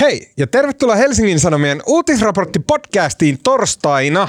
[0.00, 4.28] Hei ja tervetuloa Helsingin Sanomien uutisraportti-podcastiin torstaina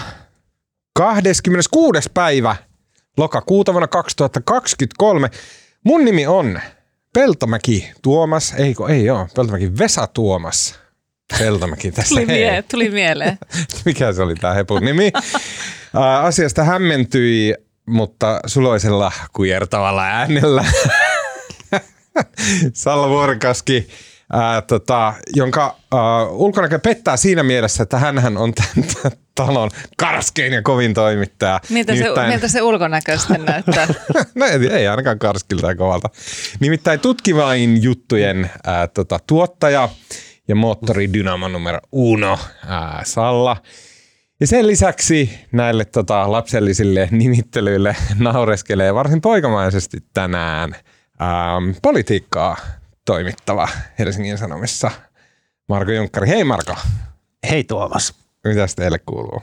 [0.93, 2.09] 26.
[2.13, 2.56] päivä
[3.17, 5.30] lokakuuta vuonna 2023.
[5.83, 6.59] Mun nimi on
[7.14, 10.79] Peltomäki Tuomas, eikö ei oo, Peltomäki Vesa Tuomas.
[11.39, 12.09] Peltomäki tässä.
[12.09, 13.38] Tuli, mie- tuli mieleen.
[13.86, 15.11] Mikä se oli tämä hepun nimi?
[16.23, 17.55] Asiasta hämmentyi,
[17.88, 20.66] mutta suloisella kujertavalla äänellä.
[22.73, 23.88] Salla Vuorikaski,
[24.33, 30.53] ää, tota, jonka ää, ulkonäkö pettää siinä mielessä, että hän on tämän tämän talon karskein
[30.53, 31.59] ja kovin toimittaja.
[31.70, 33.88] Miltä, se, miltä se ulkonäkö sitten näyttää?
[34.35, 36.09] no ei, ei ainakaan karskilta ja kovalta.
[36.59, 39.89] Nimittäin tutkivain juttujen ää, tota, tuottaja
[40.47, 43.57] ja moottoridynamo numero uno ää, Salla.
[44.39, 50.75] Ja sen lisäksi näille tota, lapsellisille nimittelyille naureskelee varsin poikamaisesti tänään
[51.19, 52.57] ää, politiikkaa
[53.05, 53.68] toimittava
[54.00, 54.91] Helsingin Sanomissa
[55.70, 56.27] Marko Junkkari.
[56.27, 56.76] Hei Marko,
[57.50, 58.14] Hei Tuomas.
[58.45, 59.42] mitäs teille kuuluu?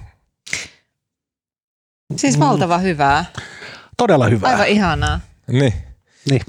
[2.17, 3.25] Siis valtava hyvää.
[3.97, 4.49] Todella hyvä.
[4.49, 5.21] Aivan ihanaa.
[5.53, 5.75] Niin.
[6.31, 6.43] Niin.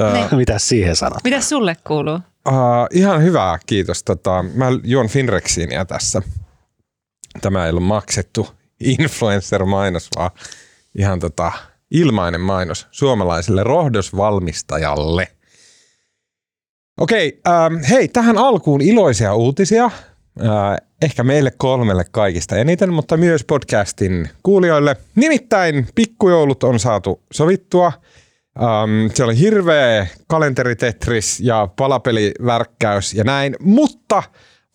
[0.00, 1.24] Ää, Mitä siihen sanot?
[1.24, 2.20] Mitäs sulle kuuluu?
[2.48, 2.54] Uh,
[2.90, 4.02] ihan hyvää, kiitos.
[4.02, 6.22] Tota, mä juon Finrexiinia tässä.
[7.40, 8.48] Tämä ei ollut maksettu
[8.98, 10.30] influencer-mainos, vaan
[10.98, 11.52] ihan tota,
[11.90, 15.28] ilmainen mainos suomalaiselle rohdosvalmistajalle.
[16.98, 19.84] Okei, ähm, hei, tähän alkuun iloisia uutisia.
[19.84, 19.90] Äh,
[21.02, 24.96] ehkä meille kolmelle kaikista eniten, mutta myös podcastin kuulijoille.
[25.14, 27.92] Nimittäin pikkujoulut on saatu sovittua.
[28.58, 34.22] Um, se oli hirveä kalenteritetris ja palapelivärkkäys ja näin, mutta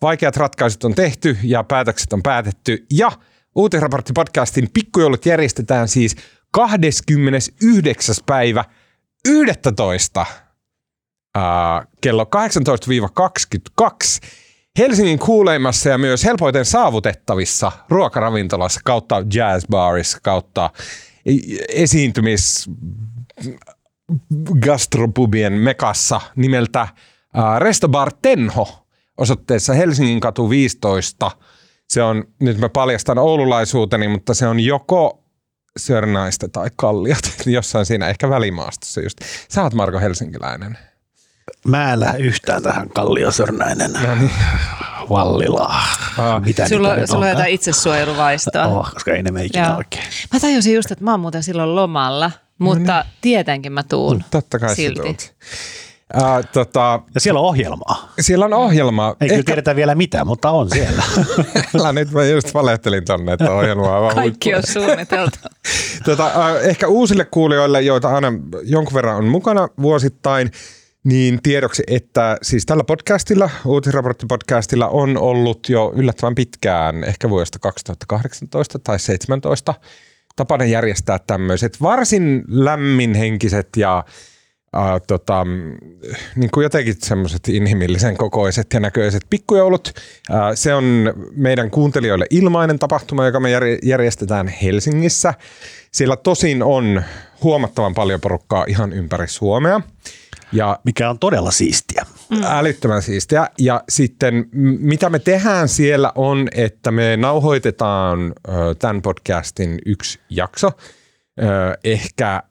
[0.02, 2.86] vaikeat ratkaisut on tehty ja päätökset on päätetty.
[2.92, 3.12] Ja
[3.58, 6.16] Uutisraportti-podcastin pikkujoulut järjestetään siis
[6.50, 8.14] 29.
[8.26, 8.64] päivä
[9.28, 10.26] 11.
[11.38, 12.28] Uh, kello 18-22
[14.78, 20.70] Helsingin kuuleimmassa ja myös helpoiten saavutettavissa ruokaravintolassa kautta jazzbarissa kautta
[21.68, 22.70] esiintymis
[24.60, 26.90] gastropubien mekassa nimeltä äh,
[27.58, 28.86] Restobar Tenho
[29.18, 31.30] osoitteessa Helsingin katu 15.
[31.88, 35.24] Se on, nyt mä paljastan oululaisuuteni, mutta se on joko
[35.78, 39.18] Sörnäistä tai Kalliot, jossain siinä ehkä välimaastossa just.
[39.48, 40.78] Sä oot Marko helsinkiläinen.
[41.64, 43.92] Mä en lähde yhtään tähän Kalliosörnäinen.
[43.92, 44.30] No niin.
[45.10, 45.82] Vallilaa.
[46.44, 48.66] Mitä Sulla, niitä sulla on jotain itsesuojeluvaistoa.
[48.66, 49.76] Oh, koska ei ne me ikinä Joo.
[49.76, 50.04] oikein.
[50.32, 54.24] Mä tajusin just, että mä oon muuten silloin lomalla, mutta tietenkin mä tuun.
[54.30, 55.30] Totta kai Silti.
[56.22, 58.12] Äh, tota, Ja siellä on ohjelmaa.
[58.20, 59.16] siellä on ohjelma.
[59.20, 61.02] Ei kyllä tiedetä vielä mitä, mutta on siellä.
[61.80, 65.38] Älä nyt mä just valehtelin tonne, että ohjelma on Kaikki on suunniteltu.
[66.04, 68.32] Tota, äh, ehkä uusille kuulijoille, joita aina
[68.62, 70.50] jonkun verran on mukana vuosittain,
[71.04, 78.78] niin tiedoksi, että siis tällä podcastilla, uutisraporttipodcastilla on ollut jo yllättävän pitkään, ehkä vuodesta 2018
[78.78, 79.74] tai 2017,
[80.36, 84.04] tapana järjestää tämmöiset varsin lämminhenkiset ja
[84.76, 85.46] äh, tota,
[86.36, 89.92] niin kuin jotenkin semmoiset inhimillisen kokoiset ja näköiset pikkujoulut.
[90.30, 95.34] Äh, se on meidän kuuntelijoille ilmainen tapahtuma, joka me jär- järjestetään Helsingissä.
[95.92, 97.02] Siellä tosin on
[97.42, 99.80] huomattavan paljon porukkaa ihan ympäri Suomea.
[100.54, 102.06] Ja Mikä on todella siistiä.
[102.30, 102.42] Mm.
[102.44, 103.48] Älyttömän siistiä.
[103.58, 104.48] Ja sitten
[104.78, 108.32] mitä me tehdään siellä on, että me nauhoitetaan
[108.78, 110.70] tämän podcastin yksi jakso.
[111.84, 112.42] Ehkä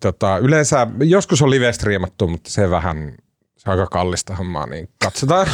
[0.00, 3.14] tota, yleensä, joskus on live-striimattu, mutta se vähän
[3.56, 5.46] se on aika kallista hommaa, niin katsotaan.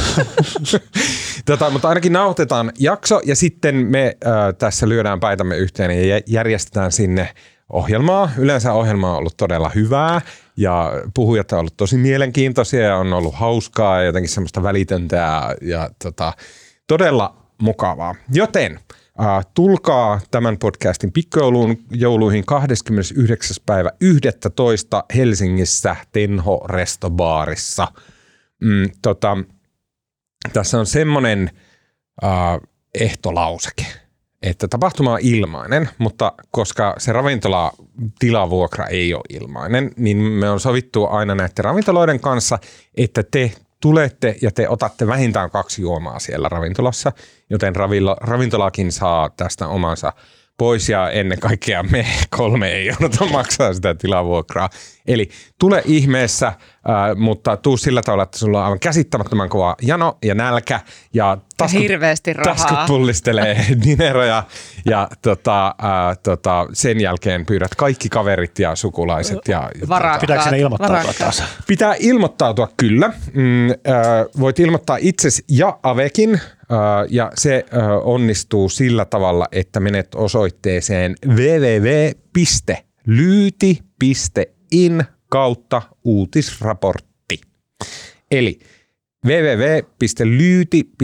[1.47, 6.23] tota, mutta ainakin nauhoitetaan jakso ja sitten me ö, tässä lyödään päitämme yhteen ja jä-
[6.27, 7.29] järjestetään sinne
[7.73, 8.31] ohjelmaa.
[8.39, 10.21] Yleensä ohjelma on ollut todella hyvää
[10.57, 15.55] ja puhujat on ollut tosi mielenkiintoisia ja on ollut hauskaa ja jotenkin semmoista välitöntä ja,
[15.63, 16.33] ja tota,
[16.87, 18.15] todella mukavaa.
[18.33, 18.81] Joten
[19.21, 23.57] äh, tulkaa tämän podcastin pikkujouluun jouluihin 29.
[23.67, 25.05] päivä 11.
[25.15, 27.89] Helsingissä Tenho Restobaarissa.
[28.63, 29.37] Mm, tota,
[30.53, 31.51] tässä on semmoinen
[32.25, 32.31] äh,
[32.95, 33.87] ehtolauseke,
[34.43, 37.73] että tapahtuma on ilmainen, mutta koska se ravintola
[38.19, 42.59] tilavuokra ei ole ilmainen, niin me on sovittu aina näiden ravintoloiden kanssa,
[42.97, 47.13] että te tulette ja te otatte vähintään kaksi juomaa siellä ravintolassa,
[47.51, 47.75] joten
[48.21, 50.13] ravintolakin saa tästä omansa
[50.63, 54.69] pois ja ennen kaikkea me kolme ei jouduta maksaa sitä tilavuokraa.
[55.07, 55.29] Eli
[55.59, 56.57] tule ihmeessä, äh,
[57.17, 60.81] mutta tuu sillä tavalla, että sulla on aivan käsittämättömän kova jano ja nälkä
[61.15, 62.55] ja taskut, hirveästi rahaa.
[62.55, 64.43] taskut pullistelee dineroja
[64.85, 69.49] ja tota, äh, tota, sen jälkeen pyydät kaikki kaverit ja sukulaiset.
[69.49, 70.21] Ja, Varakkaat.
[70.21, 71.37] Pitääkö sinne ilmoittautua varakkaat.
[71.37, 71.43] taas?
[71.67, 73.13] Pitää ilmoittautua kyllä.
[73.33, 73.77] Mm, äh,
[74.41, 76.41] voit ilmoittaa itsesi ja Avekin,
[77.11, 77.65] ja se
[78.03, 82.25] onnistuu sillä tavalla, että menet osoitteeseen www.lyyti.in
[85.29, 87.41] kautta uutisraportti.
[88.31, 88.59] Eli
[89.27, 90.97] www.lyyti.in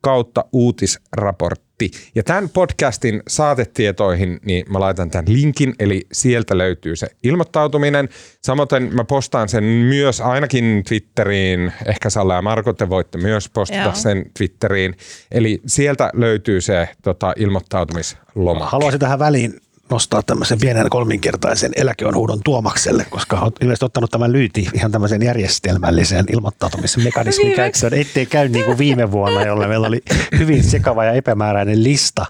[0.00, 1.90] kautta uutisraportti.
[2.14, 8.08] Ja tämän podcastin saatetietoihin, niin mä laitan tämän linkin, eli sieltä löytyy se ilmoittautuminen.
[8.42, 13.82] Samoin mä postaan sen myös ainakin Twitteriin, ehkä Salla ja Marko, te voitte myös postata
[13.82, 13.94] Joo.
[13.94, 14.94] sen Twitteriin.
[15.32, 18.66] Eli sieltä löytyy se tota, ilmoittautumisloma.
[18.66, 19.60] Haluaisin tähän väliin
[19.90, 25.22] nostaa tämmöisen pienen kolminkertaisen eläkeon huudon Tuomakselle, koska olet ilmeisesti ottanut tämän lyyti ihan tämmöisen
[25.22, 27.80] järjestelmällisen ilmoittautumismekanismin Viimeksi.
[27.80, 30.02] käyttöön, ettei käy niin kuin viime vuonna, jolle meillä oli
[30.38, 32.26] hyvin sekava ja epämääräinen lista.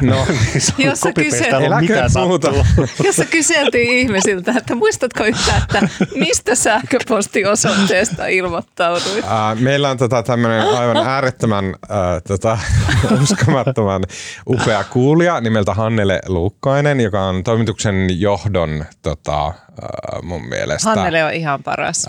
[0.00, 0.26] No,
[0.58, 2.52] Se on Jos sä copy-paste, kyselet- ollut mitä Eläköön muuta.
[3.06, 9.24] Jossa kyseltiin ihmisiltä, että muistatko yhtään, että mistä sähköpostiosoitteesta ilmoittauduit?
[9.28, 12.58] Ää, meillä on tota tämmöinen aivan äärettömän ää, tota,
[13.22, 14.02] uskomattoman
[14.48, 19.52] upea kuulija nimeltä Hannele Luukkainen, joka on toimituksen johdon tota,
[19.82, 22.06] ää, mun mielestä Hannele on ihan paras.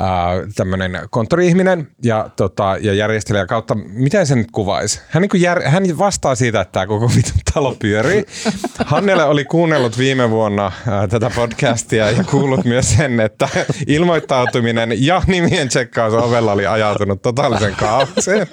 [0.56, 5.02] tämmöinen konttori-ihminen ja, tota, ja järjestelijä kautta, miten se nyt kuvaisi?
[5.10, 8.26] Hän, niin jär, hän vastaa siitä, että tämä koko vitun talo pyörii.
[8.86, 13.50] Hannele oli kuunnellut viime vuonna ää, tätä podcastia ja kuullut myös sen, että
[13.88, 18.48] ilmoittautuminen ja nimien tsekkaus ovella oli ajautunut totaalisen kaaukseen,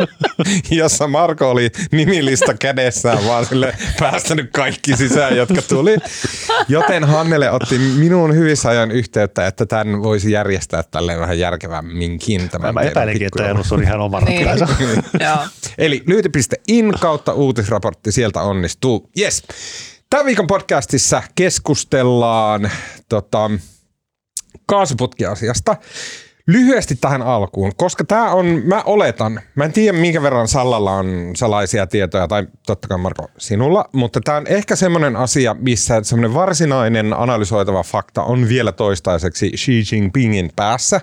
[0.70, 5.96] jossa Marko oli nimilista kädessään vaan sille päästänyt kaikki sisään, jotka tuli.
[6.68, 12.48] Joten Hannele otti minuun hyvissä ajan yhteyttä, että tämän voisi järjestää tälleen vähän järkevämminkin.
[12.48, 13.42] Tämän Mä teidän epäilinkin, että.
[13.42, 14.46] Janus on ihan oma Niin.
[14.46, 14.74] ratkaisu.
[15.24, 15.38] Joo.
[15.78, 19.10] Eli lyyti.in kautta uutisraportti, sieltä onnistuu.
[19.18, 19.42] Yes.
[20.10, 22.70] Tämän viikon podcastissa keskustellaan
[23.08, 23.50] tota,
[24.66, 25.76] kaasuputkiasiasta.
[26.46, 31.32] Lyhyesti tähän alkuun, koska tämä on, mä oletan, mä en tiedä minkä verran Sallalla on
[31.36, 36.34] salaisia tietoja, tai totta kai Marko sinulla, mutta tämä on ehkä semmoinen asia, missä semmoinen
[36.34, 41.00] varsinainen analysoitava fakta on vielä toistaiseksi Xi Jinpingin päässä,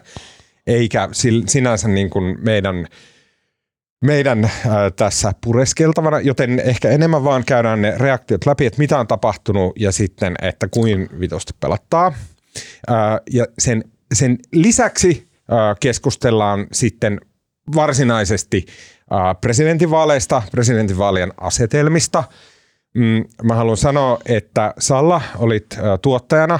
[0.67, 1.09] eikä
[1.47, 2.87] sinänsä niin kuin meidän
[4.05, 4.51] meidän äh,
[4.95, 9.91] tässä pureskeltavana, joten ehkä enemmän vaan käydään ne reaktiot läpi, että mitä on tapahtunut ja
[9.91, 12.13] sitten, että kuin vitosti pelattaa.
[13.31, 13.83] Ja sen,
[14.13, 15.26] sen lisäksi
[15.79, 17.21] keskustellaan sitten
[17.75, 18.65] varsinaisesti
[19.41, 22.23] presidentinvaaleista, presidentinvaalien asetelmista.
[22.95, 25.65] Mm, mä haluan sanoa, että Salla olit
[26.01, 26.59] tuottajana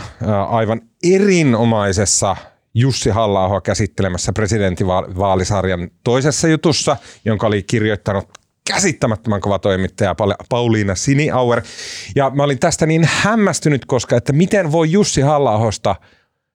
[0.49, 2.35] aivan erinomaisessa
[2.73, 8.27] Jussi halla käsittelemässä presidentinvaalisarjan toisessa jutussa, jonka oli kirjoittanut
[8.67, 10.15] käsittämättömän kova toimittaja
[10.49, 11.61] Pauliina Siniauer.
[12.15, 15.57] Ja mä olin tästä niin hämmästynyt, koska että miten voi Jussi halla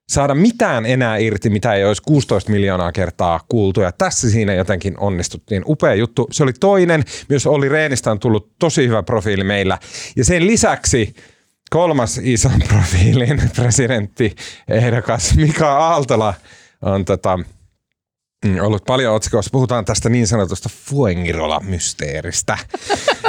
[0.09, 3.81] saada mitään enää irti, mitä ei olisi 16 miljoonaa kertaa kuultu.
[3.81, 5.63] Ja tässä siinä jotenkin onnistuttiin.
[5.67, 6.29] Upea juttu.
[6.31, 7.05] Se oli toinen.
[7.29, 9.79] Myös Olli Reenistä on tullut tosi hyvä profiili meillä.
[10.17, 11.15] Ja sen lisäksi
[11.71, 14.37] kolmas ison profiilin presidentti
[14.69, 16.35] ehdokas Mika Aaltola
[16.83, 17.39] on tota,
[18.45, 19.51] mm, ollut paljon otsikoissa.
[19.53, 22.59] Puhutaan tästä niin sanotusta Fuengirola-mysteeristä.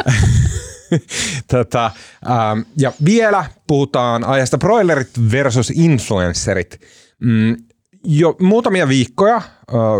[1.52, 1.92] tota,
[2.26, 6.82] ähm, ja vielä puhutaan ajasta broilerit versus influencerit.
[7.20, 7.56] Mm,
[8.04, 9.44] jo muutamia viikkoja äh,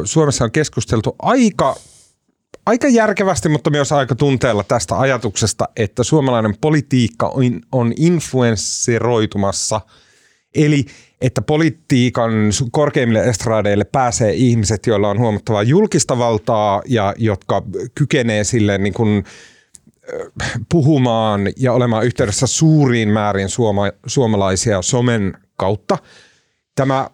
[0.04, 1.76] Suomessa on keskusteltu aika
[2.66, 9.82] aika järkevästi, mutta myös aika tunteella tästä ajatuksesta, että suomalainen politiikka on, on influensseroitumassa.
[10.56, 10.86] Eli
[11.22, 12.32] että politiikan
[12.72, 17.64] korkeimmille estradeille pääsee ihmiset, joilla on huomattavaa julkista valtaa ja jotka
[17.96, 19.24] kykenee silleen niin kuin,
[20.72, 25.98] puhumaan ja olemaan yhteydessä suuriin määrin suoma, suomalaisia somen kautta.
[26.76, 27.10] Tämä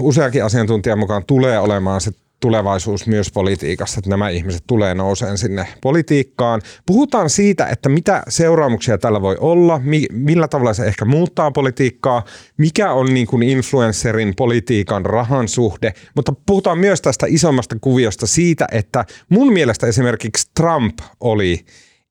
[0.00, 5.68] useakin asiantuntijan mukaan tulee olemaan se tulevaisuus myös politiikassa, että nämä ihmiset tulee nouseen sinne
[5.82, 6.60] politiikkaan.
[6.86, 12.24] Puhutaan siitä, että mitä seuraamuksia tällä voi olla, mi- millä tavalla se ehkä muuttaa politiikkaa,
[12.56, 18.66] mikä on niin kuin influencerin politiikan rahan suhde, mutta puhutaan myös tästä isommasta kuviosta siitä,
[18.72, 21.64] että mun mielestä esimerkiksi Trump oli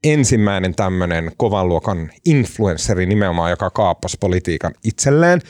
[0.04, 5.42] ensimmäinen tämmöinen kovan luokan influensseri nimenomaan, joka kaappasi politiikan itselleen.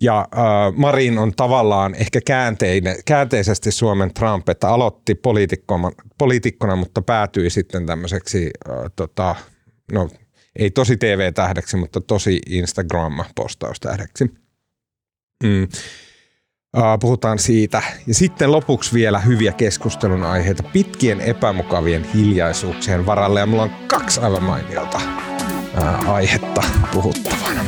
[0.00, 5.14] Ja äh, Marin on tavallaan ehkä käänteinen, käänteisesti Suomen Trump, että aloitti
[6.18, 9.34] poliitikkona mutta päätyi sitten tämmöiseksi äh, tota,
[9.92, 10.08] no,
[10.58, 14.24] ei tosi TV-tähdeksi, mutta tosi Instagram-postaustähdeksi.
[15.44, 15.68] Mm.
[17.00, 17.82] Puhutaan siitä.
[18.06, 23.40] Ja sitten lopuksi vielä hyviä keskustelun aiheita pitkien epämukavien hiljaisuuksien varalle.
[23.40, 25.00] Ja mulla on kaksi aivan mainiota
[26.06, 27.62] aihetta puhuttavana.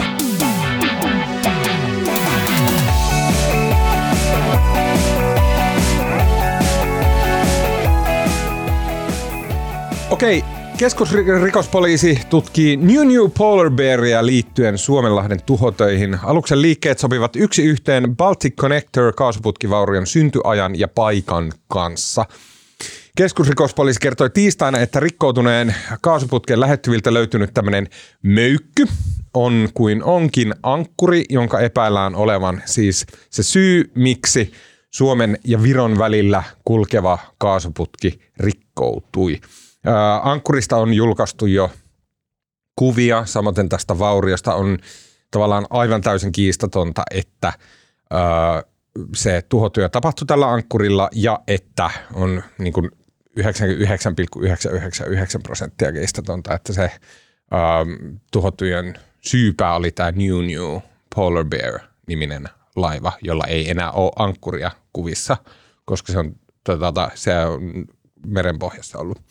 [10.11, 10.45] Okei,
[10.81, 16.19] keskusrikospoliisi tutkii New New Polar Bearia liittyen Suomenlahden tuhotöihin.
[16.23, 22.25] Aluksen liikkeet sopivat yksi yhteen Baltic Connector kaasuputkivaurion syntyajan ja paikan kanssa.
[23.17, 27.89] Keskusrikospoliisi kertoi tiistaina, että rikkoutuneen kaasuputken lähettyviltä löytynyt tämmöinen
[28.23, 28.87] möykky
[29.35, 34.53] on kuin onkin ankkuri, jonka epäillään olevan siis se syy, miksi
[34.91, 39.41] Suomen ja Viron välillä kulkeva kaasuputki rikkoutui.
[40.23, 41.71] Ankkurista on julkaistu jo
[42.77, 44.79] kuvia, samoin tästä vauriosta on
[45.31, 47.53] tavallaan aivan täysin kiistatonta, että
[49.15, 52.91] se tuhotyö tapahtui tällä ankkurilla ja että on niin kuin
[53.37, 56.91] 99,999 prosenttia kiistatonta, että se
[58.33, 60.81] tuhotyön syypää oli tämä New New
[61.15, 65.37] Polar Bear-niminen laiva, jolla ei enää ole ankkuria kuvissa,
[65.85, 67.85] koska se on, tuota, se on
[68.27, 69.23] merenpohjassa ollut.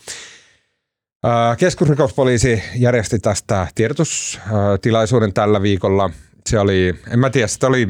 [1.58, 6.10] Keskusrikospoliisi järjesti tästä tiedotustilaisuuden tällä viikolla.
[6.48, 7.88] Se oli, en mä tiedä, sitä oli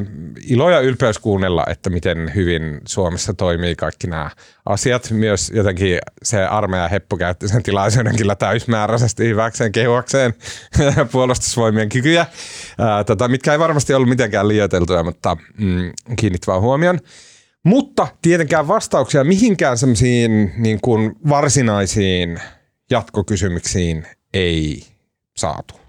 [0.47, 4.29] ilo ja ylpeys kuunnella, että miten hyvin Suomessa toimii kaikki nämä
[4.65, 5.11] asiat.
[5.11, 10.33] Myös jotenkin se armeija Heppu käytti sen tilaisuuden kyllä täysmääräisesti hyväkseen kehuakseen
[11.11, 12.25] puolustusvoimien kykyjä,
[13.05, 16.99] tota, mitkä ei varmasti ollut mitenkään liioiteltuja, mutta mm, kiinnit vaan huomioon.
[17.63, 22.39] Mutta tietenkään vastauksia mihinkään semmoisiin niin kuin varsinaisiin
[22.89, 24.85] jatkokysymyksiin ei
[25.37, 25.79] saatu.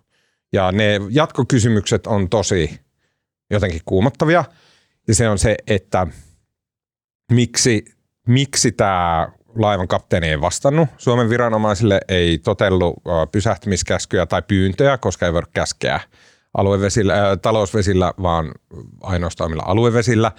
[0.53, 2.81] Ja ne jatkokysymykset on tosi
[3.51, 4.45] jotenkin kuumottavia.
[5.09, 6.07] Ja se on se, että
[7.33, 7.85] miksi,
[8.29, 10.89] miksi tämä laivan kapteeni ei vastannut.
[10.99, 13.03] Suomen viranomaisille ei totellut
[13.33, 16.01] pysähtymiskäskyjä tai pyyntöjä, koska ei voi käskeä
[16.55, 18.53] aluevesillä, äh, talousvesillä, vaan
[19.03, 20.33] ainoastaan aluevesillä.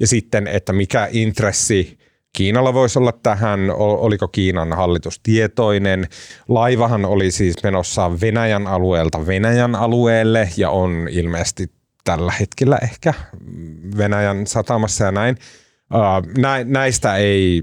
[0.00, 1.97] Ja sitten, että mikä intressi
[2.32, 6.08] Kiinalla voisi olla tähän, oliko Kiinan hallitus tietoinen.
[6.48, 11.72] Laivahan oli siis menossa Venäjän alueelta Venäjän alueelle ja on ilmeisesti
[12.04, 13.14] tällä hetkellä ehkä
[13.96, 15.36] Venäjän satamassa ja näin.
[16.64, 17.62] Näistä ei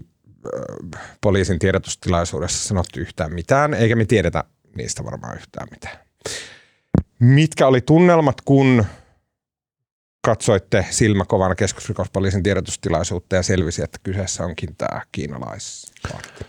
[1.22, 4.44] poliisin tiedotustilaisuudessa sanottu yhtään mitään, eikä me tiedetä
[4.76, 5.98] niistä varmaan yhtään mitään.
[7.20, 8.86] Mitkä oli tunnelmat, kun
[10.26, 16.46] katsoitte silmäkovana keskusrikospoliisin tiedotustilaisuutta ja selvisi, että kyseessä onkin tämä kiinalaispaatti?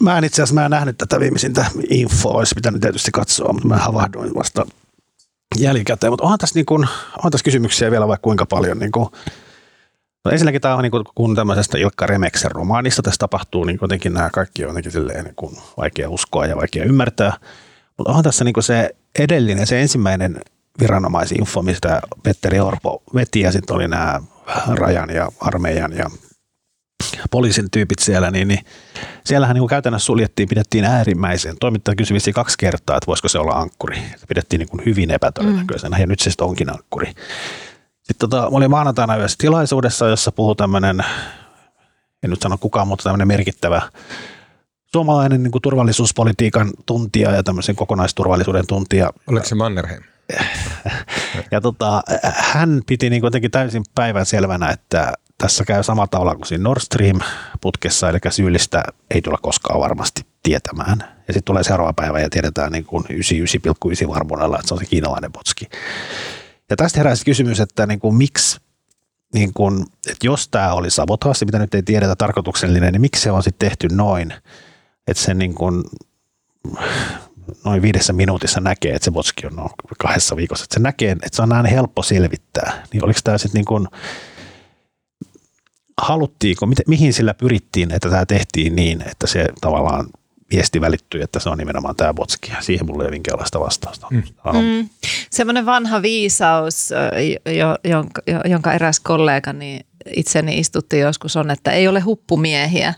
[0.00, 3.68] Mä en itse asiassa mä en nähnyt tätä viimeisintä infoa, olisi pitänyt tietysti katsoa, mutta
[3.68, 4.66] mä havahduin vasta
[5.58, 6.12] jälkikäteen.
[6.12, 8.78] Mutta onhan tässä, niin kun, onhan tässä kysymyksiä vielä vaikka kuinka paljon.
[8.78, 9.10] Niin kun,
[10.24, 14.14] no ensinnäkin tämä on niin kun, kun tämmöisestä Ilkka Remeksen romaanista tässä tapahtuu, niin jotenkin
[14.14, 17.32] nämä kaikki on jotenkin silleen, niin kun, vaikea uskoa ja vaikea ymmärtää.
[17.96, 20.40] Mutta onhan tässä niin se edellinen, se ensimmäinen
[20.80, 24.20] viranomaisinfo, mistä Petteri Orpo veti ja sitten oli nämä
[24.68, 26.10] rajan ja armeijan ja
[27.30, 28.60] poliisin tyypit siellä, niin, niin
[29.24, 31.56] siellähän niin käytännössä suljettiin, pidettiin äärimmäisen.
[31.60, 33.96] Toimittaja kysyi kaksi kertaa, että voisiko se olla ankkuri.
[34.16, 36.00] Se pidettiin niin kuin hyvin epätodennäköisenä mm.
[36.00, 37.06] ja nyt se sitten onkin ankkuri.
[38.02, 41.04] Sitten tota, oli maanantaina yhdessä tilaisuudessa, jossa puhui tämmöinen,
[42.22, 43.82] en nyt sano kukaan, mutta tämmöinen merkittävä
[44.92, 49.10] suomalainen niin kuin turvallisuuspolitiikan tuntija ja tämmöisen kokonaisturvallisuuden tuntija.
[49.26, 50.02] Oliko se Mannerheim?
[51.52, 52.02] ja tota,
[52.34, 56.80] hän piti niin kuitenkin täysin päivän selvänä, että tässä käy samalla tavalla kuin siinä Nord
[56.80, 60.98] Stream-putkessa, eli syyllistä ei tule koskaan varmasti tietämään.
[60.98, 64.86] Ja sitten tulee seuraava päivä ja tiedetään niin kuin 99,9 varmuudella, että se on se
[64.86, 65.66] kiinalainen putki.
[66.70, 68.60] Ja tästä heräsi kysymys, että niin kuin miksi,
[69.34, 73.30] niin kuin, että jos tämä oli sabotaasi, mitä nyt ei tiedetä tarkoituksellinen, niin miksi se
[73.30, 74.34] on sitten tehty noin,
[75.06, 75.82] että se niin kuin,
[77.64, 81.36] noin viidessä minuutissa näkee, että se botski on no, kahdessa viikossa, että se näkee, että
[81.36, 83.88] se on näin helppo selvittää, niin oliko tämä sitten niin kuin,
[86.00, 90.06] haluttiinko, mihin sillä pyrittiin, että tämä tehtiin niin, että se tavallaan
[90.50, 92.52] viesti välittyy, että se on nimenomaan tämä botski.
[92.60, 94.06] Siihen mulla ei minkäänlaista vastausta.
[94.10, 94.22] Mm.
[94.52, 94.88] Mm.
[95.30, 96.90] Semmoinen vanha viisaus,
[97.56, 99.80] jo, jonka, jonka eräs kollegani
[100.16, 102.94] itseni istutti joskus on, että ei ole huppumiehiä.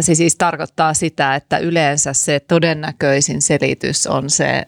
[0.00, 4.66] Se siis tarkoittaa sitä, että yleensä se todennäköisin selitys on se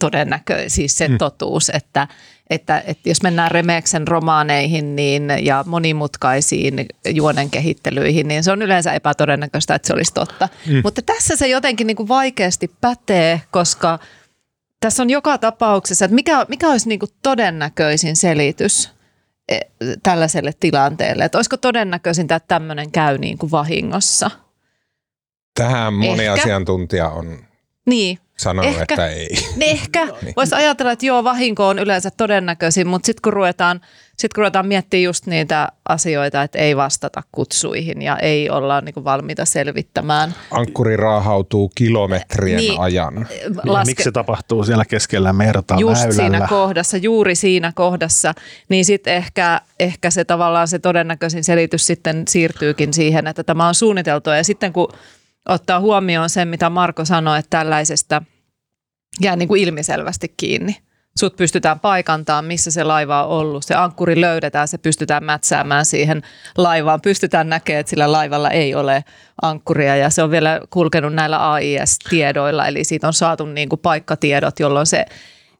[0.00, 1.18] todennäkö, siis se mm.
[1.18, 2.08] totuus, että,
[2.50, 8.92] että, että jos mennään Remeksen romaaneihin niin, ja monimutkaisiin juonen kehittelyihin, niin se on yleensä
[8.92, 10.48] epätodennäköistä, että se olisi totta.
[10.66, 10.80] Mm.
[10.84, 13.98] Mutta tässä se jotenkin niin kuin vaikeasti pätee, koska
[14.80, 18.90] tässä on joka tapauksessa, että mikä, mikä olisi niin kuin todennäköisin selitys
[20.02, 21.24] tällaiselle tilanteelle?
[21.24, 24.30] Että olisiko todennäköisintä, että tämmöinen käy niin kuin vahingossa?
[25.54, 26.32] Tähän moni Ehkä.
[26.32, 27.38] asiantuntija on
[27.86, 28.82] Niin, sanonut, Ehkä.
[28.94, 29.28] että ei.
[29.56, 33.80] niin ehkä voisi ajatella, että joo, vahinko on yleensä todennäköisin, mutta sitten kun ruvetaan,
[34.18, 38.94] sit kun ruvetaan miettimään just niitä asioita, että ei vastata kutsuihin ja ei olla niin
[38.94, 40.34] kuin valmiita selvittämään.
[40.50, 42.80] Ankkuri raahautuu kilometrien Niin.
[42.80, 43.14] ajan.
[43.16, 43.70] Laske...
[43.70, 46.14] Laske- Miksi se tapahtuu siellä keskellä merta just väylällä?
[46.22, 48.34] siinä kohdassa, juuri siinä kohdassa,
[48.68, 53.74] niin sitten ehkä, ehkä se tavallaan se todennäköisin selitys sitten siirtyykin siihen, että tämä on
[53.74, 54.30] suunniteltu.
[54.30, 54.88] Ja sitten kun
[55.48, 58.22] ottaa huomioon sen, mitä Marko sanoi, että tällaisesta
[59.20, 60.76] jää niin kuin ilmiselvästi kiinni.
[61.18, 63.64] Sut pystytään paikantamaan, missä se laiva on ollut.
[63.64, 66.22] Se ankkuri löydetään, se pystytään mätsäämään siihen
[66.56, 67.00] laivaan.
[67.00, 69.04] Pystytään näkemään, että sillä laivalla ei ole
[69.42, 74.60] ankkuria ja se on vielä kulkenut näillä AIS-tiedoilla, eli siitä on saatu niin kuin paikkatiedot,
[74.60, 75.06] jolloin se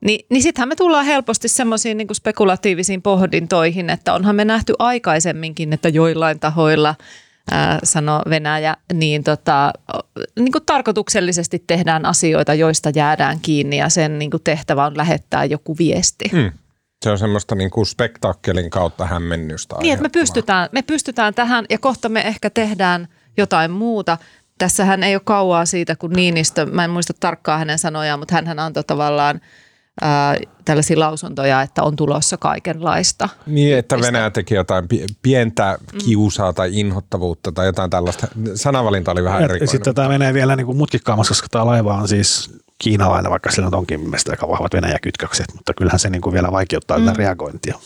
[0.00, 5.72] Ni, niin sittenhän me tullaan helposti semmoisiin niin spekulatiivisiin pohdintoihin, että onhan me nähty aikaisemminkin,
[5.72, 6.94] että joillain tahoilla
[7.50, 9.72] ää, sano Venäjä, niin, tota,
[10.38, 15.44] niin kuin tarkoituksellisesti tehdään asioita, joista jäädään kiinni ja sen niin kuin tehtävä on lähettää
[15.44, 16.24] joku viesti.
[16.32, 16.52] Mm.
[17.04, 19.76] Se on semmoista niin kuin spektaakkelin kautta hämmennystä.
[19.80, 24.18] Niin, että me pystytään, me pystytään tähän ja kohta me ehkä tehdään jotain muuta.
[24.58, 28.58] Tässähän ei ole kauaa siitä, kun Niinistö, mä en muista tarkkaan hänen sanojaan, mutta hän
[28.58, 29.40] antoi tavallaan
[30.00, 33.28] ää, tällaisia lausuntoja, että on tulossa kaikenlaista.
[33.46, 34.12] Niin, että Mistä?
[34.12, 38.28] Venäjä teki jotain pi- pientä kiusaa tai inhottavuutta tai jotain tällaista.
[38.54, 39.68] Sanavalinta oli vähän erikoinen.
[39.68, 43.68] sitten tämä menee vielä niin kuin mutkikkaammaksi, koska tämä laiva on siis kiinalainen, vaikka sillä
[43.72, 47.04] onkin mielestäni aika vahvat Venäjä-kytkökset, mutta kyllähän se niin kuin vielä vaikeuttaa mm.
[47.04, 47.78] tätä reagointia.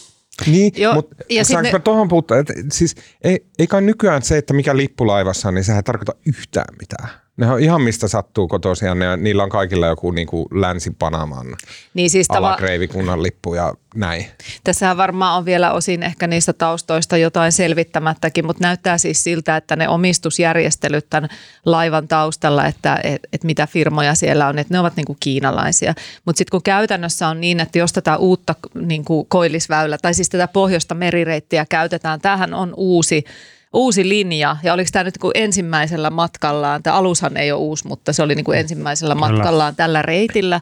[0.46, 2.38] Niin, Joo, mutta ja sit saanko ne- tuohon puuttua?
[2.38, 2.94] Että, siis
[3.24, 6.74] ei, ei kai nykyään se, että mikä lippu laivassa on, niin sehän ei tarkoita yhtään
[6.80, 7.25] mitään.
[7.36, 11.56] Ne on ihan mistä sattuu kotoisin ja niillä on kaikilla joku niin kuin Länsi-Panaman
[11.94, 14.26] Niin siis alakreivikunnan lippu ja näin.
[14.64, 19.76] Tässähän varmaan on vielä osin ehkä niistä taustoista jotain selvittämättäkin, mutta näyttää siis siltä, että
[19.76, 21.30] ne omistusjärjestelyt tämän
[21.66, 25.94] laivan taustalla, että et, et mitä firmoja siellä on, että ne ovat niin kuin kiinalaisia.
[26.24, 30.28] Mutta sitten kun käytännössä on niin, että jos tätä uutta niin kuin koillisväylä, tai siis
[30.28, 33.24] tätä pohjoista merireittiä käytetään, tämähän on uusi
[33.72, 37.88] uusi linja, ja oliko tämä nyt niin kuin ensimmäisellä matkallaan, tämä alushan ei ole uusi,
[37.88, 40.60] mutta se oli niin kuin ensimmäisellä matkallaan tällä reitillä,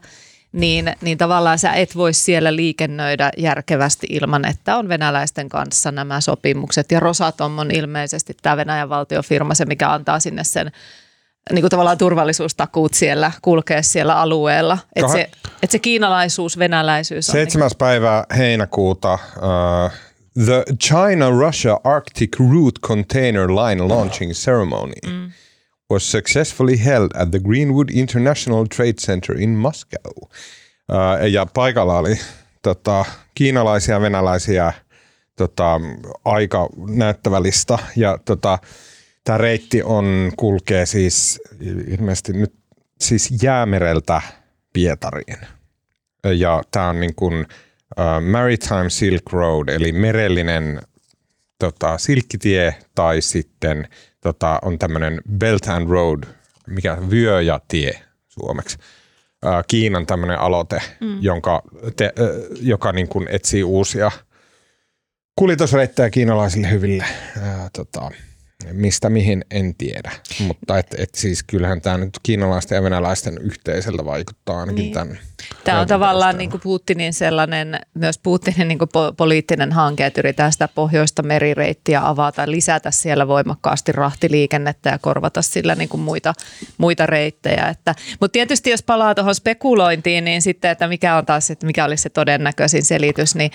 [0.53, 6.21] niin, niin tavallaan sä et voi siellä liikennöidä järkevästi ilman, että on venäläisten kanssa nämä
[6.21, 6.93] sopimukset.
[6.93, 10.73] Ja Rosatom on ilmeisesti tämä Venäjän valtiofirma, se mikä antaa sinne sen
[11.53, 14.79] niin kuin tavallaan turvallisuustakuut siellä, kulkea siellä alueella.
[14.97, 15.31] Että se,
[15.63, 17.33] et se kiinalaisuus, venäläisyys on...
[17.33, 19.91] niin Seitsemäs päivä heinäkuuta uh,
[20.35, 25.31] The China-Russia Arctic Route Container Line Launching Ceremony Mm.
[25.91, 30.13] was successfully held at the Greenwood International Trade Center in Moscow.
[30.23, 32.19] Uh, ja paikalla oli
[32.63, 34.73] tota, kiinalaisia, venäläisiä,
[35.37, 35.81] tota,
[36.25, 37.79] aika näyttävä lista.
[37.97, 38.59] Ja tota,
[39.25, 41.41] tämä reitti on, kulkee siis
[41.87, 42.55] ilmeisesti nyt
[43.01, 44.23] siis jäämereltä
[44.73, 45.39] Pietariin.
[46.25, 47.47] Ja tämä on niin kuin
[48.31, 50.83] Maritime Silk Road, eli merellinen
[51.59, 53.89] tota, silkkitie tai sitten
[54.21, 56.25] tota, on tämmöinen Belt and Road,
[56.67, 58.79] mikä vyö ja tie suomeksi.
[59.45, 61.19] Ää, Kiinan tämmöinen aloite, mm.
[61.21, 61.63] jonka
[61.97, 64.11] te, ö, joka niin kuin etsii uusia
[65.37, 67.05] kuljetusreittejä kiinalaisille hyville.
[67.41, 68.11] Ää, tota,
[68.73, 74.05] mistä mihin en tiedä, mutta et, et siis kyllähän tämä nyt kiinalaisten ja venäläisten yhteisellä
[74.05, 74.93] vaikuttaa ainakin Niin.
[74.93, 75.19] tämän.
[75.65, 80.21] Tämä on tavallaan niin kuin Putinin sellainen, myös Putinin niin kuin po- poliittinen hanke, että
[80.21, 86.35] yritetään sitä pohjoista merireittiä avata, lisätä siellä voimakkaasti rahtiliikennettä ja korvata sillä niin kuin muita,
[86.79, 87.69] muita reittejä.
[87.69, 91.85] Että, mutta tietysti jos palaa tuohon spekulointiin, niin sitten, että mikä on taas, että mikä
[91.85, 93.51] olisi se todennäköisin selitys, niin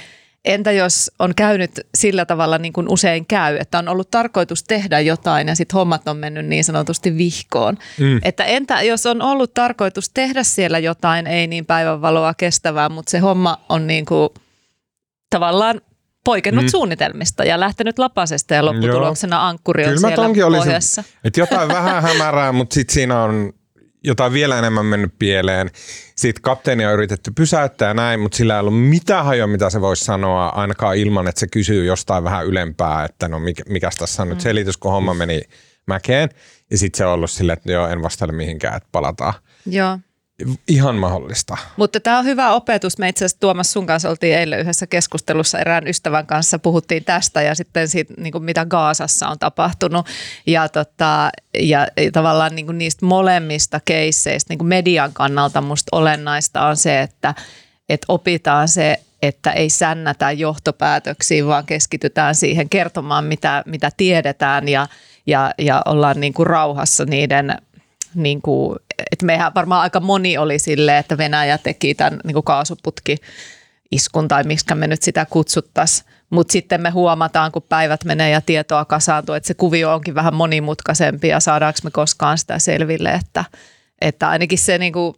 [0.45, 4.99] Entä jos on käynyt sillä tavalla niin kuin usein käy, että on ollut tarkoitus tehdä
[4.99, 7.77] jotain ja sitten hommat on mennyt niin sanotusti vihkoon.
[7.99, 8.19] Mm.
[8.23, 13.19] Että entä jos on ollut tarkoitus tehdä siellä jotain, ei niin päivänvaloa kestävää, mutta se
[13.19, 14.29] homma on niin kuin
[15.29, 15.81] tavallaan
[16.25, 16.69] poikennut mm.
[16.69, 21.03] suunnitelmista ja lähtenyt lapasesta ja lopputuloksena ankkuri on Kyllä siellä tonkin olisin, pohjassa.
[21.23, 23.53] että jotain vähän hämärää, mutta sitten siinä on
[24.03, 25.71] jotain vielä enemmän mennyt pieleen.
[26.15, 29.81] Sitten kapteeni on yritetty pysäyttää ja näin, mutta sillä ei ollut mitään hajoa, mitä se
[29.81, 34.21] voisi sanoa, ainakaan ilman, että se kysyy jostain vähän ylempää, että no mikä, mikäs tässä
[34.21, 35.41] on nyt selitys, kun homma meni
[35.87, 36.29] mäkeen.
[36.71, 39.33] Ja sitten se on ollut silleen, että joo, en vastaile mihinkään, että palataan.
[39.65, 39.99] Joo.
[40.67, 41.57] Ihan mahdollista.
[41.77, 42.97] Mutta tämä on hyvä opetus.
[42.97, 46.59] Me itse asiassa Tuomas sun kanssa oltiin eilen yhdessä keskustelussa erään ystävän kanssa.
[46.59, 50.05] Puhuttiin tästä ja sitten siitä, niin kuin mitä Gaasassa on tapahtunut.
[50.47, 56.67] Ja, tota, ja, tavallaan niin kuin niistä molemmista keisseistä niin kuin median kannalta musta olennaista
[56.67, 57.33] on se, että,
[57.89, 64.87] että opitaan se, että ei sännätä johtopäätöksiin, vaan keskitytään siihen kertomaan, mitä, mitä tiedetään ja,
[65.27, 67.57] ja, ja ollaan niin kuin rauhassa niiden
[68.15, 68.79] niin kuin,
[69.11, 73.17] että mehän varmaan aika moni oli sille, että Venäjä teki tämän niin kuin kaasuputki
[73.91, 76.09] iskun tai miksi me nyt sitä kutsuttaisiin.
[76.29, 80.33] Mutta sitten me huomataan, kun päivät menee ja tietoa kasaantuu, että se kuvio onkin vähän
[80.33, 83.45] monimutkaisempi ja saadaanko me koskaan sitä selville, että,
[84.01, 85.15] että ainakin se niin kuin,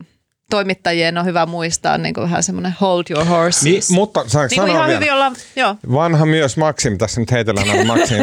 [0.52, 3.64] toimittajien on hyvä muistaa niin kuin vähän semmoinen hold your horses.
[3.64, 5.00] Niin, mutta saanko niin sanoa ihan vielä?
[5.00, 5.76] hyvin olla, joo.
[5.92, 8.20] Vanha myös Maxim, tässä nyt heitellään näitä Maxim,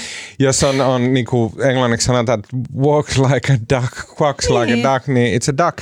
[0.38, 4.60] jos on, on niin kuin englanniksi sanotaan, että walks like a duck, quacks niin.
[4.60, 5.78] like a duck, niin it's a duck.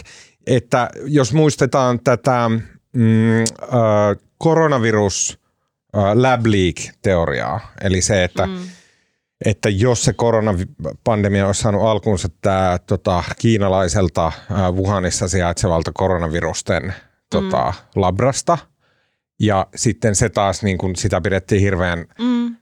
[0.46, 2.50] Että jos muistetaan tätä
[2.92, 3.46] mm, äh,
[4.38, 5.38] koronavirus
[5.96, 8.58] äh, lab leak-teoriaa, eli se, että mm
[9.44, 16.94] että jos se koronapandemia olisi saanut alkuunsa tämä tota, kiinalaiselta äh, Wuhanissa sijaitsevalta koronavirusten
[17.30, 18.00] tota, mm.
[18.02, 18.58] labrasta,
[19.40, 22.56] ja sitten se taas, niin kun sitä pidettiin hirveän mm.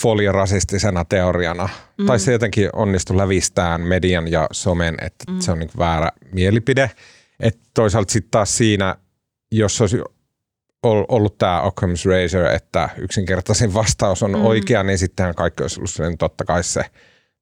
[0.00, 2.06] foliorasistisena teoriana, mm.
[2.06, 5.40] tai se jotenkin onnistui lävistään median ja somen, että mm.
[5.40, 6.90] se on niin väärä mielipide.
[7.40, 8.96] Et toisaalta sitten taas siinä,
[9.52, 9.98] jos olisi
[10.86, 14.44] ollut tämä Occam's Razor, että yksinkertaisin vastaus on mm.
[14.44, 16.82] oikea, niin sittenhän kaikki olisi ollut sellainen, totta kai se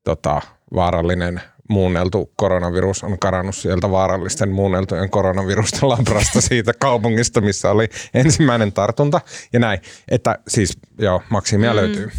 [0.05, 0.43] tota,
[0.75, 8.73] vaarallinen muunneltu koronavirus on karannut sieltä vaarallisten muunneltujen koronavirusten labrasta siitä kaupungista, missä oli ensimmäinen
[8.73, 9.21] tartunta
[9.53, 9.81] ja näin.
[10.11, 11.77] Että siis joo, maksimia mm.
[11.77, 12.11] löytyy.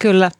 [0.00, 0.30] Kyllä.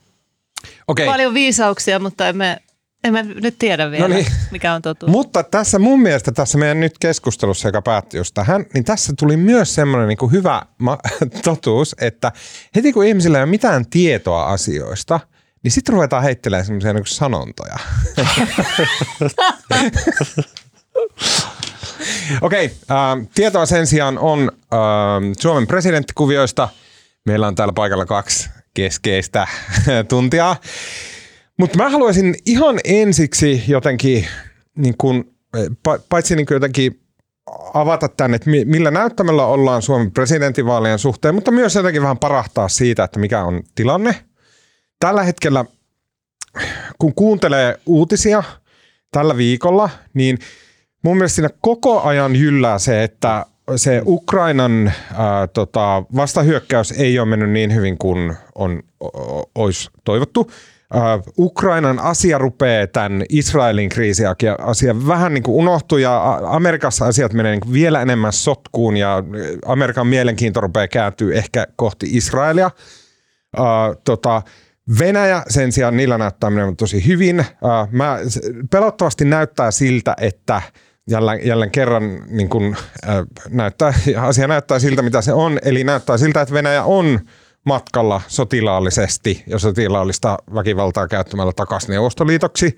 [0.88, 1.07] Okay.
[1.07, 2.57] Paljon viisauksia, mutta emme
[3.04, 4.26] en mä nyt tiedä vielä, no niin.
[4.50, 5.12] mikä on totuus.
[5.12, 9.36] Mutta tässä mun mielestä tässä meidän nyt keskustelussa, joka päättyi just tähän, niin tässä tuli
[9.36, 10.98] myös semmoinen niin kuin hyvä ma-
[11.44, 12.32] totuus, että
[12.76, 15.20] heti kun ihmisillä ei ole mitään tietoa asioista,
[15.62, 17.76] niin sitten ruvetaan heittelemään semmoisia niin sanontoja.
[22.40, 24.78] Okei, okay, äh, tietoa sen sijaan on äh,
[25.40, 26.68] Suomen presidenttikuvioista.
[27.26, 29.48] Meillä on täällä paikalla kaksi keskeistä
[30.08, 30.56] tuntia.
[31.61, 34.27] Mutta mä haluaisin ihan ensiksi jotenkin,
[34.77, 35.25] niin kun,
[35.59, 37.01] eh, paitsi niin jotenkin
[37.75, 43.05] avata tänne, että millä näyttämällä ollaan Suomen presidentinvaalien suhteen, mutta myös jotenkin vähän parahtaa siitä,
[43.05, 44.14] että mikä on tilanne.
[45.01, 45.64] Tällä hetkellä,
[46.99, 48.42] kun kuuntelee uutisia
[49.11, 50.38] tällä viikolla, niin
[51.05, 53.46] mun mielestä siinä koko ajan jyllää se, että
[53.77, 58.83] se Ukrainan ää, tota, vastahyökkäys ei ole mennyt niin hyvin kuin on,
[59.55, 60.51] olisi toivottu.
[61.38, 67.72] Ukrainan asia rupeaa tämän Israelin kriisiasia vähän niin kuin unohtuu ja Amerikassa asiat menee niin
[67.72, 69.22] vielä enemmän sotkuun ja
[69.66, 72.70] Amerikan mielenkiinto rupeaa kääntyä ehkä kohti Israelia.
[73.59, 74.42] Uh, tota,
[74.98, 77.40] Venäjä sen sijaan niillä näyttää menevän tosi hyvin.
[77.40, 78.18] Uh, mä,
[78.70, 80.62] pelottavasti näyttää siltä, että
[81.11, 82.76] jälleen, jälleen kerran niin kun, uh,
[83.50, 85.59] näyttää, asia näyttää siltä, mitä se on.
[85.62, 87.20] Eli näyttää siltä, että Venäjä on
[87.66, 92.77] matkalla sotilaallisesti ja sotilaallista väkivaltaa käyttämällä takaisin Neuvostoliitoksi.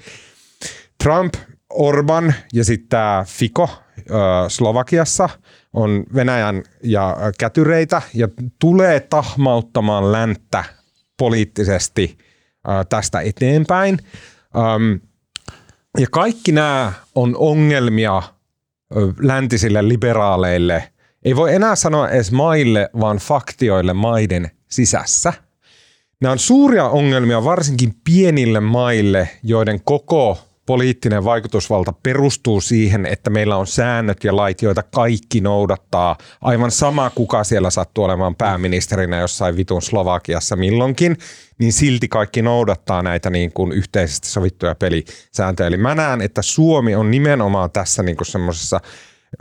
[1.02, 1.34] Trump,
[1.70, 3.70] Orban ja sitten tämä Fiko
[4.48, 5.28] Slovakiassa
[5.72, 10.64] on Venäjän ja kätyreitä ja tulee tahmauttamaan länttä
[11.18, 12.18] poliittisesti
[12.88, 13.98] tästä eteenpäin.
[15.98, 18.22] Ja kaikki nämä on ongelmia
[19.20, 20.92] läntisille liberaaleille.
[21.24, 25.32] Ei voi enää sanoa edes maille, vaan faktioille maiden sisässä.
[26.20, 33.56] Nämä on suuria ongelmia varsinkin pienille maille, joiden koko poliittinen vaikutusvalta perustuu siihen, että meillä
[33.56, 36.16] on säännöt ja lait, joita kaikki noudattaa.
[36.40, 41.16] Aivan sama, kuka siellä sattuu olemaan pääministerinä jossain vitun Slovakiassa milloinkin,
[41.58, 45.66] niin silti kaikki noudattaa näitä niin kuin yhteisesti sovittuja pelisääntöjä.
[45.66, 48.80] Eli mä näen, että Suomi on nimenomaan tässä niin semmoisessa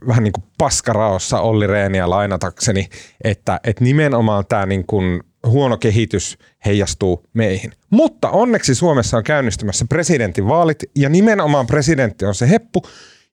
[0.08, 2.90] vähän niin kuin paskaraossa Olli Reeniä lainatakseni,
[3.24, 7.72] että, että nimenomaan tämä niin kuin huono kehitys heijastuu meihin.
[7.90, 12.82] Mutta onneksi Suomessa on käynnistymässä presidentinvaalit ja nimenomaan presidentti on se heppu,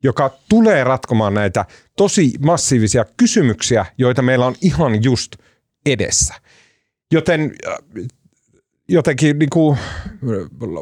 [0.03, 1.65] joka tulee ratkomaan näitä
[1.97, 5.33] tosi massiivisia kysymyksiä, joita meillä on ihan just
[5.87, 6.35] edessä.
[7.13, 7.75] Joten äh,
[8.89, 9.79] jotenkin niin kuin,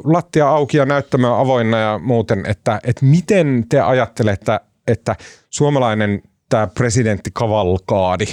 [0.04, 5.16] lattia auki ja näyttämö avoinna ja muuten, että, että miten te ajattelette, että
[5.50, 8.26] suomalainen tämä presidentti kavalkaadi,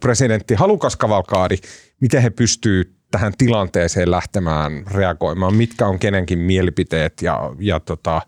[0.00, 1.56] presidentti halukas kavalkaadi,
[2.00, 8.22] miten he pystyy tähän tilanteeseen lähtemään reagoimaan, mitkä on kenenkin mielipiteet ja, ja tota,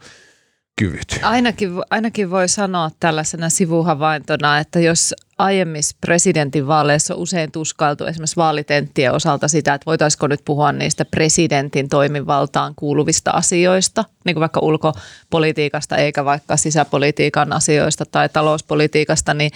[0.79, 1.19] kyvyt.
[1.23, 9.13] Ainakin, ainakin voi sanoa tällaisena sivuhavaintona, että jos aiemmissa presidentinvaaleissa on usein tuskailtu esimerkiksi vaalitenttien
[9.13, 15.97] osalta sitä, että voitaisiko nyt puhua niistä presidentin toimivaltaan kuuluvista asioista, niin kuin vaikka ulkopolitiikasta
[15.97, 19.51] eikä vaikka sisäpolitiikan asioista tai talouspolitiikasta, niin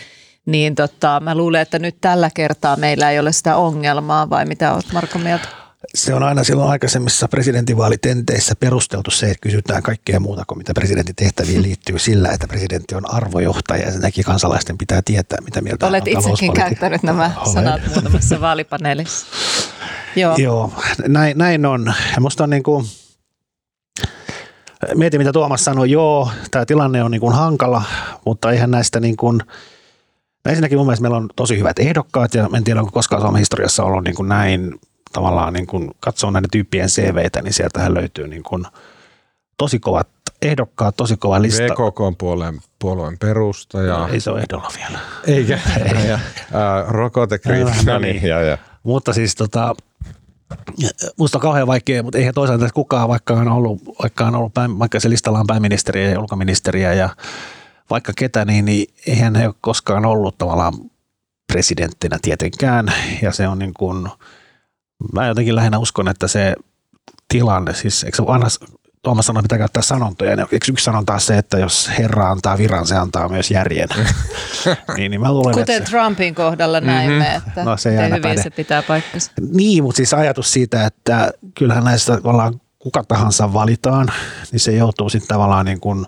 [0.47, 4.73] niin tota, mä luulen, että nyt tällä kertaa meillä ei ole sitä ongelmaa, vai mitä
[4.75, 5.62] olet Marko mieltä?
[5.95, 11.17] Se on aina silloin aikaisemmissa presidentinvaalitenteissä perusteltu se, että kysytään kaikkea muuta kuin mitä presidentin
[11.17, 15.87] tehtäviin liittyy sillä, että presidentti on arvojohtaja ja sen takia kansalaisten pitää tietää, mitä mieltä
[15.87, 17.53] Olet on itsekin käyttänyt nämä Olen.
[17.53, 19.27] sanat muutamassa vaalipaneelissa.
[20.17, 20.37] Joo.
[20.37, 20.73] Joo,
[21.09, 21.95] näin, näin on.
[22.15, 22.87] Ja musta on niin kuin,
[24.95, 27.83] mietin mitä Tuomas sanoi, joo, tämä tilanne on niin kuin hankala,
[28.27, 29.39] mutta eihän näistä niin kuin,
[30.45, 33.39] no ensinnäkin mun mielestä meillä on tosi hyvät ehdokkaat ja en tiedä onko koskaan Suomen
[33.39, 34.81] historiassa ollut niin kuin näin
[35.13, 38.65] tavallaan niin kuin katsoo näiden tyyppien CVtä, niin sieltähän löytyy niin kuin
[39.59, 40.09] tosi kovat
[40.43, 41.63] ehdokkaat, tosi kova lista.
[41.63, 43.99] VKK on puolueen, puolueen perustaja.
[43.99, 44.99] No, ei se ole ehdolla vielä.
[45.27, 45.59] Eikä.
[46.09, 46.21] ja, äh,
[46.89, 47.93] rokotekriitikko.
[47.93, 48.23] No niin.
[48.23, 48.59] ja, ja.
[48.83, 49.75] Mutta siis tota,
[51.19, 55.01] musta on kauhean vaikea, mutta eihän toisaalta kukaan, vaikka on ollut, vaikka, on ollut vaikka
[55.01, 57.09] se listalla on pääministeriä ja ulkoministeriä ja
[57.91, 60.75] vaikka ketä, niin, niin eihän he ole koskaan ollut tavallaan
[61.53, 62.93] presidenttinä tietenkään.
[63.23, 64.09] Ja se on niin kuin,
[65.13, 66.55] mä jotenkin lähinnä uskon, että se
[67.29, 68.49] tilanne, siis eikö se vanha
[69.03, 70.37] Tuomas sanoi, että pitää käyttää sanontoja.
[70.37, 73.89] Niin eikö yksi sanonta se, että jos Herra antaa viran, se antaa myös järjen.
[74.97, 78.17] niin, niin mä luulen, Kuten että se, Trumpin kohdalla näimme, että No, se ei aina
[78.17, 78.43] hyvin päde.
[78.43, 79.31] se pitää paikkansa.
[79.53, 84.09] Niin, mutta siis ajatus siitä, että kyllähän näistä tavallaan kuka tahansa valitaan,
[84.53, 86.07] niin se joutuu sitten tavallaan niin kuin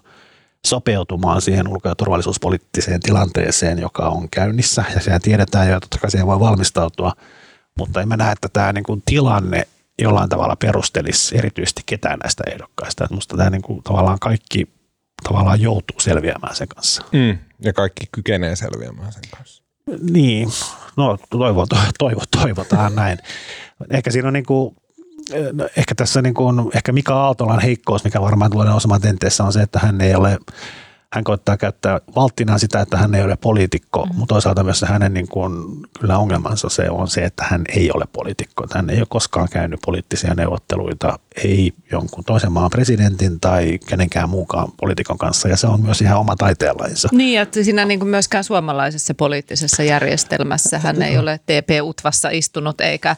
[0.66, 4.84] sopeutumaan siihen ulko- ja turvallisuuspoliittiseen tilanteeseen, joka on käynnissä.
[4.94, 7.12] Ja sehän tiedetään jo, että totta kai siihen voi valmistautua,
[7.78, 12.44] mutta en mä näe, että tämä niin kuin tilanne jollain tavalla perustelisi erityisesti ketään näistä
[12.50, 13.04] ehdokkaista.
[13.04, 14.68] Että musta tämä niin kuin tavallaan kaikki
[15.22, 17.04] tavallaan joutuu selviämään sen kanssa.
[17.12, 19.64] Mm, ja kaikki kykenee selviämään sen kanssa.
[20.10, 20.48] Niin,
[20.96, 21.66] no toivo,
[21.98, 23.18] toivo, toivotaan näin.
[23.90, 24.76] Ehkä siinä on niin kuin,
[25.52, 29.52] no, ehkä tässä niin kuin, ehkä Mika Aaltolan heikkous, mikä varmaan tulee nousemaan tenteessä on
[29.52, 30.38] se, että hän ei ole,
[31.14, 34.16] hän koittaa käyttää valttina sitä, että hän ei ole poliitikko, mm.
[34.16, 35.52] mutta toisaalta myös hänen niin kuin,
[36.00, 38.66] kyllä ongelmansa se on se, että hän ei ole poliitikko.
[38.74, 44.68] Hän ei ole koskaan käynyt poliittisia neuvotteluita, ei jonkun toisen maan presidentin tai kenenkään muukaan
[44.76, 47.08] poliitikon kanssa, ja se on myös ihan oma taiteenlajinsa.
[47.12, 53.16] Niin, että siinä niin kuin myöskään suomalaisessa poliittisessa järjestelmässä hän ei ole TP-UTVassa istunut eikä,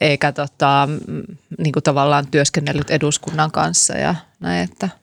[0.00, 1.22] eikä tota, mm,
[1.58, 5.01] niin kuin tavallaan työskennellyt eduskunnan kanssa ja näin, että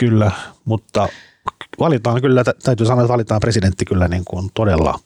[0.00, 0.30] Kyllä,
[0.64, 1.08] mutta
[1.78, 4.98] valitaan kyllä, tä- täytyy sanoa, että valitaan presidentti kyllä niin kuin todella.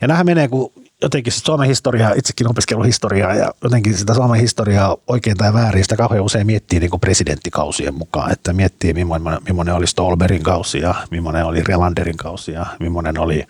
[0.00, 4.96] Ja nämähän menee, kun jotenkin Suomen historiaa, itsekin opiskellut historiaa ja jotenkin sitä Suomen historiaa
[5.06, 9.74] oikein tai väärin, sitä kauhean usein miettii niin kuin presidenttikausien mukaan, että miettii millainen, millainen
[9.74, 13.46] oli Stolberin kausi ja millainen oli Relanderin kausi ja millainen oli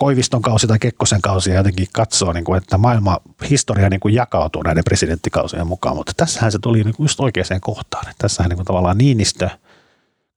[0.00, 4.14] Koiviston kausi tai Kekkosen kausi ja jotenkin katsoo, niin kuin, että maailma historia niin kuin
[4.14, 8.10] jakautuu näiden presidenttikausien mukaan, mutta tässähän se tuli niin kuin just oikeaan kohtaan.
[8.10, 9.48] Että Tässähän niin kuin tavallaan Niinistö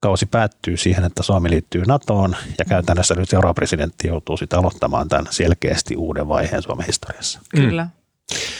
[0.00, 5.08] kausi päättyy siihen, että Suomi liittyy NATOon ja käytännössä nyt seuraava presidentti joutuu sitä aloittamaan
[5.08, 7.40] tämän selkeästi uuden vaiheen Suomen historiassa.
[7.48, 7.88] Kyllä.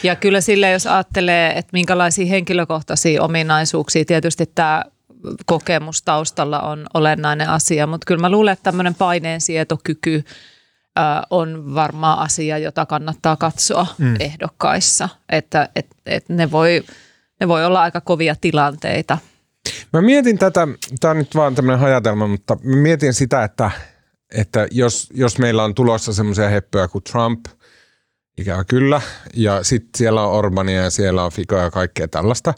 [0.03, 4.85] Ja kyllä sille, jos ajattelee, että minkälaisia henkilökohtaisia ominaisuuksia, tietysti tämä
[5.47, 10.25] kokemus taustalla on olennainen asia, mutta kyllä mä luulen, että tämmöinen paineensietokyky
[11.31, 14.17] on varmaan asia, jota kannattaa katsoa mm.
[14.21, 16.85] ehdokkaissa, että et, et ne, voi,
[17.41, 19.19] ne voi olla aika kovia tilanteita.
[19.93, 20.69] Mä mietin tätä,
[21.01, 23.71] tämä on nyt vaan tämmöinen hajatelma, mutta mä mietin sitä, että,
[24.35, 27.47] että jos, jos meillä on tulossa semmoisia heppöjä kuin Trump,
[28.39, 29.01] ikävä kyllä,
[29.35, 32.55] ja sitten siellä on Orbania ja siellä on Fico ja kaikkea tällaista,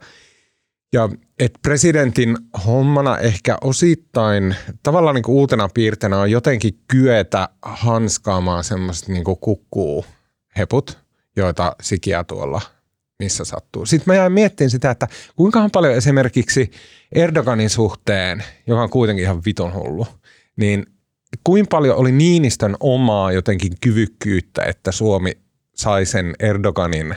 [0.92, 8.64] ja että presidentin hommana ehkä osittain, tavallaan niin kuin uutena piirteenä on jotenkin kyetä hanskaamaan
[8.64, 10.04] semmoiset niin kuin kukkuu
[10.58, 10.98] heput,
[11.36, 12.60] joita sikiä tuolla
[13.18, 13.86] missä sattuu.
[13.86, 16.70] Sitten mä jäin miettimään sitä, että kuinka paljon esimerkiksi
[17.12, 20.06] Erdoganin suhteen, joka on kuitenkin ihan vitun hullu,
[20.56, 20.86] niin
[21.44, 25.32] kuinka paljon oli Niinistön omaa jotenkin kyvykkyyttä, että Suomi
[25.74, 27.14] sai sen Erdoganin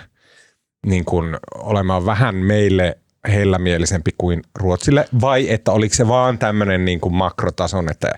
[0.85, 6.99] niin kuin olemaan vähän meille hellämielisempi kuin Ruotsille, vai että oliko se vaan tämmöinen niin
[6.99, 8.11] kuin makrotason, että,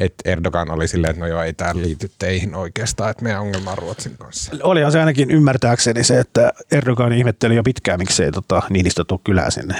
[0.00, 3.70] että Erdogan oli silleen, että no joo, ei tämä liity teihin oikeastaan, että meidän ongelma
[3.70, 4.52] on Ruotsin kanssa.
[4.62, 9.52] Olihan se ainakin ymmärtääkseni se, että Erdogan ihmetteli jo pitkään, miksei tota, Niinistö tule kylään
[9.52, 9.74] sinne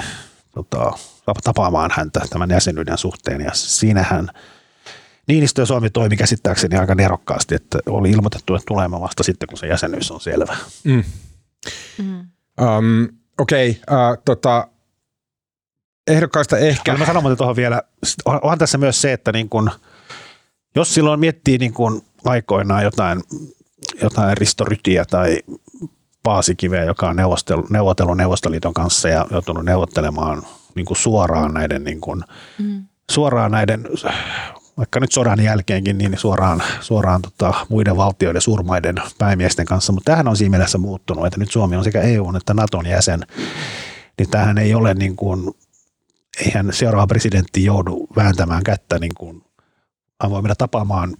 [0.53, 0.91] tota,
[1.43, 3.41] tapaamaan häntä tämän jäsenyyden suhteen.
[3.41, 4.29] Ja siinähän
[5.27, 9.57] Niinistö ja Suomi toimi käsittääkseni aika nerokkaasti, että oli ilmoitettu, että tulemme vasta sitten, kun
[9.57, 10.57] se jäsenyys on selvä.
[10.83, 11.03] Mm.
[11.97, 12.19] Mm.
[12.61, 13.07] Um,
[13.39, 14.67] Okei, okay, uh, tota,
[16.07, 16.97] ehdokkaista ehkä.
[16.97, 17.81] Mä sanon muuten tuohon vielä,
[18.25, 19.71] onhan tässä myös se, että niin kun,
[20.75, 23.23] jos silloin miettii niin kun aikoinaan jotain,
[24.01, 25.39] jotain Risto Rytiä tai
[26.23, 30.43] Paasikiveä, joka on neuvotellut, neuvotellut Neuvostoliiton kanssa ja joutunut neuvottelemaan
[30.75, 32.23] niin kuin suoraan näiden, niin kuin,
[32.59, 32.83] mm.
[33.11, 33.87] suoraan näiden,
[34.77, 39.93] vaikka nyt sodan jälkeenkin, niin suoraan, suoraan tota, muiden valtioiden suurmaiden päämiesten kanssa.
[39.93, 43.19] Mutta tähän on siinä mielessä muuttunut, että nyt Suomi on sekä EU että Naton jäsen,
[44.17, 45.53] niin tähän ei ole niin kuin,
[46.45, 49.43] eihän seuraava presidentti joudu vääntämään kättä niin kuin,
[50.29, 51.15] voi mennä tapaamaan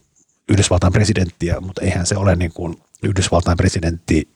[0.50, 4.30] Yhdysvaltain presidenttiä, mutta eihän se ole niin kuin Yhdysvaltain presidentti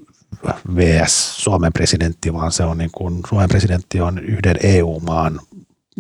[0.76, 1.44] vs.
[1.44, 5.40] Suomen presidentti, vaan se on niin kuin, Suomen presidentti on yhden EU-maan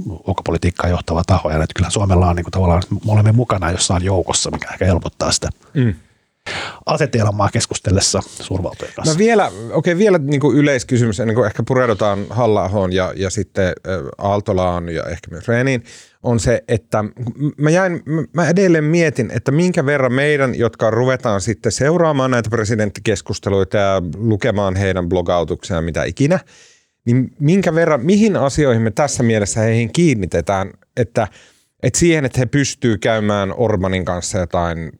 [0.09, 4.03] ulkopolitiikkaa johtava taho, ja että kyllä Suomella on niin kuin, tavallaan, me olemme mukana jossain
[4.03, 5.49] joukossa, mikä ehkä helpottaa sitä.
[5.73, 5.93] Mm
[6.85, 9.13] asetelmaa keskustellessa suurvaltojen kanssa.
[9.13, 13.29] No vielä, okei, okay, vielä niin kuin yleiskysymys ennen kuin ehkä pureudutaan halla ja, ja
[13.29, 13.73] sitten
[14.17, 15.83] Aaltolaan ja ehkä myös Reeniin,
[16.23, 17.03] on se, että
[17.57, 23.77] mä, jäin, mä edelleen mietin, että minkä verran meidän, jotka ruvetaan sitten seuraamaan näitä presidenttikeskusteluita
[23.77, 26.39] ja lukemaan heidän blogautuksia ja mitä ikinä,
[27.05, 31.27] niin minkä verran, mihin asioihin me tässä mielessä heihin kiinnitetään, että,
[31.83, 34.91] että siihen, että he pystyy käymään Orbanin kanssa jotain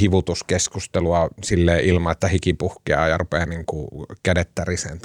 [0.00, 3.88] hivutuskeskustelua sille ilman, että hiki puhkeaa ja rupeaa niin kuin
[4.22, 4.64] kädet tai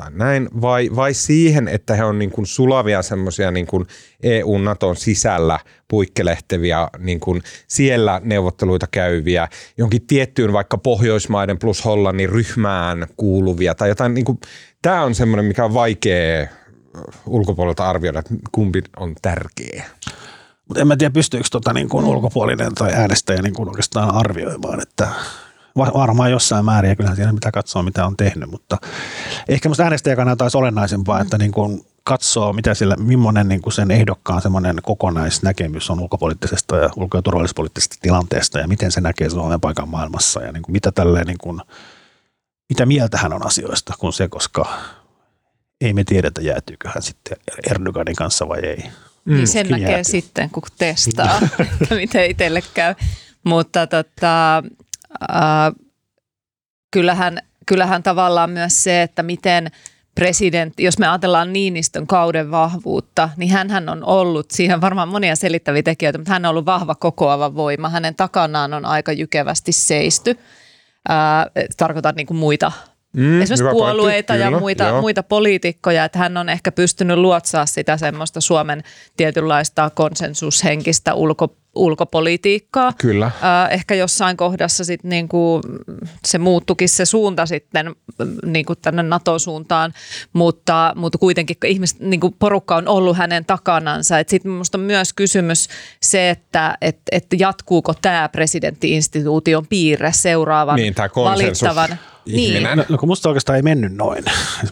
[0.10, 3.86] näin, vai, vai siihen, että he on niin kuin sulavia semmoisia niin kuin
[4.24, 13.08] EU-Naton sisällä puikkelehtevia niin kuin siellä neuvotteluita käyviä, jonkin tiettyyn vaikka Pohjoismaiden plus Hollannin ryhmään
[13.17, 14.39] kuuluvia tai jotain, niin kuin,
[14.82, 16.48] tämä on semmoinen, mikä on vaikea
[17.26, 19.86] ulkopuolelta arvioida, että kumpi on tärkeä.
[20.67, 22.10] Mutta en mä tiedä, pystyykö tota niin kuin mm.
[22.10, 25.08] ulkopuolinen tai äänestäjä niin kuin oikeastaan arvioimaan, että
[25.78, 28.78] varmaan jossain määrin, ja kyllähän siinä pitää katsoa, mitä on tehnyt, mutta
[29.47, 33.73] ehkä musta äänestäjä kannalta olisi olennaisempaa, että niin kuin katsoo, mitä sillä, millainen niin kuin
[33.73, 39.30] sen ehdokkaan semmoinen kokonaisnäkemys on ulkopoliittisesta ja ulko- ja turvallisuuspoliittisesta tilanteesta, ja miten se näkee
[39.30, 41.62] Suomen paikan maailmassa, ja niin kuin mitä tälleen, niin kuin,
[42.69, 44.65] mitä mieltä hän on asioista, kun se, koska
[45.82, 47.38] ei me tiedetä, jäätyykö hän sitten
[47.69, 48.84] Erdoganin kanssa vai ei.
[49.25, 50.03] Mm, niin sen näkee jäätyy.
[50.03, 51.39] sitten, kun testaa,
[51.81, 52.95] että miten itselle käy.
[53.43, 55.73] Mutta tota, äh,
[56.91, 59.71] kyllähän, kyllähän tavallaan myös se, että miten
[60.15, 65.83] presidentti, jos me ajatellaan Niinistön kauden vahvuutta, niin hän on ollut, siihen varmaan monia selittäviä
[65.83, 67.89] tekijöitä, mutta hän on ollut vahva kokoava voima.
[67.89, 70.39] Hänen takanaan on aika jykevästi seisty.
[71.09, 72.71] Ää, tarkoitan niin kuin muita
[73.17, 77.97] Mm, esimerkiksi puolueita pointti, ja muita, muita poliitikkoja, että hän on ehkä pystynyt luotsaa sitä
[77.97, 78.84] semmoista Suomen
[79.17, 82.93] tietynlaista konsensushenkistä ulko, ulkopolitiikkaa.
[82.97, 83.26] Kyllä.
[83.26, 85.62] Äh, ehkä jossain kohdassa sit niinku
[86.26, 87.95] se muuttukin se suunta sitten
[88.45, 89.93] niinku tänne NATO-suuntaan,
[90.34, 94.15] mutta, mutta kuitenkin ihmiset, niinku porukka on ollut hänen takanansa.
[94.28, 95.69] Sitten minusta on myös kysymys
[96.02, 102.63] se, että et, et jatkuuko tämä presidenttiinstituution piirre seuraavan niin, valittavan– niin.
[102.63, 104.23] No, no kun musta oikeastaan ei mennyt noin.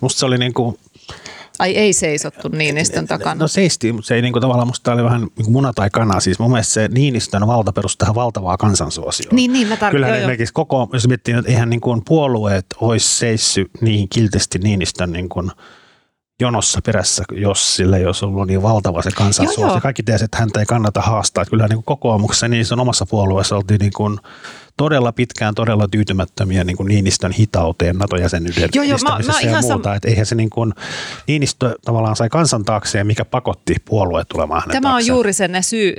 [0.02, 0.78] Musta se oli niin kuin,
[1.60, 3.36] Ai ei seisottu Niinistön takana?
[3.36, 5.90] No seisti, mutta se ei niin kuin, tavallaan musta oli vähän niin kuin muna tai
[5.90, 6.20] kana.
[6.20, 9.36] Siis mun mielestä se Niinistön valta perustui tähän valtavaa kansansuosioon.
[9.36, 9.92] Niin, niin mä tarkoitan.
[9.92, 15.12] Kyllähän esimerkiksi koko, jos miettii, että eihän niin kuin puolueet olisi seissy niin kiltisti Niinistön
[15.12, 15.52] niin kuin
[16.40, 19.82] jonossa perässä, jos sille ei olisi ollut niin valtava se kansansuosio.
[19.82, 21.46] Kaikki tiesi, että häntä ei kannata haastaa.
[21.46, 24.20] Kyllä niin kuin kokoomuksessa niin on omassa puolueessa oltiin niin kuin
[24.78, 29.84] todella pitkään todella tyytymättömiä niin kuin Niinistön hitauteen NATO-jäsenyyden joo, joo, mä, mä ja muuta.
[29.84, 29.96] Sam...
[29.96, 30.74] Että eihän se niin kuin,
[31.28, 35.14] Niinistö tavallaan sai kansan taakseen, mikä pakotti puolueet tulemaan hänen Tämä taakseen.
[35.14, 35.96] on juuri sen ne syy,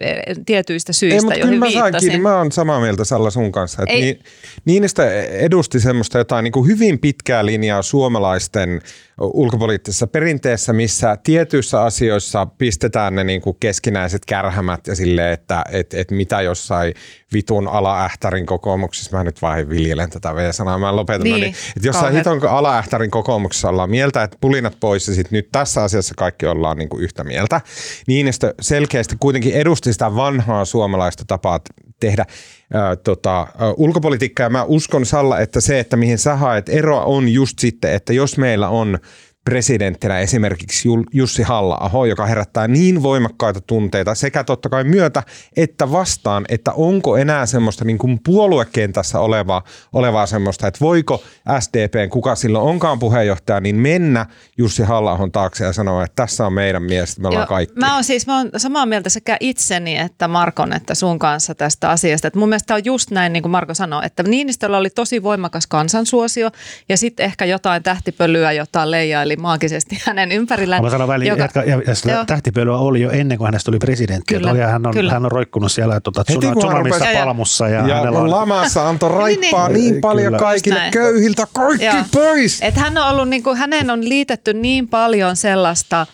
[0.46, 2.22] tietyistä syistä, Ei, joihin mä viittasin.
[2.22, 3.82] mä oon samaa mieltä Salla sun kanssa.
[3.82, 4.18] Että Ei.
[4.64, 8.80] Niinistö edusti semmoista jotain niin kuin hyvin pitkää linjaa suomalaisten
[9.20, 15.94] ulkopoliittisessa perinteessä, missä tietyissä asioissa pistetään ne niin kuin keskinäiset kärhämät ja silleen, että et,
[15.94, 16.94] et mitä jossain
[17.32, 22.14] vitun alaähtärin kokoomuksessa, mä nyt vaan viljelen tätä V-sanaa, mä lopetan, niin, niin että jossain
[22.14, 26.76] hiton alaähtärin kokoomuksessa ollaan mieltä, että pulinat pois ja sitten nyt tässä asiassa kaikki ollaan
[26.76, 27.60] niin kuin yhtä mieltä.
[28.06, 31.60] Niinistö selkeästi kuitenkin edusti sitä vanhaa suomalaista tapaa
[32.00, 32.26] tehdä
[32.74, 34.46] ää, tota, ulkopolitiikkaa.
[34.46, 38.12] Ja mä uskon Salla, että se, että mihin sä haet eroa on just sitten, että
[38.12, 38.98] jos meillä on
[39.44, 45.22] presidenttinä esimerkiksi Jussi halla joka herättää niin voimakkaita tunteita sekä totta kai myötä
[45.57, 51.22] että vastaan, että onko enää semmoista niin kuin puoluekentässä olevaa, olevaa semmoista, että voiko
[51.61, 54.26] SDP, kuka silloin onkaan puheenjohtaja, niin mennä
[54.59, 57.78] Jussi halla taakse ja sanoa, että tässä on meidän mies, me ollaan Joo, kaikki.
[57.78, 61.90] Mä oon siis mä oon samaa mieltä sekä itseni että Markon että sun kanssa tästä
[61.90, 62.28] asiasta.
[62.28, 65.66] Et mun mielestä on just näin, niin kuin Marko sanoi, että Niinistöllä oli tosi voimakas
[65.66, 66.50] kansansuosio
[66.88, 70.83] ja sitten ehkä jotain tähtipölyä, jota leijaili kierteli maagisesti hänen ympärillään.
[70.83, 73.78] Mä sanon väliin, joka, jatka, ja, ja sitä tähtipölyä oli jo ennen kuin hänestä tuli
[73.78, 74.35] presidentti.
[74.35, 75.12] Kyllä, oli, hän, on, kyllä.
[75.12, 77.68] hän on roikkunut siellä tuota, tsunamissa palmussa.
[77.68, 80.38] Ja, ja, ja lamassa antoi raippaa niin, niin, niin paljon kyllä.
[80.38, 82.04] kaikille köyhiltä, kaikki Joo.
[82.12, 82.58] pois.
[82.62, 86.06] Et hän on ollut, niin kuin, hänen on liitetty niin paljon sellaista–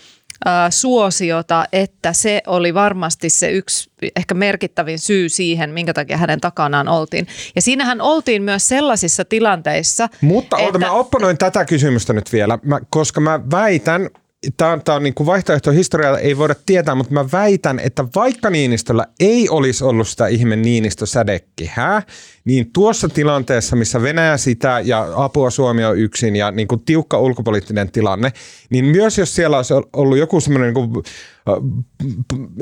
[0.71, 6.89] suosiota, että se oli varmasti se yksi ehkä merkittävin syy siihen, minkä takia hänen takanaan
[6.89, 7.27] oltiin.
[7.55, 10.09] Ja siinähän oltiin myös sellaisissa tilanteissa.
[10.21, 10.79] Mutta että...
[10.79, 14.11] mä opponoin tätä kysymystä nyt vielä, mä, koska mä väitän,
[14.57, 18.05] tämä on, tämä on niin kuin vaihtoehto historiaa, ei voida tietää, mutta mä väitän, että
[18.15, 22.03] vaikka Niinistöllä ei olisi ollut sitä ihme Niinistö-sädekkihää,
[22.45, 27.19] niin tuossa tilanteessa, missä Venäjä sitä ja apua Suomi on yksin ja niin kuin tiukka
[27.19, 28.33] ulkopoliittinen tilanne,
[28.71, 31.05] niin myös jos siellä olisi ollut joku semmoinen niin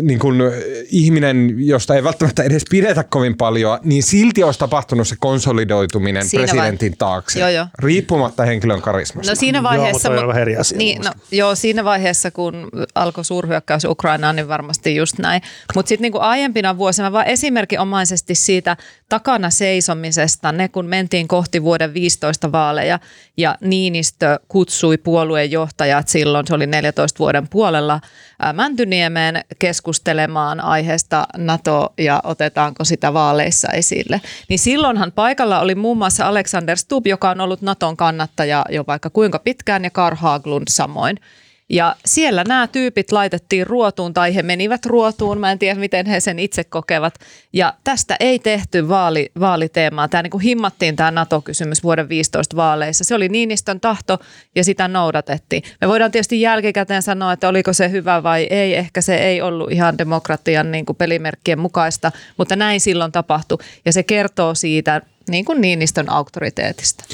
[0.03, 0.43] niin kuin
[0.91, 6.45] ihminen, josta ei välttämättä edes pidetä kovin paljon, niin silti olisi tapahtunut se konsolidoituminen siinä
[6.45, 6.97] presidentin vai...
[6.97, 7.67] taakse, joo, joo.
[7.79, 9.33] riippumatta henkilön karismasta.
[9.33, 13.85] No siinä vaiheessa, joo, mutta eri asia niin, no, joo, siinä vaiheessa, kun alkoi suurhyökkäys
[13.85, 15.43] Ukrainaan, niin varmasti just näin.
[15.75, 18.77] Mutta sitten niin aiempina vuosina, vaan esimerkinomaisesti siitä
[19.09, 22.99] takana seisomisesta, ne kun mentiin kohti vuoden 15 vaaleja
[23.37, 28.01] ja Niinistö kutsui puolueen johtajat silloin, se oli 14 vuoden puolella,
[28.77, 34.21] Mäntyniemeen keskustelemaan aiheesta NATO ja otetaanko sitä vaaleissa esille.
[34.49, 39.11] Niin silloinhan paikalla oli muun muassa Alexander Stubb, joka on ollut Naton kannattaja jo vaikka
[39.11, 41.21] kuinka pitkään ja Karl Haglund samoin.
[41.69, 46.21] Ja siellä nämä tyypit laitettiin ruotuun tai he menivät ruotuun, mä en tiedä miten he
[46.21, 47.15] sen itse kokevat.
[47.53, 50.09] Ja tästä ei tehty vaali, vaaliteemaa.
[50.09, 53.05] Tämä niin kuin himmattiin tämä NATO-kysymys vuoden 15 vaaleissa.
[53.05, 54.19] Se oli Niinistön tahto
[54.55, 55.63] ja sitä noudatettiin.
[55.81, 58.77] Me voidaan tietysti jälkikäteen sanoa, että oliko se hyvä vai ei.
[58.77, 63.59] Ehkä se ei ollut ihan demokratian niin kuin pelimerkkien mukaista, mutta näin silloin tapahtui.
[63.85, 67.05] Ja se kertoo siitä niin kuin Niinistön auktoriteetista.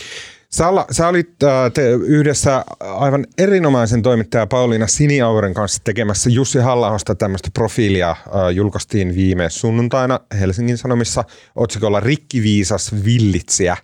[0.55, 7.14] Sä, sä olit äh, te, yhdessä aivan erinomaisen toimittaja Pauliina Siniauren kanssa tekemässä Jussi Hallahosta
[7.14, 8.11] tämmöistä profiilia.
[8.11, 8.16] Äh,
[8.55, 11.24] julkaistiin viime sunnuntaina Helsingin Sanomissa
[11.57, 13.76] otsikolla Rikkiviisas villitsiä.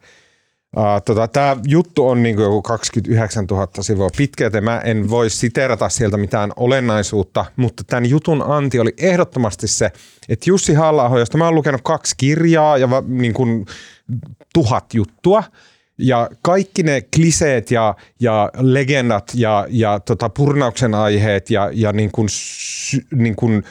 [0.77, 5.31] Uh, tota, Tämä juttu on niin joku 29 000 sivua pitkä, joten mä en voi
[5.31, 9.91] siterata sieltä mitään olennaisuutta, mutta tämän jutun anti oli ehdottomasti se,
[10.29, 13.67] että Jussi halla josta mä oon lukenut kaksi kirjaa ja va, niin kuin,
[14.55, 15.43] tuhat juttua,
[15.99, 22.11] ja kaikki ne kliseet ja, ja legendat ja, ja tota purnauksen aiheet ja, ja niin
[22.13, 22.29] kuin,
[23.15, 23.65] niin kuin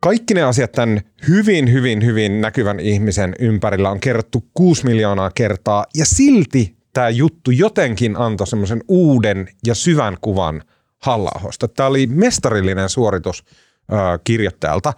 [0.00, 5.86] kaikki ne asiat tämän hyvin, hyvin, hyvin näkyvän ihmisen ympärillä on kerrottu kuusi miljoonaa kertaa
[5.94, 10.62] ja silti tämä juttu jotenkin antoi semmoisen uuden ja syvän kuvan
[10.98, 11.30] halla
[11.76, 13.44] Tämä oli mestarillinen suoritus
[13.92, 14.92] äh, kirjoittajalta.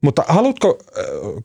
[0.00, 0.78] Mutta haluatko,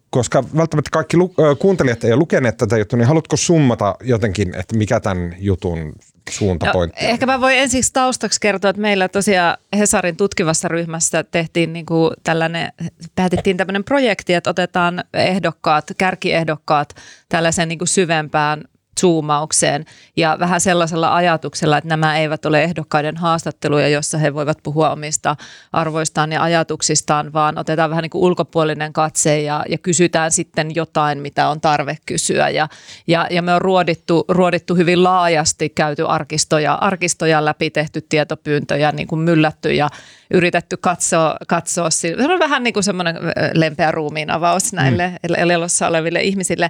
[0.10, 4.78] koska välttämättä kaikki lu- kuuntelijat ei ole lukeneet tätä juttua, niin haluatko summata jotenkin, että
[4.78, 5.94] mikä tämän jutun
[6.30, 11.74] suuntapointti no, Ehkä mä voin ensiksi taustaksi kertoa, että meillä tosiaan Hesarin tutkivassa ryhmässä tehtiin
[11.74, 12.72] niin kuin tällainen,
[13.16, 16.96] päätettiin tämmöinen projekti, että otetaan ehdokkaat, kärkiehdokkaat
[17.30, 18.64] tällaisen niin kuin syvempään
[19.02, 19.86] zoomaukseen
[20.18, 25.36] ja vähän sellaisella ajatuksella, että nämä eivät ole ehdokkaiden haastatteluja, jossa he voivat puhua omista
[25.74, 31.20] arvoistaan ja ajatuksistaan, vaan otetaan vähän niin kuin ulkopuolinen katse ja, ja kysytään sitten jotain,
[31.20, 32.50] mitä on tarve kysyä.
[32.50, 32.68] Ja,
[33.08, 39.08] ja, ja me on ruodittu, ruodittu hyvin laajasti, käyty arkistoja, arkistoja läpi, tehty tietopyyntöjä, niin
[39.08, 39.90] kuin myllätty ja
[40.34, 43.16] yritetty katsoa, katsoa se on vähän niin kuin semmoinen
[43.54, 45.52] lempeä ruumiin avaus näille mm.
[45.52, 46.70] elossa oleville ihmisille.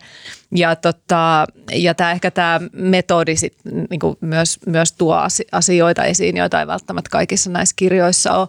[0.56, 3.58] Ja, tota, ja tämä ehkä tämä metodi sit,
[3.90, 5.18] niin kuin myös, myös tuo
[5.52, 8.48] asioita esiin, joita ei välttämättä kaikissa näissä kirjoissa ole,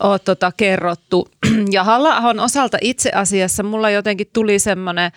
[0.00, 1.28] ole tota, kerrottu.
[1.72, 5.12] Ja halla osalta itse asiassa mulla jotenkin tuli semmoinen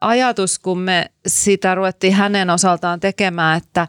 [0.00, 3.88] ajatus, kun me sitä ruvettiin hänen osaltaan tekemään, että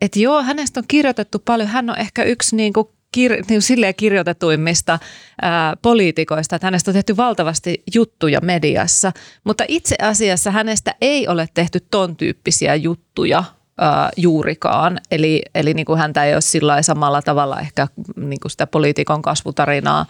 [0.00, 1.68] että joo, hänestä on kirjoitettu paljon.
[1.68, 4.98] Hän on ehkä yksi niin kuin kir- niin silleen kirjoitetuimmista
[5.42, 9.12] ää, poliitikoista, että hänestä on tehty valtavasti juttuja mediassa,
[9.44, 13.44] mutta itse asiassa hänestä ei ole tehty ton tyyppisiä juttuja
[13.78, 14.98] ää, juurikaan.
[15.10, 19.22] Eli, eli niin kuin häntä ei ole sillä samalla tavalla ehkä niin kuin sitä poliitikon
[19.22, 20.06] kasvutarinaa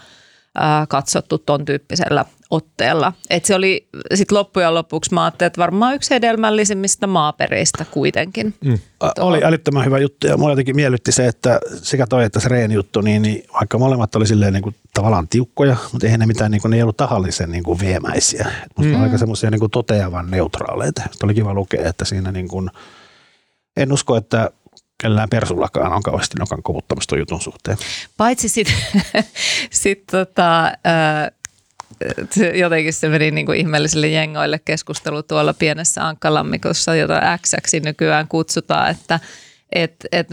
[0.88, 3.12] katsottu ton tyyppisellä otteella.
[3.30, 8.54] Et se oli sitten loppujen lopuksi, mä ajattelin, että varmaan yksi hedelmällisimmistä maapereistä kuitenkin.
[8.64, 8.78] Mm.
[9.18, 12.72] Oli älyttömän hyvä juttu ja mua jotenkin miellytti se, että sekä toi että se Reen
[12.72, 16.50] juttu, niin, niin vaikka molemmat oli silleen niin kuin, tavallaan tiukkoja, mutta eihän ne mitään,
[16.50, 18.52] niin kuin, ne ei ollut tahallisen niin kuin viemäisiä.
[18.76, 19.02] Mutta mm.
[19.02, 21.02] aika semmoisia niin kuin toteavan neutraaleita.
[21.02, 22.70] Sitten oli kiva lukea, että siinä niin kuin,
[23.76, 24.50] en usko, että
[25.00, 27.76] kellään persullakaan on kauheasti nokan kovuttamista jutun suhteen.
[28.16, 28.74] Paitsi sitten
[29.70, 30.72] sit, tota,
[32.54, 37.52] jotenkin se meni niin kuin ihmeellisille jengoille keskustelu tuolla pienessä ankkalammikossa, jota X
[37.84, 39.20] nykyään kutsutaan, että
[39.72, 40.26] et, et,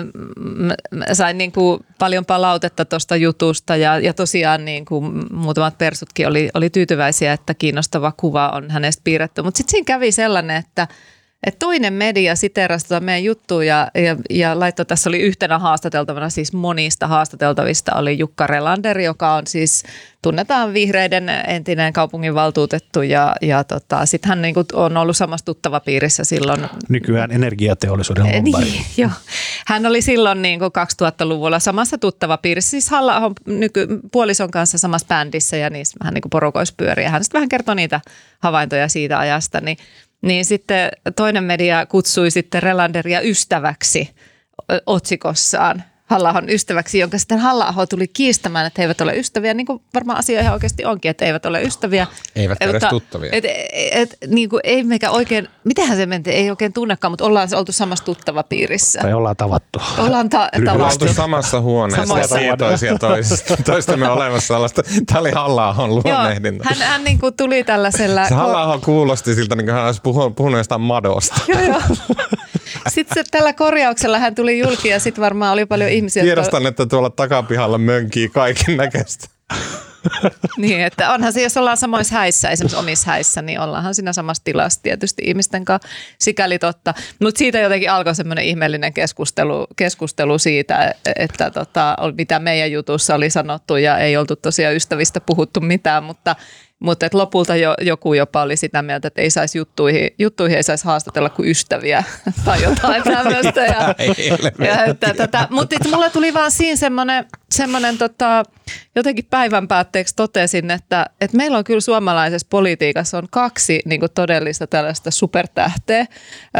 [1.13, 6.49] sain niin kuin paljon palautetta tuosta jutusta ja, ja tosiaan niin kuin muutamat persutkin oli,
[6.53, 9.41] oli tyytyväisiä, että kiinnostava kuva on hänestä piirretty.
[9.41, 10.87] Mutta sitten siinä kävi sellainen, että–
[11.43, 16.29] et toinen media siterasi tota meidän juttuja ja, ja, ja laittoi, tässä oli yhtenä haastateltavana,
[16.29, 19.83] siis monista haastateltavista oli Jukka Relander, joka on siis,
[20.21, 26.23] tunnetaan vihreiden entinen kaupunginvaltuutettu ja, ja tota, sitten hän niinku on ollut samassa tuttava piirissä
[26.23, 26.67] silloin.
[26.89, 28.65] Nykyään energiateollisuuden lobbari.
[28.65, 29.11] Niin, joo.
[29.67, 35.57] Hän oli silloin niinku 2000-luvulla samassa tuttava piirissä, siis halla nyky, puolison kanssa samassa bändissä
[35.57, 37.05] ja niissä vähän niin kuin porukoissa pyörii.
[37.05, 38.01] Hän sitten vähän kertoi niitä
[38.39, 39.77] havaintoja siitä ajasta, niin
[40.21, 44.15] niin sitten toinen media kutsui sitten Relanderia ystäväksi
[44.85, 49.81] otsikossaan halla ystäväksi, jonka sitten halla tuli kiistämään, että he eivät ole ystäviä, niin kuin
[49.93, 52.07] varmaan asia ihan oikeasti onkin, että eivät ole ystäviä.
[52.35, 53.29] Eivät edes tuttavia.
[53.33, 57.25] Et, et, et, niin kuin ei meikä oikein, mitähän se menti, ei oikein tunnekaan, mutta
[57.25, 58.99] ollaan oltu samassa tuttava piirissä.
[59.01, 59.79] Tai ollaan tavattu.
[59.97, 61.05] Ollaan ta- tavattu.
[61.05, 64.83] oltu samassa huoneessa samassa tietoisia toisista, toistemme olemassa sellaista.
[65.05, 66.63] Tämä oli halla luonnehdinta.
[66.69, 68.27] hän, hän niin kuin tuli tällaisella...
[68.27, 70.01] Se halla kuulosti siltä, niin kuin hän olisi
[70.35, 71.35] puhunut jostain madosta.
[71.47, 71.81] joo, joo.
[72.87, 76.23] Sitten se, tällä korjauksella hän tuli julki ja sitten varmaan oli paljon ihmisiä.
[76.23, 76.83] Tiedostan, jotka...
[76.83, 79.27] että tuolla takapihalla mönkii kaiken näköistä.
[80.57, 84.43] niin, että onhan se, jos ollaan samoissa häissä, esimerkiksi omissa häissä, niin ollaanhan siinä samassa
[84.43, 85.89] tilassa tietysti ihmisten kanssa
[86.19, 86.93] sikäli totta.
[87.21, 93.29] Mutta siitä jotenkin alkoi semmoinen ihmeellinen keskustelu, keskustelu siitä, että tota, mitä meidän jutussa oli
[93.29, 96.35] sanottu ja ei oltu tosiaan ystävistä puhuttu mitään, mutta
[96.79, 100.63] mutta et lopulta jo, joku jopa oli sitä mieltä, että ei saisi juttuihin, juttuihin ei
[100.63, 102.03] saisi haastatella kuin ystäviä
[102.45, 103.65] tai jotain tämmöistä.
[103.65, 103.95] Ja,
[104.67, 108.43] ja että, tota, mutta mulle tuli vaan siinä semmoinen, semmoinen tota,
[108.95, 114.67] jotenkin päivän päätteeksi totesin, että, että meillä on kyllä suomalaisessa politiikassa on kaksi niin todellista
[114.67, 116.05] tällaista supertähteä,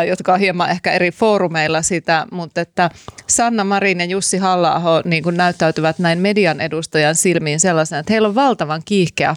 [0.07, 2.89] jotka on hieman ehkä eri foorumeilla sitä, mutta että
[3.27, 8.35] Sanna Marin ja Jussi halla niin näyttäytyvät näin median edustajan silmiin sellaisena, että heillä on
[8.35, 9.35] valtavan kiihkeä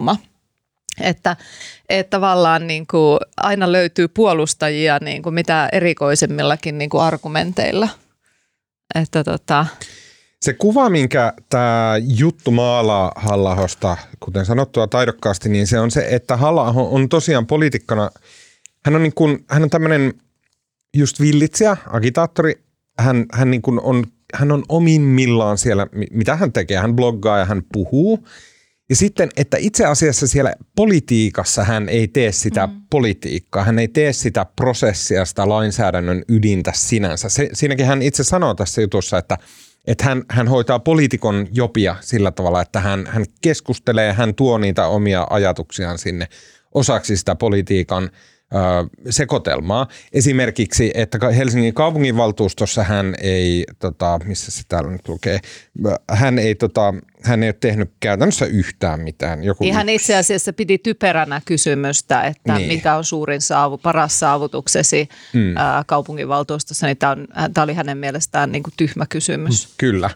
[0.00, 0.16] fanilauma
[1.00, 1.36] että,
[1.88, 7.88] että tavallaan niin kuin aina löytyy puolustajia niin kuin mitä erikoisemmillakin niin kuin argumenteilla.
[8.94, 9.66] Että tota,
[10.42, 16.36] se kuva, minkä tämä juttu maalaa Hallahosta, kuten sanottua taidokkaasti, niin se on se, että
[16.36, 18.10] halla on tosiaan poliitikkona,
[18.84, 20.14] hän on, niin kuin, hän on tämmöinen
[20.96, 22.62] just villitsijä, agitaattori,
[22.98, 27.44] hän, hän, niin kuin on, hän on omimmillaan siellä, mitä hän tekee, hän bloggaa ja
[27.44, 28.26] hän puhuu.
[28.90, 32.82] Ja sitten, että itse asiassa siellä politiikassa hän ei tee sitä mm.
[32.90, 37.28] politiikkaa, hän ei tee sitä prosessia, sitä lainsäädännön ydintä sinänsä.
[37.28, 39.38] Se, siinäkin hän itse sanoo tässä jutussa, että–
[39.86, 44.86] että hän, hän hoitaa poliitikon jopia sillä tavalla, että hän, hän keskustelee, hän tuo niitä
[44.86, 46.28] omia ajatuksiaan sinne
[46.74, 48.10] osaksi sitä politiikan
[49.10, 49.86] sekoitelmaa.
[50.12, 55.38] Esimerkiksi, että Helsingin kaupunginvaltuustossa hän ei, tota, missä se täällä nyt lukee,
[56.10, 59.44] hän ei, tota, hän ei ole tehnyt käytännössä yhtään mitään.
[59.44, 62.68] Joku niin hän itse asiassa pidi typeränä kysymystä, että niin.
[62.68, 65.56] mikä on suurin saavu, paras saavutuksesi mm.
[65.56, 69.68] ää, kaupunginvaltuustossa, niin tämä, on, tämä oli hänen mielestään niin kuin tyhmä kysymys.
[69.68, 70.10] Mm, kyllä.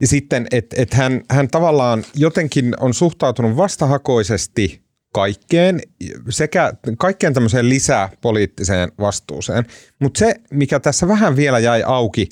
[0.00, 5.80] Ja sitten, että et hän, hän tavallaan jotenkin on suhtautunut vastahakoisesti kaikkeen,
[6.28, 9.64] sekä kaikkeen tämmöiseen lisäpoliittiseen vastuuseen.
[9.98, 12.28] Mutta se, mikä tässä vähän vielä jäi auki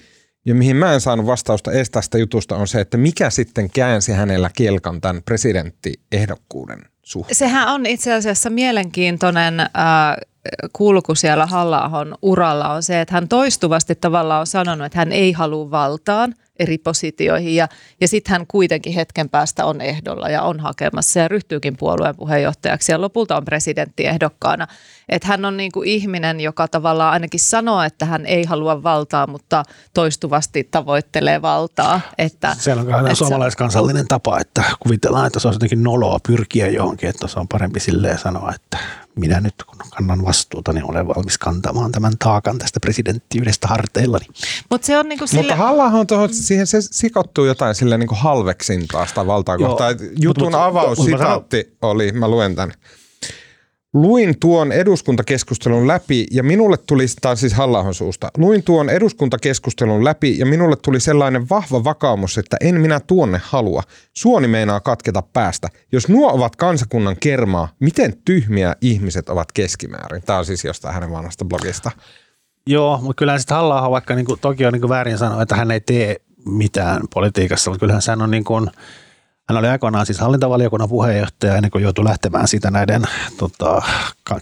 [0.47, 4.13] ja mihin mä en saanut vastausta edes tästä jutusta, on se, että mikä sitten käänsi
[4.13, 7.37] hänellä kielkan tämän presidenttiehdokkuuden suhteen.
[7.37, 9.69] Sehän on itse asiassa mielenkiintoinen äh,
[10.73, 11.91] kulku siellä halla
[12.23, 16.79] uralla on se, että hän toistuvasti tavallaan on sanonut, että hän ei halua valtaan– eri
[16.79, 17.69] positioihin ja,
[18.01, 22.93] ja sitten hän kuitenkin hetken päästä on ehdolla ja on hakemassa ja ryhtyykin puolueen puheenjohtajaksi
[22.93, 24.67] ja lopulta on presidenttiehdokkaana.
[25.09, 29.27] Että hän on niin kuin ihminen, joka tavallaan ainakin sanoo, että hän ei halua valtaa,
[29.27, 29.63] mutta
[29.95, 32.01] toistuvasti tavoittelee valtaa.
[32.19, 37.09] Että, se on että suomalaiskansallinen tapa, että kuvitellaan, että se on jotenkin noloa pyrkiä johonkin,
[37.09, 38.79] että se on parempi silleen sanoa, että
[39.19, 44.27] minä nyt kun kannan vastuuta, niin olen valmis kantamaan tämän taakan tästä presidenttiydestä harteillani.
[44.71, 45.43] Mut se on niinku sille...
[45.43, 49.97] Mutta halla on tuohon, siihen se sikottuu jotain silleen niin halveksintaa sitä valtaa kohtaan.
[50.21, 52.75] Jutun avaus, sitaatti oli, mä luen tämän.
[54.03, 60.39] Luin tuon eduskuntakeskustelun läpi ja minulle tuli, tämä siis halla suusta, luin tuon eduskuntakeskustelun läpi
[60.39, 63.83] ja minulle tuli sellainen vahva vakaumus, että en minä tuonne halua.
[64.17, 65.69] Suoni meinaa katketa päästä.
[65.93, 70.23] Jos nuo ovat kansakunnan kermaa, miten tyhmiä ihmiset ovat keskimäärin?
[70.23, 71.91] Tämä on siis jostain hänen vanhasta blogista.
[72.67, 75.57] Joo, mutta kyllähän sitten halla vaikka niin kuin, toki on niin kuin väärin sanoa, että
[75.57, 78.71] hän ei tee mitään politiikassa, mutta kyllähän sehän on niin kuin,
[79.49, 83.03] hän oli aikoinaan siis hallintavaliokunnan puheenjohtaja ennen kuin joutui lähtemään siitä näiden
[83.37, 83.83] tota,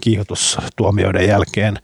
[0.00, 1.78] kiihotustuomioiden jälkeen.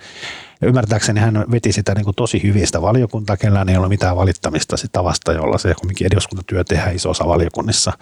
[0.60, 4.16] Ja ymmärtääkseni hän veti sitä niin kuin tosi hyvin sitä valiokuntaa, kellään ei ole mitään
[4.16, 7.92] valittamista sitä tavasta, jolla se kumminkin eduskuntatyö tehdään isossa valiokunnissa.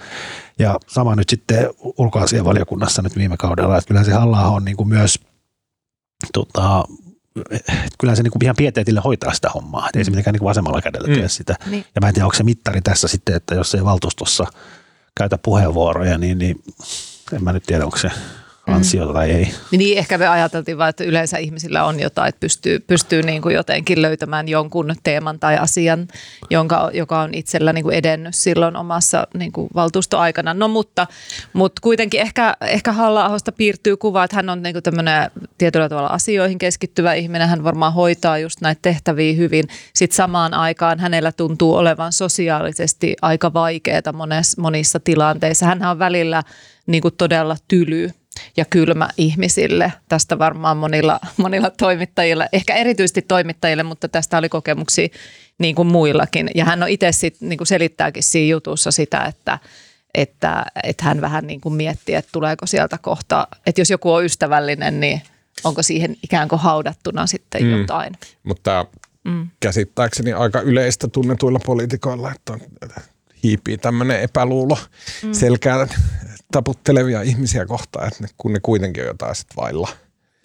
[0.59, 2.45] Ja sama nyt sitten ulkoasian
[3.03, 5.21] nyt viime kaudella, että kyllä se halla on niin kuin myös
[6.33, 6.85] tota,
[7.99, 9.89] kyllä se niin kuin ihan pieteetille hoitaa sitä hommaa.
[9.89, 11.15] Et ei se mitenkään niin kuin vasemmalla kädellä mm.
[11.15, 11.57] tee sitä.
[11.67, 11.85] Niin.
[11.95, 14.47] Ja mä en tiedä, onko se mittari tässä sitten, että jos ei valtuustossa
[15.17, 16.63] käytä puheenvuoroja, niin, niin
[17.33, 18.11] en mä nyt tiedä, onko se
[18.73, 19.55] ansiota tai ei.
[19.71, 23.55] Niin ehkä me ajateltiin vaan, että yleensä ihmisillä on jotain, että pystyy, pystyy niin kuin
[23.55, 26.09] jotenkin löytämään jonkun teeman tai asian,
[26.51, 30.55] jonka, joka on itsellä niin kuin edennyt silloin omassa niin kuin valtuustoaikana.
[30.55, 31.07] No mutta,
[31.53, 36.09] mutta kuitenkin ehkä, ehkä Halla-ahosta piirtyy kuva, että hän on niin kuin tämmöinen tietyllä tavalla
[36.09, 37.49] asioihin keskittyvä ihminen.
[37.49, 39.65] Hän varmaan hoitaa just näitä tehtäviä hyvin.
[39.95, 45.67] Sitten samaan aikaan hänellä tuntuu olevan sosiaalisesti aika vaikeaa monessa, monissa tilanteissa.
[45.67, 46.43] Hän on välillä
[46.87, 48.11] niin kuin todella tyly
[48.57, 49.93] ja kylmä ihmisille.
[50.09, 55.09] Tästä varmaan monilla, monilla toimittajilla, ehkä erityisesti toimittajille, mutta tästä oli kokemuksia
[55.59, 56.51] niin kuin muillakin.
[56.55, 59.59] Ja hän on itse sit, niin kuin selittääkin siinä jutussa sitä, että,
[60.15, 64.25] että, että hän vähän niin kuin miettii, että tuleeko sieltä kohta, että jos joku on
[64.25, 65.23] ystävällinen, niin
[65.65, 67.71] onko siihen ikään kuin haudattuna sitten mm.
[67.71, 68.13] jotain.
[68.43, 68.87] Mutta
[69.25, 69.49] mm.
[69.61, 72.59] käsittääkseni aika yleistä tunnetuilla poliitikoilla, että
[73.43, 74.79] hiipii tämmöinen epäluulo
[75.23, 75.33] mm.
[75.33, 75.87] selkää
[76.53, 79.89] taputtelevia ihmisiä kohtaan, että ne, kun ne kuitenkin on jotain sitten vailla.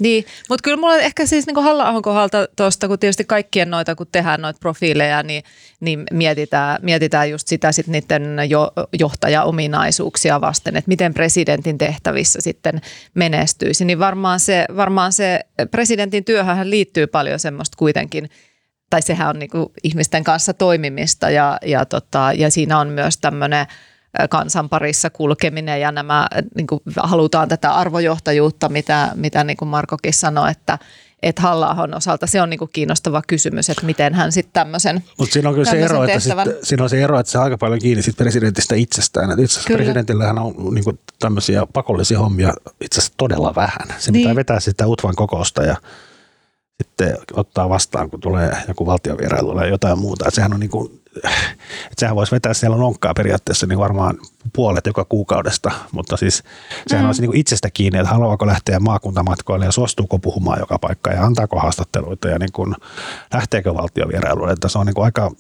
[0.02, 4.08] Niin, mutta kyllä mulla ehkä siis niin halla kohdalta tuosta, kun tietysti kaikkien noita, kun
[4.12, 5.44] tehdään noita profiileja, niin,
[5.80, 12.82] niin mietitään, mietitään just sitä sit niiden jo, johtajaominaisuuksia vasten, että miten presidentin tehtävissä sitten
[13.14, 13.86] menestyisi.
[13.86, 15.40] Niin varmaan se, varmaan se
[15.72, 18.30] presidentin työhön liittyy paljon semmoista kuitenkin,
[18.90, 19.52] tai sehän on niin
[19.84, 23.66] ihmisten kanssa toimimista ja, ja, tota, ja siinä on myös tämmöinen–
[24.30, 30.14] kansan parissa kulkeminen ja nämä, niin kuin halutaan tätä arvojohtajuutta, mitä, mitä niin kuin Markokin
[30.14, 30.80] sanoi, että,
[31.24, 35.34] että halla osalta se on niin kuin kiinnostava kysymys, että miten hän sitten tämmöisen Mutta
[35.34, 37.58] siinä on kyllä se ero, että sit, siinä on se ero, että se on aika
[37.58, 39.32] paljon kiinni sit presidentistä itsestään.
[39.32, 43.88] Että itse asiassa presidentillähän on niin kuin tämmöisiä pakollisia hommia itse asiassa todella vähän.
[43.98, 44.22] Se niin.
[44.22, 45.76] pitää vetää sitä UTVAn kokousta ja
[46.84, 50.26] sitten ottaa vastaan, kun tulee joku valtiovierailu tai jotain muuta.
[50.28, 54.18] Että sehän on niin kuin että sehän voisi vetää siellä nonkkaa periaatteessa niin varmaan
[54.54, 56.44] puolet joka kuukaudesta, mutta siis
[56.88, 57.08] sehän mm.
[57.08, 61.26] olisi niin kuin itsestä kiinni, että haluaako lähteä maakuntamatkoille ja suostuuko puhumaan joka paikka ja
[61.26, 62.76] antaako haastatteluita ja niin kuin,
[63.34, 64.52] lähteekö valtiovierailulle.
[64.52, 65.32] Että se on niin kuin aika,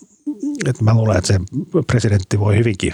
[0.65, 1.39] että mä luulen, että se
[1.88, 2.93] presidentti voi hyvinkin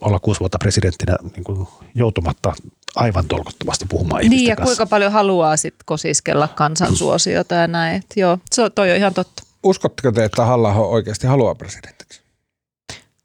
[0.00, 2.52] olla kuusi vuotta presidenttinä niin kuin joutumatta
[2.96, 4.76] aivan tolkottomasti puhumaan Niin ja kanssa.
[4.76, 8.02] kuinka paljon haluaa sitten kosiskella kansansuosiota ja näin.
[8.16, 9.42] Joo, se, toi on ihan totta.
[9.62, 12.22] Uskotteko te, että halla oikeasti haluaa presidentiksi?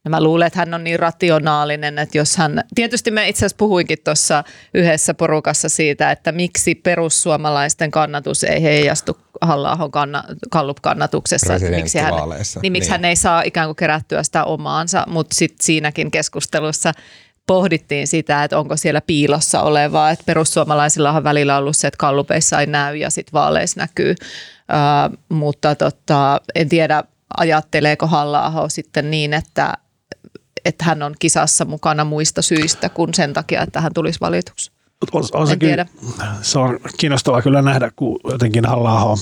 [0.08, 3.58] No mä luulen, että hän on niin rationaalinen, että jos hän, tietysti me itse asiassa
[3.58, 10.24] puhuinkin tuossa yhdessä porukassa siitä, että miksi perussuomalaisten kannatus ei heijastu halla kanna,
[10.82, 12.14] kannatuksessa että miksi, hän,
[12.62, 12.92] niin miksi niin.
[12.92, 16.92] hän ei saa ikään kuin kerättyä sitä omaansa, mutta sitten siinäkin keskustelussa
[17.48, 22.60] pohdittiin sitä, että onko siellä piilossa olevaa, että perussuomalaisilla on välillä ollut se, että kallupeissa
[22.60, 24.16] ei näy ja sitten vaaleissa näkyy,
[24.70, 27.04] uh, mutta tota, en tiedä
[27.38, 29.74] ajatteleeko halla sitten niin, että,
[30.66, 34.72] että hän on kisassa mukana muista syistä kuin sen takia, että hän tulisi valituksi.
[35.12, 35.86] On, on se, kyllä,
[36.42, 39.18] se on kiinnostavaa kyllä nähdä, kun jotenkin halla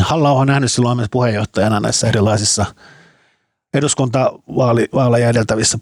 [0.00, 2.66] halla on nähnyt silloin myös puheenjohtajana näissä erilaisissa–
[3.74, 5.78] eduskuntavaaleja edeltävissä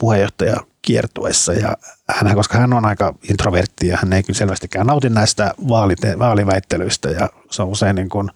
[0.86, 1.76] puheenjohtajakiertueissa ja
[2.08, 7.10] hän, koska hän on aika introvertti ja hän ei kyllä selvästikään nauti näistä vaalite- vaaliväittelyistä
[7.10, 8.30] ja se on usein niin kuin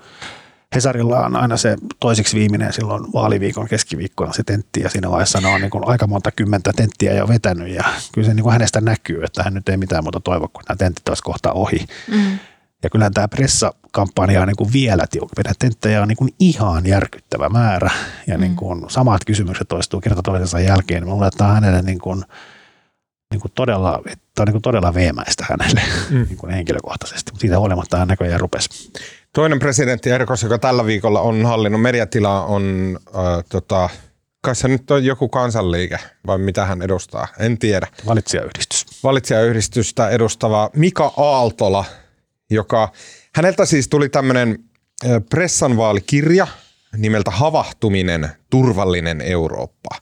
[0.74, 5.48] Hesarilla on aina se toiseksi viimeinen silloin vaaliviikon keskiviikkona se tentti ja siinä vaiheessa ne
[5.48, 8.80] on niin kuin aika monta kymmentä tenttiä jo vetänyt ja kyllä se niin kuin hänestä
[8.80, 11.86] näkyy, että hän nyt ei mitään muuta toivo, kun nämä tentit olisi kohta ohi.
[12.10, 12.38] Mm.
[12.82, 15.50] Ja kyllähän tämä pressakampanja on niin kuin vielä tiukempi.
[15.58, 17.90] Tenttejä on niin kuin ihan järkyttävä määrä
[18.26, 18.40] ja mm.
[18.40, 21.04] niin kuin samat kysymykset toistuu kerta toisensa jälkeen.
[21.04, 22.24] Mä luulen, että tämä on hänelle niin kuin,
[23.30, 25.80] niin kuin todella, tämä on niin kuin todella veemäistä hänelle
[26.10, 26.16] mm.
[26.28, 27.32] niin kuin henkilökohtaisesti.
[27.32, 28.92] Mutta siitä huolimatta hän näköjään rupesi.
[29.32, 33.88] Toinen presidentti Erkos, joka tällä viikolla on hallinnut mediatilaa, on äh, tota,
[34.40, 37.86] kai se nyt on joku kansanliike vai mitä hän edustaa, en tiedä.
[38.06, 38.86] Valitsijayhdistys.
[39.02, 41.84] Valitsijayhdistystä edustava Mika Aaltola–
[42.50, 42.92] joka,
[43.36, 44.58] häneltä siis tuli tämmöinen
[45.30, 46.46] pressanvaalikirja
[46.96, 49.96] nimeltä Havahtuminen, turvallinen Eurooppa.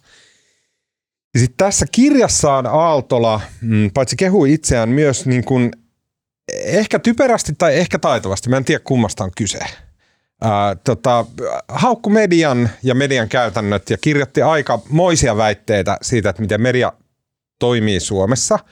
[1.34, 5.70] Ja sitten tässä kirjassaan Aaltola, mm, paitsi kehui itseään myös niin kuin
[6.64, 9.60] ehkä typerästi tai ehkä taitavasti, mä en tiedä kummasta on kyse.
[10.42, 11.26] Ää, tota,
[11.68, 16.92] haukku median ja median käytännöt ja kirjoitti aika moisia väitteitä siitä, että miten media
[17.58, 18.58] toimii Suomessa–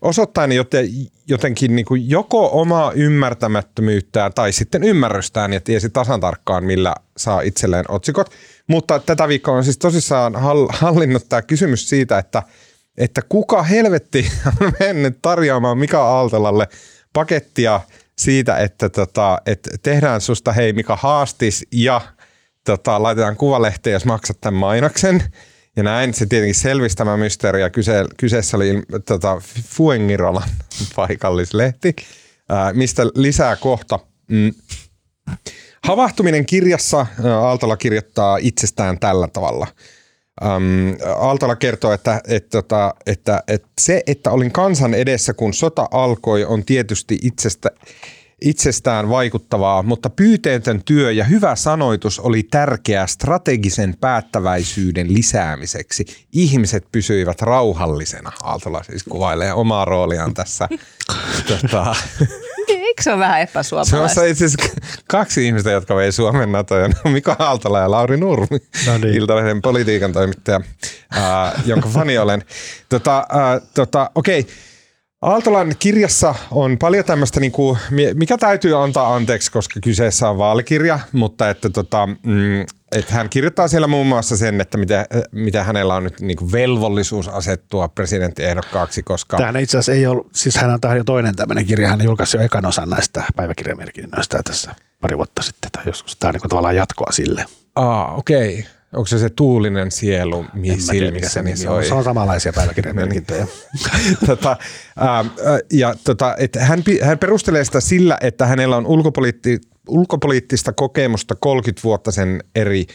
[0.00, 0.88] osoittain joten,
[1.26, 7.40] jotenkin niin kuin joko omaa ymmärtämättömyyttään tai sitten ymmärrystään ja tiesi tasan tarkkaan, millä saa
[7.40, 8.30] itselleen otsikot.
[8.66, 10.34] Mutta tätä viikkoa on siis tosissaan
[10.68, 12.42] hallinnut tämä kysymys siitä, että,
[12.96, 16.68] että kuka helvetti on mennyt tarjoamaan Mika Aaltolalle
[17.12, 17.80] pakettia
[18.18, 22.00] siitä, että, tota, että tehdään susta hei Mika haastis ja
[22.64, 25.22] tota, laitetaan kuvalehteen, jos maksat tämän mainoksen–
[25.76, 30.48] ja näin se tietenkin selvisi tämä mysteeri ja kyse, kyseessä oli tota, Fuengirolan
[30.96, 31.96] paikallislehti,
[32.48, 33.98] ää, mistä lisää kohta.
[34.28, 34.52] Mm.
[35.84, 39.66] Havahtuminen kirjassa Aaltola kirjoittaa itsestään tällä tavalla.
[40.44, 45.88] Um, Aaltola kertoo, että, että, että, että, että se, että olin kansan edessä, kun sota
[45.90, 47.70] alkoi, on tietysti itsestä,
[48.44, 56.04] itsestään vaikuttavaa, mutta pyyteetön työ ja hyvä sanoitus oli tärkeää strategisen päättäväisyyden lisäämiseksi.
[56.32, 58.32] Ihmiset pysyivät rauhallisena.
[58.42, 60.68] Aaltola siis kuvailee omaa rooliaan tässä.
[61.48, 61.96] tota,
[62.68, 64.14] Eikö se ole vähän epäsuomalaista?
[64.14, 66.92] Se on itse asiassa kaksi ihmistä, jotka vei Suomen NATOon.
[67.12, 69.14] Mika Aaltola ja Lauri Nurmi, no niin.
[69.14, 70.60] Iltalehden politiikan toimittaja,
[71.16, 72.44] äh, jonka fani olen.
[72.88, 74.52] Tota, äh, tota, okei, okay.
[75.22, 77.78] Aaltolan kirjassa on paljon tämmöistä, niin kuin,
[78.14, 82.60] mikä täytyy antaa anteeksi, koska kyseessä on vaalikirja, mutta että, tota, mm,
[82.92, 86.52] että hän kirjoittaa siellä muun muassa sen, että mitä, mitä hänellä on nyt niin kuin
[86.52, 89.36] velvollisuus asettua presidenttiehdokkaaksi, koska...
[89.36, 92.42] Tähän itse asiassa ei ollut, siis hän on jo toinen tämmöinen kirja, hän julkaisi jo
[92.42, 97.12] ekan osan näistä päiväkirjamerkinnöistä tässä pari vuotta sitten, tai joskus tämä on niin tavallaan jatkoa
[97.12, 97.44] sille.
[97.74, 98.58] Ah, okei.
[98.58, 98.81] Okay.
[98.92, 101.84] Onko se se tuulinen sielu, mihin silmissä niin soi?
[101.84, 103.46] Se on samanlaisia päiväkirjamerkintöjä.
[104.26, 104.56] tota,
[104.96, 105.24] ää,
[105.72, 111.82] ja tota, et hän, hän perustelee sitä sillä, että hänellä on ulkopoliitti, ulkopoliittista kokemusta 30
[111.84, 112.86] vuotta sen eri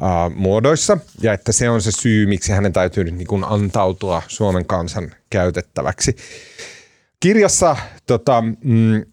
[0.00, 4.66] ää, muodoissa ja että se on se syy, miksi hänen täytyy nyt niin antautua Suomen
[4.66, 6.16] kansan käytettäväksi.
[7.20, 7.76] Kirjassa
[8.06, 9.04] tota, mm,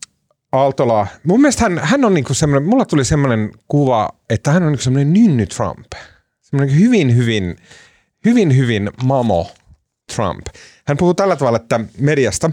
[0.52, 4.72] Aaltola, mun mielestä hän, hän on niinku semmoinen, mulla tuli semmoinen kuva, että hän on
[4.72, 5.88] niinku semmoinen nynny Trump–
[6.50, 7.56] semmoinen hyvin, hyvin,
[8.26, 9.52] hyvin, hyvin mamo
[10.16, 10.45] Trump.
[10.86, 12.52] Hän puhuu tällä tavalla, että mediasta,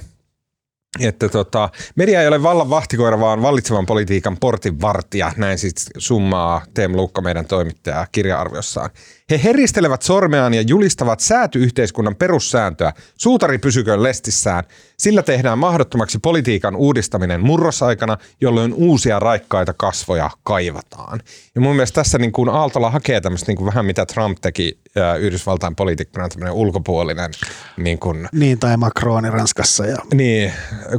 [1.00, 5.32] että tota, media ei ole vallan vahtikoira, vaan vallitsevan politiikan portinvartija.
[5.36, 8.90] Näin siis summaa Teem Luukka, meidän toimittaja, kirja-arviossaan.
[9.30, 12.92] He heristelevät sormeaan ja julistavat säätyyhteiskunnan perussääntöä.
[13.18, 14.64] Suutari pysyköön lestissään.
[14.98, 21.20] Sillä tehdään mahdottomaksi politiikan uudistaminen murrosaikana, jolloin uusia raikkaita kasvoja kaivataan.
[21.54, 24.78] Ja mun mielestä tässä niin kuin Aaltola hakee tämmöistä niin kuin vähän mitä Trump teki
[25.20, 27.30] Yhdysvaltain poliitikkona, tämmöinen ulkopuolinen.
[27.76, 29.86] Niin, kuin, niin tai Macroni Ranskassa.
[29.86, 29.96] Ja.
[30.14, 30.52] Niin,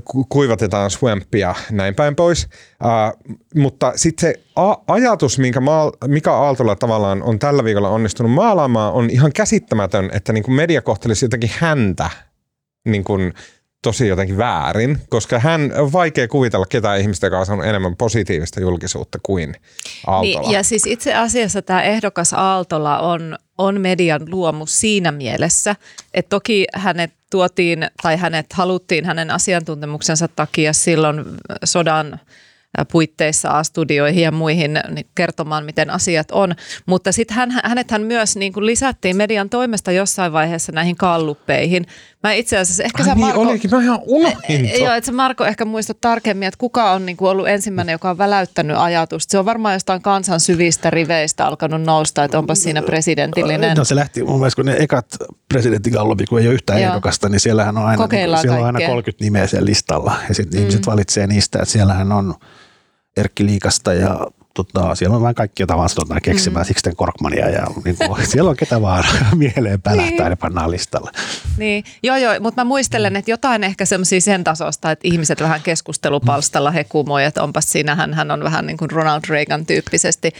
[0.03, 2.47] ku- kuivatetaan swampia näin päin pois.
[2.83, 8.31] Uh, mutta sitten se a- ajatus, minkä Maal- Mika Aaltola tavallaan on tällä viikolla onnistunut
[8.31, 12.09] maalaamaan, on ihan käsittämätön, että niin kuin media kohtelisi jotenkin häntä
[12.85, 13.33] niin kuin
[13.85, 18.59] tosi jotenkin väärin, koska hän on vaikea kuvitella ketään ihmistä, joka on saanut enemmän positiivista
[18.59, 19.55] julkisuutta kuin
[20.07, 20.41] Aaltola.
[20.41, 25.75] Niin, ja siis itse asiassa tämä ehdokas Aaltola on, on median luomus siinä mielessä,
[26.13, 31.25] että toki hänet tuotiin tai hänet haluttiin hänen asiantuntemuksensa takia silloin
[31.63, 32.19] sodan
[32.91, 36.55] puitteissa A-studioihin ja muihin niin kertomaan, miten asiat on.
[36.85, 37.51] Mutta sitten hän,
[37.89, 41.85] hän myös niin kuin lisättiin median toimesta jossain vaiheessa näihin kalluppeihin.
[42.25, 43.41] Mä itse asiassa, ehkä Ai sä niin Marko...
[43.41, 47.17] olikin, mä ihan unohdin Joo, että sä Marko ehkä muistat tarkemmin, että kuka on niin
[47.17, 49.31] kuin ollut ensimmäinen, joka on väläyttänyt ajatusta.
[49.31, 53.77] Se on varmaan jostain kansan syvistä riveistä alkanut nousta, että onpa siinä presidentillinen.
[53.77, 55.05] No se lähti mun mielestä, kun ne ekat
[55.49, 56.89] presidenttigallupit, kun ei ole yhtään Joo.
[56.89, 60.15] ehdokasta, niin siellähän on aina, niin, siellä on aina 30 nimeä siellä listalla.
[60.29, 60.61] Ja sitten mm.
[60.61, 62.33] ihmiset valitsee niistä, että siellähän on
[63.17, 66.67] Erkki Liikasta ja tota, siellä on vain kaikki, joita vaan sanotaan keksimään, mm.
[66.67, 69.03] Sixten Korkmania ja niin kuin, siellä on ketä vaan
[69.35, 70.29] mieleen pälähtää niin.
[70.29, 71.11] ja pannaan listalle.
[71.57, 75.61] Niin, joo joo, mutta mä muistelen, että jotain ehkä semmoisia sen tasosta, että ihmiset vähän
[75.61, 80.31] keskustelupalstalla hekumoi, että onpas siinähän hän on vähän niin kuin Ronald Reagan tyyppisesti.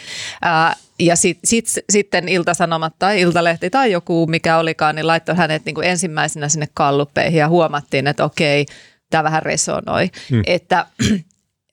[0.42, 5.66] Ää, ja sit, sit, sitten Ilta-Sanomat tai Iltalehti tai joku mikä olikaan, niin laittoi hänet
[5.66, 8.66] niin kuin ensimmäisenä sinne kalluppeihin ja huomattiin, että okei,
[9.10, 10.10] tämä vähän resonoi.
[10.32, 10.44] Mm.
[10.46, 10.86] Että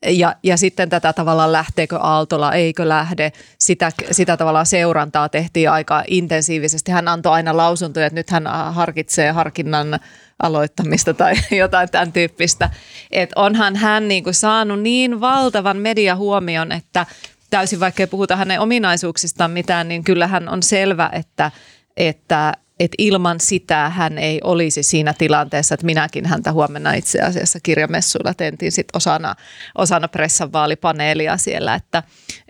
[0.07, 6.05] ja, ja sitten tätä tavallaan lähteekö Aaltola, eikö lähde, sitä, sitä tavallaan seurantaa tehtiin aika
[6.07, 6.93] intensiivisesti.
[6.93, 10.01] Hän antoi aina lausuntoja, että nyt hän harkitsee harkinnan
[10.43, 12.71] aloittamista tai jotain tämän tyyppistä.
[13.11, 17.07] Että onhan hän niin saanut niin valtavan mediahuomion, että
[17.51, 21.51] täysin vaikka ei puhuta hänen ominaisuuksistaan mitään, niin kyllähän on selvä, että,
[21.97, 27.59] että että ilman sitä hän ei olisi siinä tilanteessa, että minäkin häntä huomenna itse asiassa
[27.63, 29.35] kirjamessuilla tentiin sit osana,
[29.79, 32.03] osana pressan vaalipaneelia siellä, että,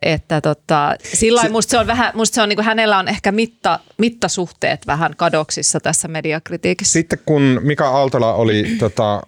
[0.02, 3.32] että tota, sillä musta se on vähän, musta se on niin kuin hänellä on ehkä
[3.32, 6.92] mitta, mittasuhteet vähän kadoksissa tässä mediakritiikissä.
[6.92, 9.22] Sitten kun Mika Aaltola oli tota,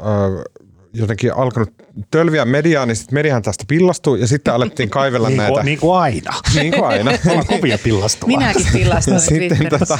[0.95, 1.75] jotenkin alkanut
[2.11, 5.63] tölviä mediaa, niin sitten mediahan tästä pillastui ja sitten alettiin kaivella niin näitä.
[5.63, 6.31] Niin kuin aina.
[6.55, 7.11] Niin kuin aina.
[7.29, 8.27] Ollaan kovia pillastua.
[8.27, 9.99] Minäkin pillastuin sitten tota,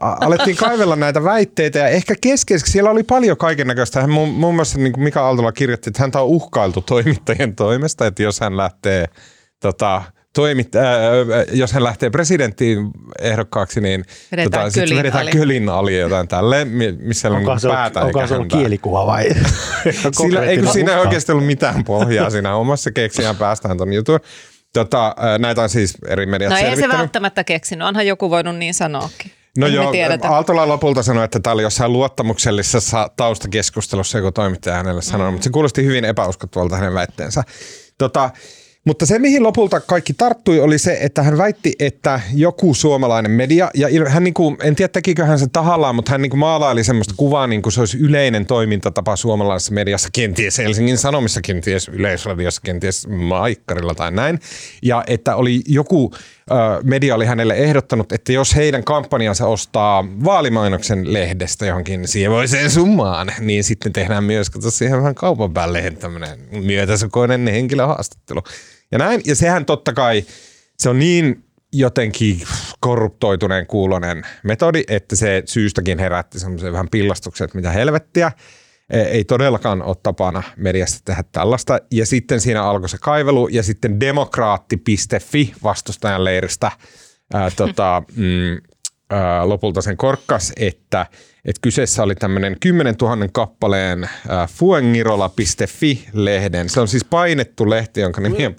[0.00, 4.00] alettiin kaivella näitä väitteitä ja ehkä keskeiseksi siellä oli paljon kaiken näköistä.
[4.00, 8.06] Hän muun, muun muassa niin kuin Mika Aaltola kirjoitti, että häntä on uhkailtu toimittajien toimesta,
[8.06, 9.06] että jos hän lähtee
[9.60, 10.02] tota,
[10.34, 10.82] toimit, äh,
[11.52, 12.90] jos hän lähtee presidenttiin
[13.22, 15.30] ehdokkaaksi, niin vedetään, tota, kölin, vedetään ali.
[15.30, 16.64] kölin ali jotain tälle,
[16.98, 18.00] missä onko on se, päätä.
[18.00, 19.28] Onko se ollut kielikuva vai?
[20.22, 24.20] Sillä, eikö siinä ei oikeasti ollut mitään pohjaa siinä omassa keksiään päästään ton jutun.
[24.72, 28.74] Tota, näitä on siis eri mediat No ei se välttämättä keksinyt, onhan joku voinut niin
[28.74, 29.32] sanoakin.
[29.58, 35.02] No en joo, Aaltola lopulta sanoi, että tämä oli jossain luottamuksellisessa taustakeskustelussa joku toimittaja hänelle
[35.02, 35.32] sanoi, mm.
[35.32, 37.42] mutta se kuulosti hyvin epäuskottavalta hänen väitteensä.
[37.98, 38.30] Tota,
[38.88, 43.70] mutta se, mihin lopulta kaikki tarttui, oli se, että hän väitti, että joku suomalainen media,
[43.74, 46.84] ja hän niin kuin, en tiedä tekikö hän se tahallaan, mutta hän niin kuin maalaili
[46.84, 52.60] semmoista kuvaa, niin kuin se olisi yleinen toimintatapa suomalaisessa mediassa, kenties Helsingin Sanomissa, kenties Yleisradiossa,
[52.64, 54.38] kenties Maikkarilla tai näin.
[54.82, 56.12] Ja että oli joku
[56.84, 63.64] media oli hänelle ehdottanut, että jos heidän kampanjansa ostaa vaalimainoksen lehdestä johonkin sievoiseen summaan, niin
[63.64, 68.42] sitten tehdään myös, kato siihen vähän kaupan päälle tämmöinen myötäsukoinen henkilöhaastattelu.
[68.92, 70.24] Ja näin, ja sehän totta kai,
[70.78, 72.42] se on niin jotenkin
[72.80, 78.32] korruptoituneen kuulonen metodi, että se syystäkin herätti semmoisen vähän pillastuksen, että mitä helvettiä.
[78.90, 81.78] E, ei todellakaan ole tapana mediassa tehdä tällaista.
[81.90, 86.72] Ja sitten siinä alkoi se kaivelu ja sitten demokraatti.fi vastustajan leiristä
[87.34, 88.60] ää, tota, mm,
[89.10, 91.06] ää, lopulta sen korkkas, että
[91.48, 94.10] että kyseessä oli tämmöinen 10 000 kappaleen äh,
[94.48, 96.68] fuengirola.fi-lehden.
[96.68, 98.54] Se on siis painettu lehti, jonka nimi on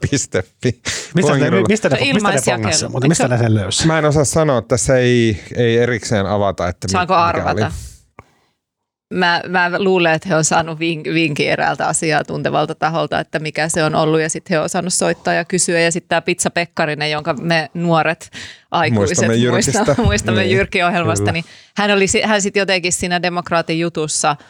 [0.62, 0.82] .fi.
[1.16, 3.88] Mistä ne, mistä ne, mistä ne pongassa, mutta mistä ne sen löysi?
[3.88, 6.68] Mä en osaa sanoa, tässä ei, ei erikseen avata.
[6.68, 7.66] Että Saanko arvata?
[7.66, 7.74] Oli.
[9.14, 13.70] Mä, mä luulen, että he on saanut vink, vinkin eräältä asiaa tuntevalta taholta, että mikä
[13.70, 15.80] se on ollut ja sitten he on osannut soittaa ja kysyä.
[15.80, 18.30] Ja sitten tämä Pizza Pekkarinen, jonka me nuoret
[18.72, 21.46] aikuiset muistamme, muistamme, muistamme niin, Jyrki-ohjelmasta, niin
[21.78, 24.36] hän, oli, hän sitten jotenkin siinä demokraatin jutussa–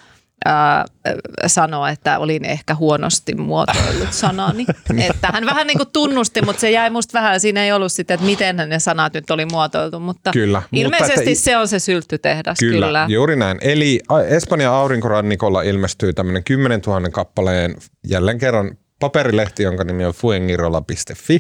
[1.47, 4.65] sanoa, että olin ehkä huonosti muotoillut sanani.
[5.09, 8.15] että hän vähän niin kuin tunnusti, mutta se jäi musta vähän, siinä ei ollut sitten,
[8.15, 11.79] että miten ne sanat nyt oli muotoiltu, mutta kyllä, ilmeisesti mutta että, se on se
[11.79, 12.59] sylttytehdas.
[12.59, 13.57] Kyllä, kyllä, juuri näin.
[13.61, 17.75] Eli Espanjan aurinkorannikolla ilmestyy tämmöinen 10 000 kappaleen
[18.07, 21.39] jälleen kerran paperilehti, jonka nimi on fuengirola.fi.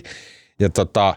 [0.59, 1.15] Ja tota,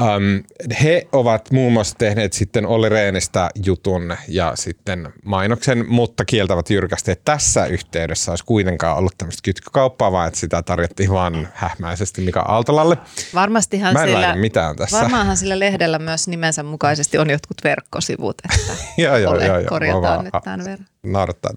[0.00, 0.44] Um,
[0.82, 7.10] he ovat muun muassa tehneet sitten Olli Reenistä jutun ja sitten mainoksen, mutta kieltävät jyrkästi,
[7.10, 12.40] että tässä yhteydessä olisi kuitenkaan ollut tämmöistä kytkykauppaa, vaan että sitä tarjottiin vaan hähmäisesti Mika
[12.40, 12.96] Aaltolalle.
[13.34, 15.00] Varmastihan Mä en sillä, mitään tässä.
[15.00, 18.72] Varmaanhan sillä lehdellä myös nimensä mukaisesti on jotkut verkkosivut, että
[19.02, 20.86] joo, joo, ole, joo, joo, korjataan nyt tämän verran.
[21.02, 21.52] Naurattaa.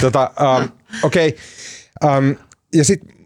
[0.00, 0.68] Tota, um,
[1.02, 1.36] Okei,
[2.02, 2.18] okay.
[2.18, 2.36] um,
[2.74, 3.21] ja sitten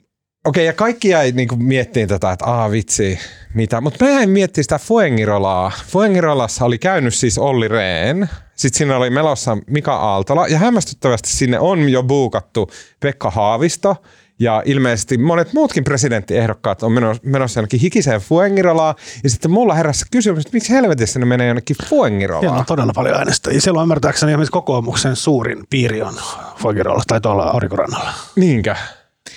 [0.46, 3.18] Okei, ja kaikki jäi niinku miettimään tätä, että aa vitsi,
[3.54, 3.80] mitä.
[3.80, 5.72] Mutta mä jäin miettimään sitä Fuengirolaa.
[5.86, 8.26] Fuengirolassa oli käynyt siis Olli Rehn,
[8.56, 12.70] sitten siinä oli melossa Mika Aaltola, ja hämmästyttävästi sinne on jo buukattu
[13.00, 13.96] Pekka Haavisto,
[14.38, 16.92] ja ilmeisesti monet muutkin presidenttiehdokkaat on
[17.22, 18.94] menossa jonnekin hikiseen Fuengirolaan.
[19.24, 22.42] Ja sitten mulla heräsi kysymys, että miksi helvetissä ne menee jonnekin Fuengirolaan?
[22.42, 23.60] Siellä on todella paljon äänestäjiä.
[23.60, 26.14] Siellä on ymmärtääkseni esimerkiksi kokoomuksen suurin piiri on
[26.56, 28.12] Fuengirolla tai tuolla Aurinkorannalla.
[28.36, 28.74] Niinkö?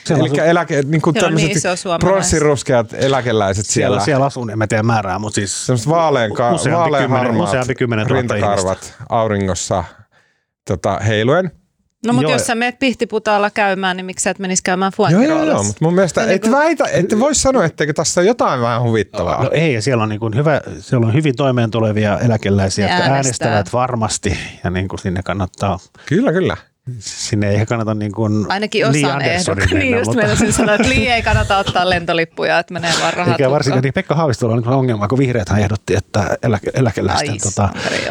[0.10, 3.96] Eli eläke, niin kuin tämmöiset niin, pronssiruskeat eläkeläiset siellä.
[3.96, 7.26] Siellä, siellä asuu, en mä tiedä määrää, mutta siis Sellaiset vaalean, ka- useampi, vaalean kymmenen,
[7.26, 9.84] harmaat useampi kymmenen rintakarvat auringossa
[10.68, 11.52] tota, heiluen.
[12.06, 15.36] No mutta jos sä menet pihtiputaalla käymään, niin miksi sä et menisi käymään Fuengiroolassa?
[15.36, 18.62] Joo, joo, joo, mutta mun mielestä et, niin väitä, et voi sanoa, etteikö tässä jotain
[18.62, 19.44] vähän huvittavaa.
[19.44, 23.74] No ei, siellä on, niin kuin hyvä, siellä on hyvin toimeen tulevia eläkeläisiä, jotka äänestävät
[23.74, 25.80] varmasti ja niin kuin sinne kannattaa.
[26.06, 26.58] Kyllä, kyllä
[27.00, 29.70] sinne ei kannata niin kuin Ainakin osaan ehdokkaan.
[29.80, 30.22] Niin just mutta...
[30.22, 33.94] meidän sanoa, että Li ei kannata ottaa lentolippuja, että menee vaan rahat Eikä varsinkin niin
[33.94, 37.70] Pekka Haavistolla on ongelma, kun vihreät ehdotti, että eläke, eläkeläisten Ai, tota,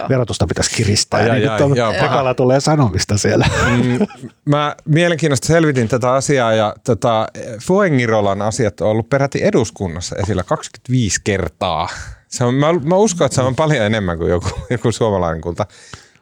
[0.09, 1.20] verotusta pitäisi kiristää.
[1.20, 3.47] Ai, ja ai, niin ai, Pekalla tulee sanomista siellä.
[3.66, 4.07] Mm,
[4.45, 7.26] mä mielenkiinnosta selvitin tätä asiaa ja tota,
[7.62, 11.89] Fuengirolan asiat on ollut peräti eduskunnassa esillä 25 kertaa.
[12.29, 15.66] Se on, mä, mä uskon, että se on paljon enemmän kuin joku, joku suomalainen kulta.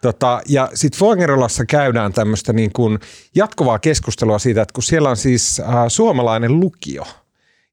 [0.01, 2.99] Tota, ja sitten Fogerolassa käydään tämmöistä niin kuin
[3.35, 7.05] jatkuvaa keskustelua siitä, että kun siellä on siis äh, suomalainen lukio,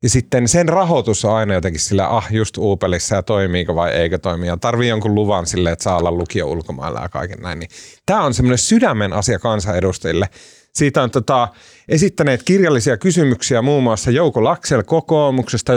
[0.04, 4.18] Ja sitten sen rahoitus on aina jotenkin sillä, ah just Uupelissa ja toimiiko vai eikö
[4.18, 4.48] toimi.
[4.48, 7.60] Ja tarvii jonkun luvan sille, että saa olla lukio ulkomailla ja kaiken näin.
[7.60, 7.70] Niin
[8.06, 10.30] tämä on semmoinen sydämen asia kansanedustajille.
[10.74, 11.48] Siitä on tota,
[11.90, 15.74] esittäneet kirjallisia kysymyksiä muun muassa Jouko Laksel kokoomuksesta,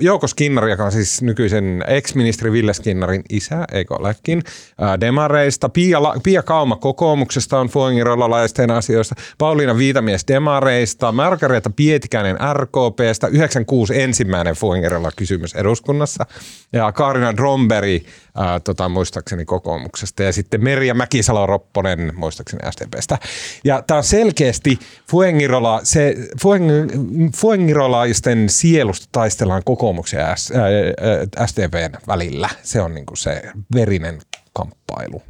[0.00, 4.42] Jouko Skinnari, joka on siis nykyisen ex-ministeri Ville Skinnarin isä, eikö olekin,
[5.00, 13.26] Demareista, Pia, La- Pia Kauma kokoomuksesta on Fuengirolalaisten asioista, Pauliina Viitamies Demareista, Margareta Pietikäinen RKPstä,
[13.26, 16.26] 96 ensimmäinen Fuengirola kysymys eduskunnassa,
[16.72, 18.02] ja Kaarina Dromberi
[18.34, 23.18] ää, tota, muistaakseni kokoomuksesta, ja sitten Merja Mäkisalo-Ropponen muistaakseni SDPstä.
[23.64, 24.78] Ja tämä on selkeästi
[25.10, 26.70] Fueng Fuengirola, se Fueng,
[27.36, 30.36] Fuengirolaisten sielusta taistellaan kokoomuksen ja
[31.46, 32.48] SDPn välillä.
[32.62, 33.42] Se on niinku se
[33.74, 34.18] verinen
[34.52, 35.22] kamppailu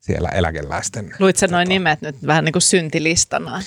[0.00, 1.14] siellä eläkeläisten.
[1.18, 3.62] Luit sä noin tota- nimet nyt vähän niin kuin syntilistana?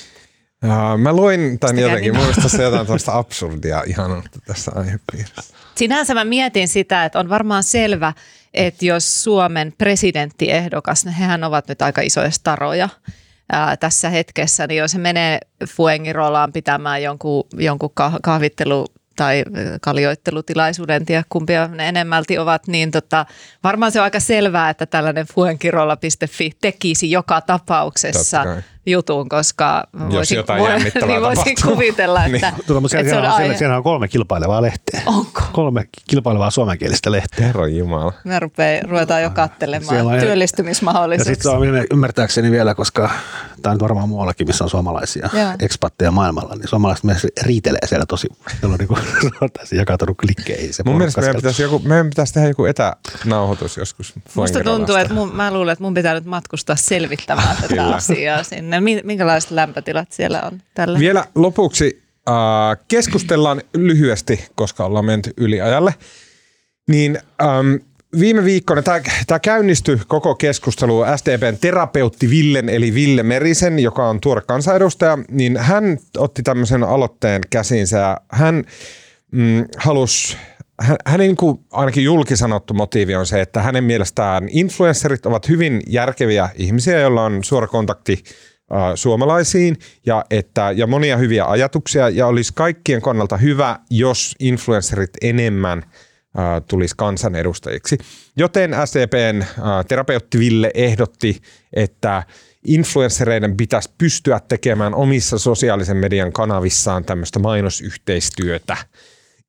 [0.64, 5.54] Ja, mä luin tämän jotenkin, muista se jotain tällaista absurdia ihan tässä aihepiirissä.
[5.76, 8.14] Sinänsä mä mietin sitä, että on varmaan selvä,
[8.54, 12.90] että jos Suomen presidenttiehdokas, niin hehän ovat nyt aika isoja staroja–
[13.54, 17.92] ää, tässä hetkessä, niin jos se menee Fuengirolaan pitämään jonkun, jonkun
[18.22, 18.86] kahvittelu
[19.16, 19.44] tai
[19.82, 23.26] kaljoittelutilaisuuden, en tiedä kumpia ne enemmälti ovat, niin tota,
[23.64, 28.44] varmaan se on aika selvää, että tällainen fuenkirolla.fi tekisi joka tapauksessa
[28.86, 33.38] jutun, koska Jos voisin, jotain voi, niin voisin kuvitella, että, niin, tuota, mutta siellä, on,
[33.38, 35.02] siellä, siellä on kolme kilpailevaa lehteä.
[35.06, 35.42] Onko?
[35.52, 37.48] Kolme kilpailevaa suomenkielistä lehteä.
[37.48, 38.14] Herra Jumala.
[38.24, 41.32] Me rupeaa, ruvetaan jo kattelemaan on, työllistymismahdollisuuksia.
[41.32, 43.10] Ja sitten on ymmärtääkseni vielä, koska
[43.62, 45.30] tämä on varmaan muuallakin, missä on suomalaisia
[45.60, 48.28] ekspatteja maailmalla, niin suomalaiset myös riitelee siellä tosi,
[48.62, 49.00] jolloin niin kuin,
[49.72, 50.74] jakautunut klikkeihin.
[50.74, 54.14] Se mun mielestä meidän pitäisi, joku, meidän pitäisi tehdä joku etänauhoitus joskus.
[54.36, 58.73] Musta tuntuu, että mun, mä luulen, että mun pitää nyt matkustaa selvittämään tätä asiaa sinne
[58.74, 59.02] sinne.
[59.04, 61.00] Minkälaiset lämpötilat siellä on tällä?
[61.00, 62.36] Vielä lopuksi äh,
[62.88, 65.94] keskustellaan lyhyesti, koska ollaan menty yliajalle.
[66.88, 67.76] Niin ähm,
[68.20, 68.82] viime viikkona
[69.28, 75.58] tämä käynnistyi koko keskustelu SDPn terapeutti Villen eli Ville Merisen, joka on tuore kansanedustaja, niin
[75.58, 78.64] hän otti tämmöisen aloitteen käsinsä ja hän
[79.32, 80.38] mm, halusi
[81.06, 86.50] hänen niin kuin ainakin julkisanottu motiivi on se, että hänen mielestään influencerit ovat hyvin järkeviä
[86.56, 88.24] ihmisiä, joilla on suora kontakti
[88.96, 95.84] suomalaisiin ja, että, ja monia hyviä ajatuksia ja olisi kaikkien kannalta hyvä, jos influencerit enemmän
[96.68, 97.98] tulisi kansanedustajiksi.
[98.38, 99.44] Joten SDPn
[99.88, 101.42] terapeutti Ville ehdotti,
[101.74, 102.24] että
[102.68, 108.78] influenssereiden pitäisi pystyä tekemään omissa sosiaalisen median kanavissaan tämmöistä mainosyhteistyötä.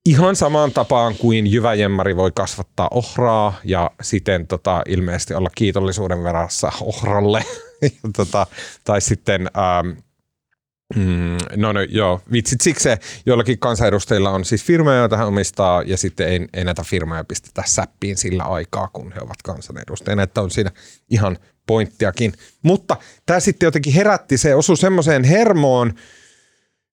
[0.07, 6.72] Ihan samaan tapaan kuin jyväjemmari voi kasvattaa ohraa ja siten tota, ilmeisesti olla kiitollisuuden verrassa
[6.81, 7.45] ohralle
[8.16, 8.47] tota,
[8.85, 9.99] tai sitten, ähm,
[10.97, 12.89] Mm, no, no joo, vitsit siksi
[13.26, 17.62] joillakin kansanedustajilla on siis firmoja, joita hän omistaa, ja sitten ei, ei näitä firmoja pistetä
[17.66, 20.22] säppiin sillä aikaa, kun he ovat kansanedustajia.
[20.22, 20.70] Että on siinä
[21.11, 22.32] ihan pointtiakin.
[22.62, 25.95] Mutta tämä sitten jotenkin herätti, se osui semmoiseen hermoon,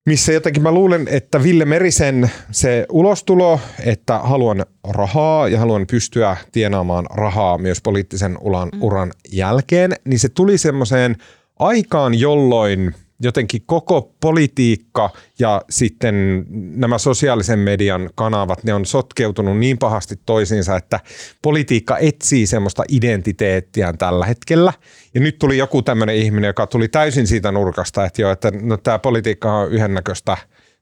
[0.05, 6.37] missä jotenkin mä luulen, että Ville Merisen se ulostulo, että haluan rahaa ja haluan pystyä
[6.51, 8.81] tienaamaan rahaa myös poliittisen uran, mm.
[8.81, 11.15] uran jälkeen, niin se tuli semmoiseen
[11.59, 15.09] aikaan, jolloin jotenkin koko politiikka
[15.39, 20.99] ja sitten nämä sosiaalisen median kanavat, ne on sotkeutunut niin pahasti toisiinsa, että
[21.41, 24.73] politiikka etsii semmoista identiteettiään tällä hetkellä.
[25.13, 28.77] Ja nyt tuli joku tämmöinen ihminen, joka tuli täysin siitä nurkasta, että jo, että no,
[28.77, 30.37] tämä politiikka on yhdennäköistä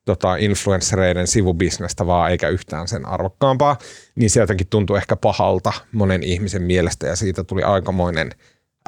[0.06, 3.78] tota, influenssereiden sivubisnestä vaan, eikä yhtään sen arvokkaampaa,
[4.16, 8.32] niin se jotenkin tuntui ehkä pahalta monen ihmisen mielestä ja siitä tuli aikamoinen–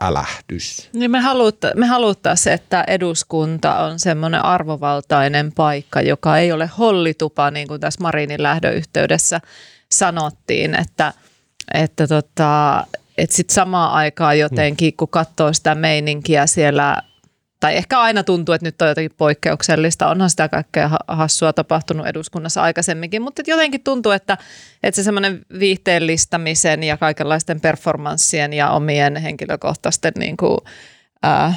[0.01, 0.89] älähdys.
[0.93, 7.51] Niin me, halutta, me haluttaisiin, että eduskunta on semmoinen arvovaltainen paikka, joka ei ole hollitupa,
[7.51, 9.41] niin kuin tässä Marinin lähdöyhteydessä
[9.91, 11.13] sanottiin, että,
[11.73, 12.83] että, tota,
[13.17, 17.01] että sitten samaan aikaan jotenkin, kun katsoo sitä meininkiä siellä
[17.61, 20.07] tai ehkä aina tuntuu, että nyt on jotenkin poikkeuksellista.
[20.07, 24.37] Onhan sitä kaikkea hassua tapahtunut eduskunnassa aikaisemminkin, mutta jotenkin tuntuu, että,
[24.83, 30.57] että se semmoinen viihteellistämisen ja kaikenlaisten performanssien ja omien henkilökohtaisten niin kuin,
[31.23, 31.53] ää,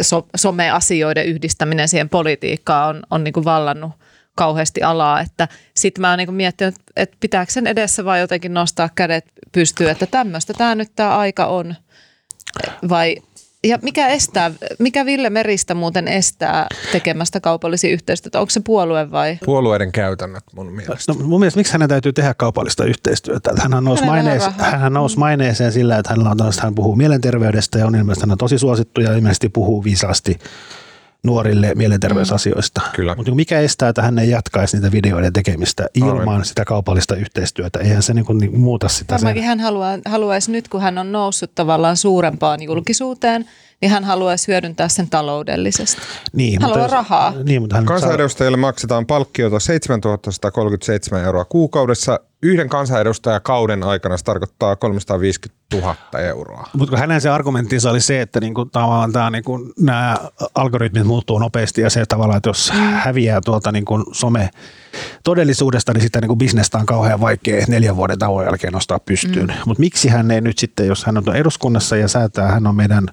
[0.00, 3.92] so, someasioiden yhdistäminen siihen politiikkaan on, on niin kuin vallannut
[4.34, 8.88] kauheasti alaa, että sitten mä oon niin miettinyt, että pitääkö sen edessä vai jotenkin nostaa
[8.94, 11.74] kädet pystyyn, että tämmöistä tämä nyt tämä aika on.
[12.88, 13.16] Vai
[13.66, 18.40] ja mikä estää, mikä Ville Meristä muuten estää tekemästä kaupallisia yhteistyötä?
[18.40, 19.38] Onko se puolue vai?
[19.44, 21.12] Puolueiden käytännöt mun mielestä.
[21.12, 23.50] No, mun mielestä miksi hänen täytyy tehdä kaupallista yhteistyötä?
[23.58, 27.94] Hän nousi, maineeseen, hän nousi maineeseen sillä, että hänellä on, hän puhuu mielenterveydestä ja on
[27.94, 30.38] ilmeisesti hän on tosi suosittu ja ilmeisesti puhuu viisaasti
[31.24, 32.80] nuorille mielenterveysasioista.
[32.80, 32.92] Mm.
[32.92, 33.14] Kyllä.
[33.14, 36.44] Mutta mikä estää, että hän ei jatkaisi niitä videoiden tekemistä ilman Aivan.
[36.44, 37.78] sitä kaupallista yhteistyötä?
[37.78, 39.18] Eihän se niin kuin niin muuta sitä.
[39.18, 39.26] Sen.
[39.26, 43.44] Varmaankin hän haluaa, haluaisi nyt, kun hän on noussut tavallaan suurempaan julkisuuteen,
[43.82, 46.00] niin hän haluaisi hyödyntää sen taloudellisesti.
[46.32, 47.34] Niin, Haluaa mutta, rahaa.
[47.44, 52.20] Niin, mutta hän saa, Kansanedustajille maksetaan palkkiota 7137 euroa kuukaudessa.
[52.42, 56.68] Yhden kansanedustajakauden aikana se tarkoittaa 350 000 euroa.
[56.72, 60.16] mutta kun hänen se argumenttinsa oli se, että niin kuin, tavallaan tämä, niin kuin, nämä
[60.54, 64.50] algoritmit muuttuu nopeasti ja se tavallaan, että jos häviää tuolta niin kuin some
[65.24, 69.46] todellisuudesta, niin sitä niin kuin bisnestä on kauhean vaikea neljän vuoden tauon jälkeen nostaa pystyyn.
[69.46, 69.54] Mm.
[69.66, 73.08] Mutta miksi hän ei nyt sitten, jos hän on eduskunnassa ja säätää, hän on meidän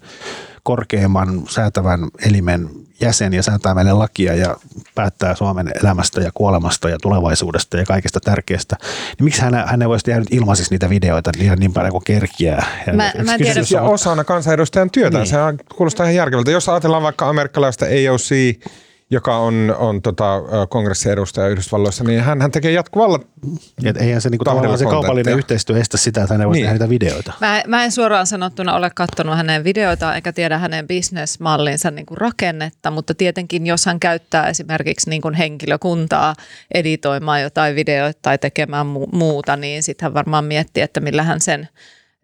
[0.63, 2.69] korkeimman säätävän elimen
[3.01, 4.57] jäsen ja säätää meille lakia ja
[4.95, 8.75] päättää Suomen elämästä ja kuolemasta ja tulevaisuudesta ja kaikesta tärkeästä,
[9.17, 12.03] niin miksi hän, hän ei voisi tehdä nyt ilmaisiksi niitä videoita niin, niin paljon kuin
[12.03, 12.65] kerkiää?
[12.87, 15.09] Ja Mä- mä en tiedä- kysymys Ja on- osana kansanedustajan työtä.
[15.09, 15.19] Niin.
[15.23, 15.29] Niin.
[15.29, 16.51] Sehän kuulostaa ihan järkevältä.
[16.51, 18.29] Jos ajatellaan vaikka amerikkalaista AOC,
[19.11, 23.19] joka on, on tota, kongressiedustaja Yhdysvalloissa, niin hän, hän tekee jatkuvalla
[23.85, 26.63] Et eihän se, niinku, tavallaan se kaupallinen yhteistyö estä sitä, että hän ei voi Niin.
[26.63, 27.33] tehdä niitä videoita.
[27.41, 32.17] Mä, mä en suoraan sanottuna ole katsonut hänen videoitaan eikä tiedä hänen bisnesmallinsa niin kuin
[32.17, 36.35] rakennetta, mutta tietenkin jos hän käyttää esimerkiksi niin kuin henkilökuntaa
[36.73, 41.41] editoimaan jotain videoita tai tekemään mu- muuta, niin sitten hän varmaan miettii, että millä hän
[41.41, 41.69] sen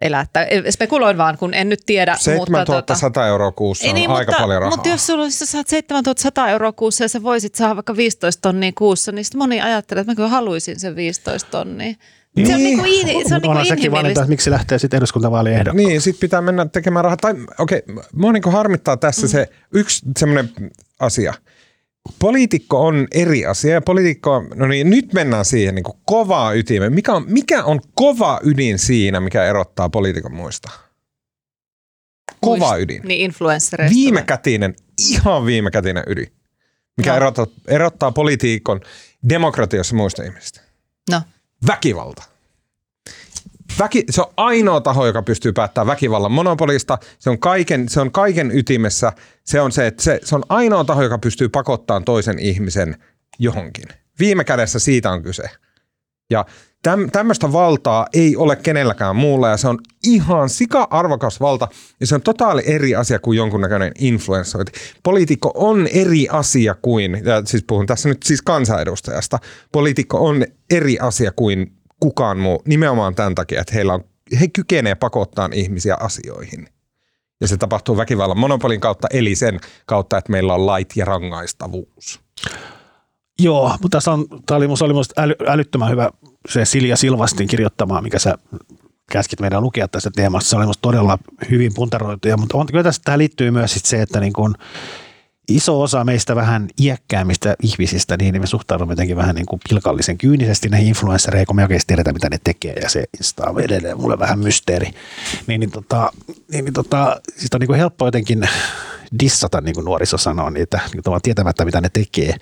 [0.01, 0.47] elättää.
[0.69, 2.11] Spekuloin vaan, kun en nyt tiedä.
[2.11, 4.77] mutta, tota, 7100 euroa kuussa on niin, aika mutta, paljon rahaa.
[4.77, 8.71] Mutta jos sulla, sä saat 7100 euroa kuussa ja sä voisit saada vaikka 15 tonnia
[8.77, 11.93] kuussa, niin sitten moni ajattelee, että mä kyllä haluaisin sen 15 tonnia.
[11.93, 12.63] Se on, Niin.
[12.63, 14.21] niinku, in- se on Mutta niinku onhan sekin valinta, inhimillistä.
[14.21, 15.87] että miksi se lähtee sitten eduskuntavaalien ehdokkaaksi.
[15.87, 17.17] Niin, sitten pitää mennä tekemään rahaa.
[17.17, 19.29] Tai okei, okay, mua niin harmittaa tässä mm.
[19.29, 20.49] se yksi semmoinen
[20.99, 21.33] asia.
[22.19, 26.93] Poliitikko on eri asia ja poliitikko, no niin nyt mennään siihen niin kuin kovaa ytimeen.
[26.93, 30.71] Mikä on, mikä on kova ydin siinä, mikä erottaa poliitikon muista?
[32.41, 33.01] Kova Muist- ydin.
[33.05, 33.95] Niin influenssereista.
[33.95, 34.75] Viimekätinen,
[35.09, 36.27] ihan viimekätinen ydin.
[36.97, 37.15] Mikä No.
[37.17, 38.81] erottaa, erottaa politiikon
[39.29, 40.61] demokratiassa muista ihmisistä.
[41.11, 41.21] No.
[41.67, 42.23] Väkivalta.
[43.79, 46.97] Väki, se on ainoa taho, joka pystyy päättämään väkivallan monopolista.
[47.19, 49.11] Se on kaiken, se on kaiken ytimessä.
[49.43, 52.95] Se on, se, että se, se on ainoa taho, joka pystyy pakottamaan toisen ihmisen
[53.39, 53.85] johonkin.
[54.19, 55.43] Viime kädessä siitä on kyse.
[56.29, 56.45] Ja
[56.81, 61.67] täm, tämmöistä valtaa ei ole kenelläkään muulla ja se on ihan sika-arvokas valta
[61.99, 64.71] ja se on totaali eri asia kuin jonkunnäköinen influenssointi.
[65.03, 69.39] Poliitikko on eri asia kuin, ja siis puhun tässä nyt siis kansanedustajasta,
[69.71, 74.03] poliitikko on eri asia kuin kukaan muu nimenomaan tämän takia, että heillä on,
[74.39, 76.67] he kykenevät pakottaa ihmisiä asioihin.
[77.41, 82.19] Ja se tapahtuu väkivallan monopolin kautta, eli sen kautta, että meillä on lait ja rangaistavuus.
[83.39, 86.09] Joo, mutta tässä on, tämä oli, oli musta äly, älyttömän hyvä
[86.49, 88.37] se Silja Silvastin kirjoittama, mikä sä
[89.11, 90.49] käskit meidän lukea tästä teemasta.
[90.49, 91.17] Se oli musta todella
[91.49, 92.27] hyvin puntaroitu.
[92.37, 94.55] Mutta on, kyllä tässä tähän liittyy myös sit se, että niin kun
[95.47, 100.69] iso osa meistä vähän iäkkäämmistä ihmisistä, niin me suhtaudumme jotenkin vähän niin kuin pilkallisen kyynisesti
[100.69, 104.19] näihin influenssereihin, kun me oikeasti tiedetä, mitä ne tekee, ja se Insta on edelleen mulle
[104.19, 104.91] vähän mysteeri.
[105.47, 106.11] Niin, niin, tota,
[106.51, 108.49] niin, niin tota, siis on niin kuin helppo jotenkin
[109.19, 112.35] dissata, niin kuin nuoriso sanoo, että niin tavallaan tietämättä, mitä ne tekee.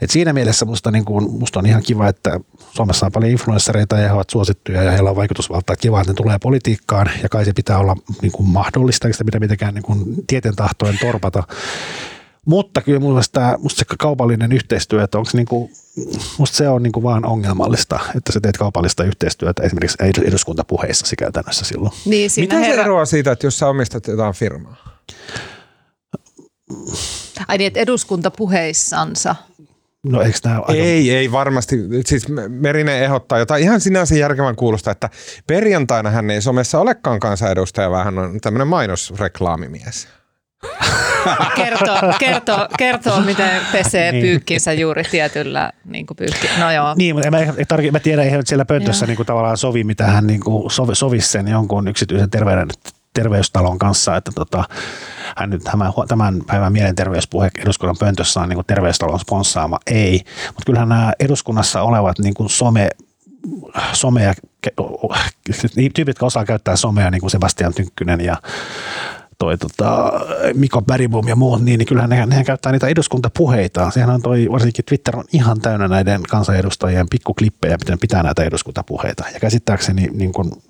[0.00, 2.40] Et siinä mielessä musta, niin kuin, musta on ihan kiva, että
[2.72, 5.76] Suomessa on paljon influenssereita ja he ovat suosittuja ja heillä on vaikutusvaltaa.
[5.76, 9.24] Kiva, että ne tulee politiikkaan ja kai se pitää olla niin kuin mahdollista, eikä sitä
[9.24, 11.42] pitää mitenkään niin kuin tieten tahtoen torpata.
[12.44, 15.70] Mutta kyllä musta, tämä, musta se kaupallinen yhteistyö, että onko niinku,
[16.38, 21.92] musta se on niinku vaan ongelmallista, että sä teet kaupallista yhteistyötä esimerkiksi eduskuntapuheissa käytännössä silloin.
[22.04, 22.82] Niin, Mitä se herra...
[22.82, 24.76] eroaa siitä, että jos sä omistat jotain firmaa?
[27.48, 29.36] Ai niin, että eduskuntapuheissansa.
[30.02, 30.72] No eikö nämä aika...
[30.72, 31.76] Ei, ei varmasti.
[32.06, 35.10] Siis Merinen ehdottaa jotain ihan sinänsä järkevän kuulosta, että
[35.46, 40.08] perjantaina hän ei somessa olekaan kansanedustaja, vaan hän on tämmöinen mainosreklaamimies.
[41.56, 44.22] Kertoo, kertoo, kertoo miten pesee Niin.
[44.22, 46.48] pyykkinsä juuri tietyllä niin kuin pyykki.
[46.60, 46.94] No joo.
[46.96, 50.06] Niin, mutta en mä, tarki, mä tiedän, eihän siellä pöntössä niin kuin tavallaan sovi, mitä
[50.06, 52.68] hän niin kuin sovi, sovisi sen jonkun yksityisen terveyden,
[53.14, 54.64] terveystalon kanssa, että tota,
[55.36, 59.78] hän nyt tämän, tämän päivän mielenterveyspuhe eduskunnan pöntössä on niin kuin terveystalon sponssaama.
[59.86, 62.88] Ei, mutta kyllähän nämä eduskunnassa olevat niin kuin some,
[63.92, 64.34] somea,
[65.74, 68.36] tyypit, jotka osaa käyttää somea, niin kuin Sebastian Tynkkynen ja
[69.44, 70.12] toi tota,
[70.54, 73.90] Mikko Bergbom ja muut, niin, niin kyllähän nehän, nehän käyttää niitä eduskuntapuheita.
[73.90, 79.24] Sehän on toi, varsinkin Twitter on ihan täynnä näiden kansanedustajien pikkuklippejä, miten pitää näitä eduskuntapuheita.
[79.34, 80.62] Ja käsittääkseni niin kun,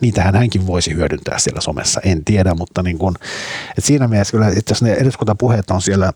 [0.00, 3.14] niitähän hänkin voisi hyödyntää siellä somessa, en tiedä, mutta niin kun,
[3.78, 6.12] et siinä mielessä kyllä, että jos ne eduskuntapuheet on siellä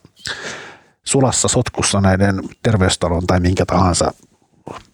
[1.05, 4.12] sulassa sotkussa näiden terveystalon tai minkä tahansa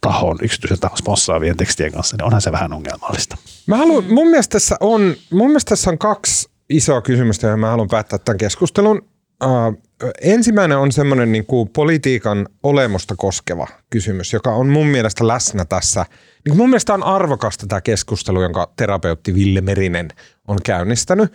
[0.01, 3.37] tahon, yksityisen tahon sponssaavien tekstien kanssa, niin onhan se vähän ongelmallista.
[3.67, 7.71] Mä haluan, mun, mielestä tässä on, mun mielestä tässä on kaksi isoa kysymystä, joihin mä
[7.71, 9.09] haluan päättää tämän keskustelun.
[9.45, 9.83] Uh,
[10.21, 16.07] ensimmäinen on semmoinen niin kuin politiikan olemusta koskeva kysymys, joka on mun mielestä läsnä tässä.
[16.45, 20.09] Niin kuin mun mielestä on arvokasta tämä keskustelu, jonka terapeutti Ville Merinen
[20.49, 21.33] on käynnistänyt,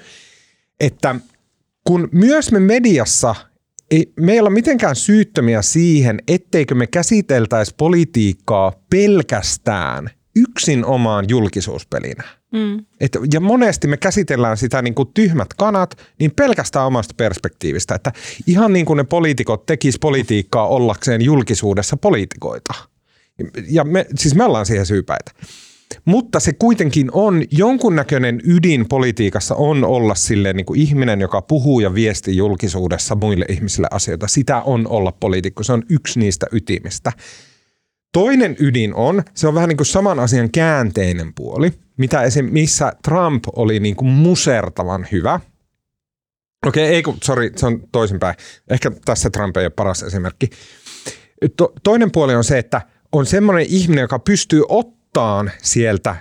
[0.79, 1.15] että
[1.87, 3.35] kun myös me mediassa
[3.91, 12.23] ei, me ei olla mitenkään syyttömiä siihen, etteikö me käsiteltäisi politiikkaa pelkästään yksin omaan julkisuuspelinä.
[12.51, 12.85] Mm.
[12.99, 18.11] Et, ja monesti me käsitellään sitä niin kuin tyhmät kanat niin pelkästään omasta perspektiivistä, että
[18.47, 22.73] ihan niin kuin ne poliitikot tekis politiikkaa ollakseen julkisuudessa poliitikoita.
[23.69, 25.31] Ja me, siis me ollaan siihen syypäitä.
[26.05, 31.79] Mutta se kuitenkin on jonkunnäköinen ydin politiikassa on olla silleen niin kuin ihminen, joka puhuu
[31.79, 34.27] ja viesti julkisuudessa muille ihmisille asioita.
[34.27, 35.63] Sitä on olla poliitikko.
[35.63, 37.11] Se on yksi niistä ytimistä.
[38.11, 42.45] Toinen ydin on, se on vähän niin kuin saman asian käänteinen puoli, mitä esim.
[42.51, 45.39] missä Trump oli niin kuin musertavan hyvä.
[46.67, 48.35] Okei, okay, ei kun, sorry, se on toisinpäin.
[48.69, 50.49] Ehkä tässä Trump ei ole paras esimerkki.
[51.57, 52.81] To, toinen puoli on se, että
[53.11, 56.15] on semmoinen ihminen, joka pystyy ottaan sieltä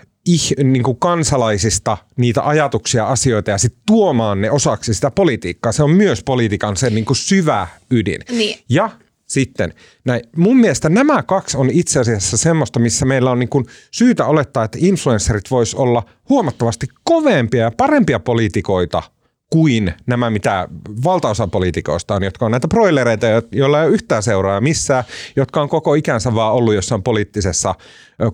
[0.64, 5.72] niin kuin kansalaisista niitä ajatuksia, asioita ja sitten tuomaan ne osaksi sitä politiikkaa.
[5.72, 8.20] Se on myös politiikan se niin kuin syvä ydin.
[8.30, 8.58] Niin.
[8.68, 8.90] Ja
[9.30, 9.74] sitten.
[10.04, 10.20] Näin.
[10.36, 14.64] Mun mielestä nämä kaksi on itse asiassa semmoista, missä meillä on niin kuin syytä olettaa,
[14.64, 19.02] että influencerit vois olla huomattavasti kovempia ja parempia poliitikoita
[19.50, 20.68] kuin nämä, mitä
[21.04, 25.04] valtaosa poliitikoista on, jotka on näitä broilereita, joilla ei ole yhtään seuraa missään,
[25.36, 27.74] jotka on koko ikänsä vaan ollut jossain poliittisessa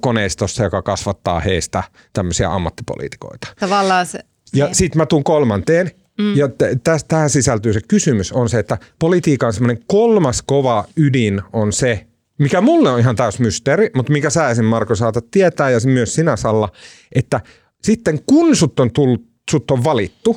[0.01, 1.83] koneistossa, joka kasvattaa heistä
[2.13, 3.47] tämmöisiä ammattipoliitikoita.
[3.61, 4.19] Tavallaan se,
[4.55, 4.75] ja niin.
[4.75, 6.37] sitten mä tuun kolmanteen, Mm.
[6.37, 6.49] Ja
[6.85, 12.07] tästä tähän sisältyy se kysymys on se, että politiikan semmoinen kolmas kova ydin on se,
[12.39, 14.65] mikä mulle on ihan täys mysteeri, mutta mikä sä esim.
[14.65, 16.69] Marko saatat tietää ja myös sinä Salla,
[17.15, 17.41] että
[17.83, 20.37] sitten kun sut on, tullut, sut on valittu,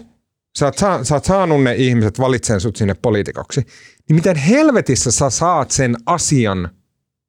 [0.58, 3.62] sä oot, saa, sä oot saanut ne ihmiset valitsemaan sut sinne poliitikoksi,
[4.10, 6.70] niin miten helvetissä sä saat sen asian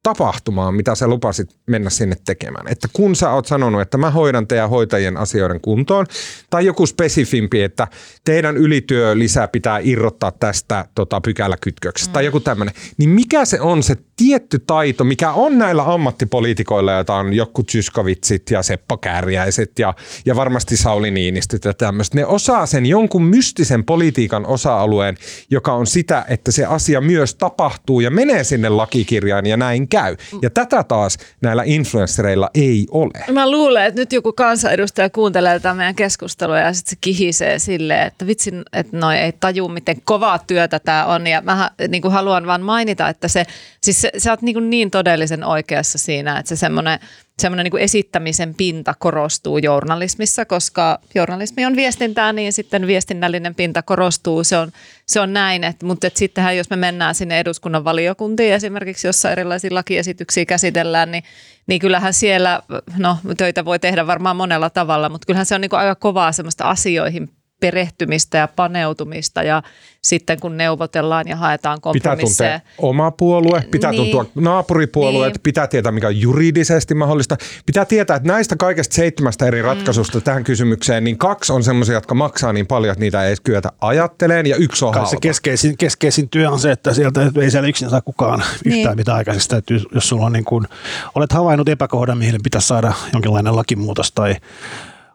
[0.03, 2.69] tapahtumaan, mitä sä lupasit mennä sinne tekemään.
[2.69, 6.07] Että kun sä oot sanonut, että mä hoidan teidän hoitajien asioiden kuntoon,
[6.51, 7.89] tai joku spesifimpi, että
[8.25, 12.13] teidän ylityö lisää pitää irrottaa tästä tota, pykäläkytköksestä, mm.
[12.13, 17.15] tai joku tämmöinen, niin mikä se on se tietty taito, mikä on näillä ammattipoliitikoilla, joita
[17.15, 19.95] on joku Zyskovitsit ja Seppo Kääriäiset ja,
[20.27, 22.17] ja varmasti Sauli Niinistöt ja tämmöistä.
[22.17, 25.17] Ne osaa sen jonkun mystisen politiikan osa-alueen,
[25.51, 30.17] joka on sitä, että se asia myös tapahtuu ja menee sinne lakikirjaan ja näin käy.
[30.43, 33.25] Ja tätä taas näillä influenssereilla ei ole.
[33.33, 38.07] Mä luulen, että nyt joku kansanedustaja kuuntelee tätä meidän keskustelua ja sitten se kihisee silleen,
[38.07, 41.27] että vitsin, että noi ei taju, miten kovaa työtä tämä on.
[41.27, 43.45] Ja mä niin haluan vaan mainita, että se,
[43.83, 46.99] siis se, sä oot niin, niin todellisen oikeassa siinä, että se semmoinen
[47.41, 54.45] semmoinen niin esittämisen pinta korostuu journalismissa, koska journalismi on viestintää, niin sitten viestinnällinen pinta korostuu.
[54.45, 54.73] Se on,
[55.07, 59.31] se on näin, että, mutta että sittenhän jos me mennään sinne eduskunnan valiokuntiin esimerkiksi, jossa
[59.31, 61.25] erilaisia lakiesityksiä käsitellään, niin,
[61.67, 62.63] niin kyllähän siellä,
[62.99, 66.65] no töitä voi tehdä varmaan monella tavalla, mutta kyllähän se on niin aika kovaa semmoista
[66.65, 67.31] asioihin
[67.61, 69.63] perehtymistä ja paneutumista ja
[70.03, 72.59] sitten kun neuvotellaan ja haetaan kompromisseja.
[72.59, 74.03] Pitää tuntea oma puolue, pitää niin.
[74.03, 75.43] tuntua naapuripuolueet, niin.
[75.43, 77.37] pitää tietää mikä on juridisesti mahdollista.
[77.67, 79.67] Pitää tietää, että näistä kaikesta seitsemästä eri mm.
[79.67, 80.23] ratkaisusta mm.
[80.23, 83.73] tähän kysymykseen, niin kaksi on semmoisia, jotka maksaa niin paljon, että niitä ei edes kyetä
[83.81, 87.91] ajatteleen ja yksi on Se keskeisin, keskeisin työ on se, että sieltä ei siellä yksin
[87.91, 88.77] saa kukaan niin.
[88.79, 89.51] yhtään mitään aikaisesta.
[89.51, 90.67] Täytyy, jos sulla on niin kuin,
[91.15, 94.37] olet havainnut epäkohdan, mihin pitäisi saada jonkinlainen lakimuutos tai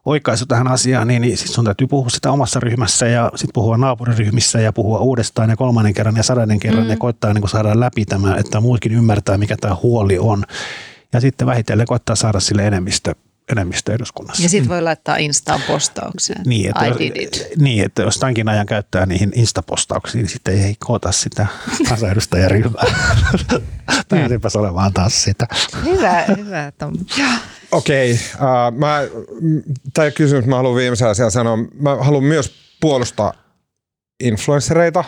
[0.06, 3.78] oikaisu tähän asiaan, niin, niin sitten sun täytyy puhua sitä omassa ryhmässä ja sitten puhua
[3.78, 6.90] naapuriryhmissä ja puhua uudestaan ja kolmannen kerran ja sadannen kerran mm.
[6.90, 10.44] ja koittaa niin saada läpi tämä, että muutkin ymmärtää, mikä tämä huoli on.
[11.14, 13.16] Ja sitten vähitellen koittaa saada sille enemmistö
[13.52, 14.44] enemmistö eduskunnassa.
[14.44, 16.42] Ja sitten voi laittaa Instaan postaukseen.
[16.46, 17.48] Niin, että, I did it.
[17.58, 21.48] niin, että jos tämänkin ajan käyttää niihin Insta-postauksiin, niin sitten ei koota sitä
[21.90, 22.84] kansanedustajaryhmää.
[24.10, 25.48] Pääsinpäs olemaan taas sitä.
[25.86, 26.72] Hyvä, hyvä.
[27.72, 29.00] Okei, okay, uh, mä,
[29.94, 31.58] tämä kysymys mä haluan viimeisen asian sanoa.
[31.58, 33.34] Mä haluan myös puolustaa
[34.20, 35.04] influenssereita.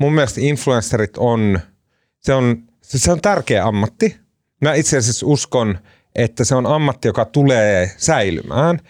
[0.00, 1.60] Mun mielestä influencerit on,
[2.18, 4.16] se on, se on tärkeä ammatti.
[4.60, 5.78] Mä itse asiassa uskon,
[6.16, 8.80] että se on ammatti, joka tulee säilymään.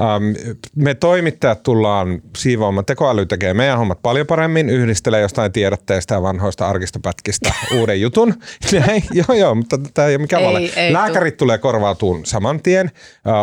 [0.00, 6.22] Um, me toimittajat tullaan siivoamaan, tekoäly tekee meidän hommat paljon paremmin, yhdistelee jostain tiedotteista ja
[6.22, 8.34] vanhoista arkistopätkistä uuden jutun.
[8.86, 10.60] Näin, joo, joo, mutta tämä ei ole mikään vale.
[10.90, 12.90] Lääkärit tu- tulee korvautumaan saman tien,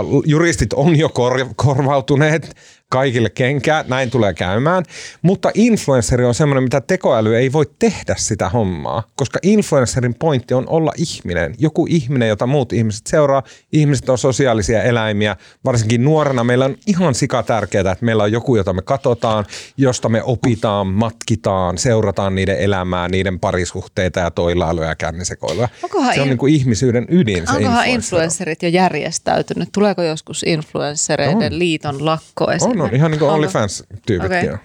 [0.04, 2.56] uh, juristit on jo kor- korvautuneet,
[2.94, 4.84] kaikille kenkää, näin tulee käymään,
[5.22, 10.64] mutta influenceri on semmoinen, mitä tekoäly ei voi tehdä sitä hommaa, koska influencerin pointti on
[10.68, 13.44] olla ihminen, joku ihminen, jota muut ihmiset seuraa.
[13.72, 18.56] Ihmiset on sosiaalisia eläimiä, varsinkin nuorena meillä on ihan sika tärkeää, että meillä on joku,
[18.56, 19.46] jota me katsotaan,
[19.78, 25.68] josta me opitaan, matkitaan, seurataan niiden elämää, niiden parisuhteita ja toilailuja ja kännisekoiluja.
[25.84, 27.94] Onkohan se on in- niin kuin ihmisyyden ydin se Onkohan influencer.
[27.96, 29.70] influencerit jo järjestäytynyt?
[29.72, 31.60] Tuleeko joskus influenssereiden On.
[31.60, 32.83] liiton lakko esimerkiksi?
[32.84, 33.32] On ihan niin kuin?
[33.32, 34.54] OnlyFans-tyypitkin.
[34.54, 34.58] Okay.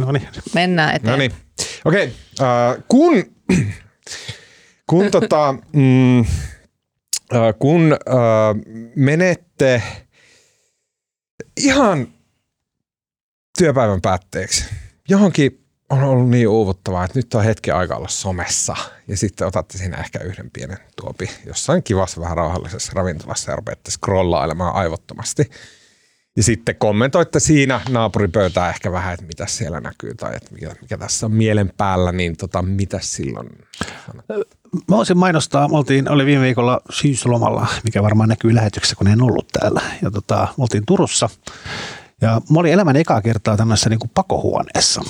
[0.00, 0.28] No niin.
[0.54, 1.12] Mennään eteenpäin.
[1.12, 1.32] No niin.
[1.84, 2.76] Okei, okay.
[2.76, 3.24] uh, kun,
[4.90, 6.26] kun, tota, mm, uh,
[7.58, 9.82] kun uh, menette
[11.56, 12.08] ihan
[13.58, 14.64] työpäivän päätteeksi
[15.08, 18.76] johonkin on ollut niin uuvuttavaa, että nyt on hetki aika olla somessa.
[19.08, 23.90] Ja sitten otatte siinä ehkä yhden pienen tuopi jossain kivassa, vähän rauhallisessa ravintolassa ja rupeatte
[23.90, 25.50] scrollailemaan aivottomasti.
[26.36, 30.98] Ja sitten kommentoitte siinä naapuripöytää ehkä vähän, että mitä siellä näkyy tai että mikä, mikä
[30.98, 33.48] tässä on mielen päällä, niin tota, mitä silloin?
[34.88, 39.22] Mä voisin mainostaa, me oltiin, oli viime viikolla syyslomalla, mikä varmaan näkyy lähetyksessä, kun en
[39.22, 39.80] ollut täällä.
[40.02, 41.28] Ja tota, me oltiin Turussa
[42.20, 45.02] ja mä olin elämän ekaa kertaa tämmöisessä niin kuin pakohuoneessa.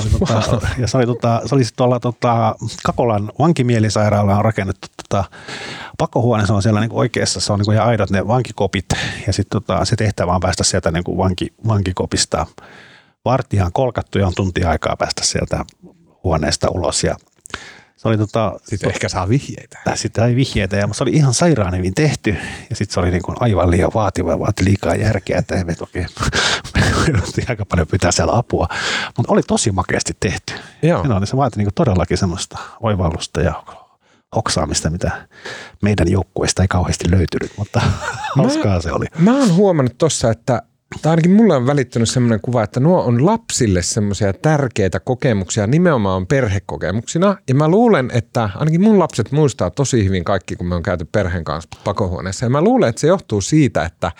[0.00, 5.24] Oli, tota, ja se oli, tota, se oli tuolla tota, Kakolan vankimielisairaala on rakennettu tota,
[5.98, 8.86] pakohuone, se on siellä niin kuin oikeassa, se on niin kuin ihan aidot ne vankikopit.
[9.26, 12.46] Ja sitten tota, se tehtävä on päästä sieltä niin kuin vanki, vankikopista
[13.24, 15.64] vartijaan kolkattu ja on tunti aikaa päästä sieltä
[16.24, 17.04] huoneesta ulos.
[17.04, 17.16] Ja
[18.04, 19.78] se oli tota, Sitten ehkä saa vihjeitä.
[19.84, 22.36] tai sitä ei vihjeitä, ja se oli ihan sairaan hyvin tehty,
[22.70, 25.74] ja sitten se oli niin kuin aivan liian vaativa ja vaati liikaa järkeä, että me
[25.74, 25.98] toki
[27.48, 28.68] aika paljon pyytää siellä apua,
[29.16, 30.54] mutta oli tosi makeasti tehty.
[30.82, 31.04] Joo.
[31.08, 33.62] Ja oli, se vaati niin kuin todellakin semmoista oivallusta ja
[34.36, 35.28] hoksaamista, mitä
[35.82, 37.80] meidän joukkueesta ei kauheasti löytynyt, mutta
[38.36, 39.06] hauskaa se oli.
[39.18, 40.62] Mä oon huomannut tossa, että
[41.02, 46.26] tai ainakin mulle on välittynyt semmoinen kuva, että nuo on lapsille semmoisia tärkeitä kokemuksia nimenomaan
[46.26, 47.36] perhekokemuksina.
[47.48, 51.04] Ja mä luulen, että ainakin mun lapset muistaa tosi hyvin kaikki, kun me on käyty
[51.12, 52.46] perheen kanssa pakohuoneessa.
[52.46, 54.12] Ja mä luulen, että se johtuu siitä, että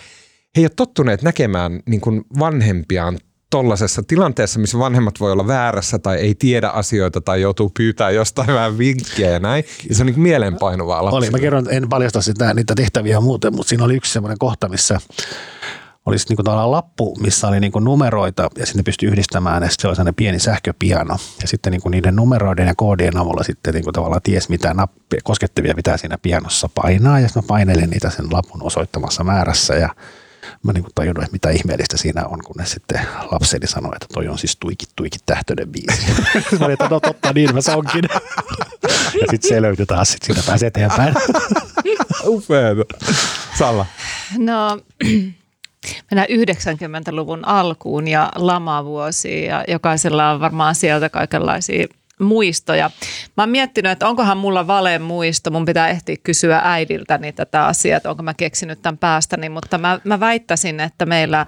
[0.57, 3.19] he ei ole tottuneet näkemään niin kuin vanhempiaan
[3.51, 8.55] tollaisessa tilanteessa, missä vanhemmat voi olla väärässä tai ei tiedä asioita tai joutuu pyytää jostain
[8.55, 9.65] vähän vinkkiä ja näin.
[9.89, 11.27] Ja se on niin mielenpainuvaa lapsille.
[11.27, 14.69] Oli, mä kerron, en paljasta sitä, niitä tehtäviä muuten, mutta siinä oli yksi semmoinen kohta,
[14.69, 15.01] missä
[16.07, 19.83] olisi niin kuin lappu, missä oli niin kuin numeroita ja sinne pystyi yhdistämään ja sitten
[19.83, 21.17] se oli sellainen pieni sähköpiano.
[21.43, 24.75] Ja sitten niin kuin niiden numeroiden ja koodien avulla sitten niin kuin tavallaan ties mitä
[24.75, 29.75] nappia, koskettavia pitää siinä pianossa painaa ja sitten mä painelin niitä sen lapun osoittamassa määrässä
[29.75, 29.89] ja
[30.63, 33.01] mä niin kuin tajunnut, että mitä ihmeellistä siinä on, kunnes sitten
[33.31, 36.07] lapseni sanoi, että toi on siis tuikit tuikit tähtöinen biisi.
[36.59, 38.05] mä olin, että no totta niin, mä se onkin.
[39.21, 41.15] ja sitten se löytyi taas, sitten siitä pääsee eteenpäin.
[42.25, 42.85] Upeeta.
[43.59, 43.87] Salla.
[44.39, 44.79] No,
[46.11, 51.87] mennään 90-luvun alkuun ja lamavuosiin ja jokaisella on varmaan sieltä kaikenlaisia
[52.21, 52.91] muistoja.
[53.37, 55.51] Mä oon miettinyt, että onkohan mulla vale muisto.
[55.51, 60.01] Mun pitää ehtiä kysyä äidiltäni tätä asiaa, että onko mä keksinyt tämän päästäni, mutta mä,
[60.05, 61.47] mä väittäisin, että meillä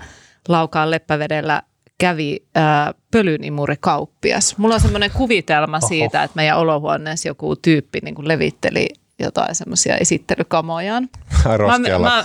[0.49, 1.63] Laukaan Leppävedellä
[1.99, 4.59] kävi ää, pölynimurikauppias.
[4.59, 5.89] Mulla on semmoinen kuvitelma Oho.
[5.89, 8.89] siitä, että meidän olohuoneessa joku tyyppi niin kuin levitteli
[9.19, 11.09] jotain semmoisia esittelykamojaan.
[11.57, 12.25] Roskia Mä-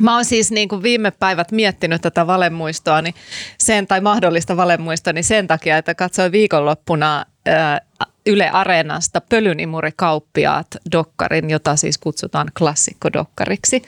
[0.00, 3.14] Mä oon siis niin kuin viime päivät miettinyt tätä valemuistoa niin
[3.58, 7.80] sen, tai mahdollista valemuistoa niin sen takia, että katsoin viikonloppuna ää,
[8.26, 13.82] Yle Areenasta Pölynimurikauppiaat dokkarin, jota siis kutsutaan klassikkodokkariksi.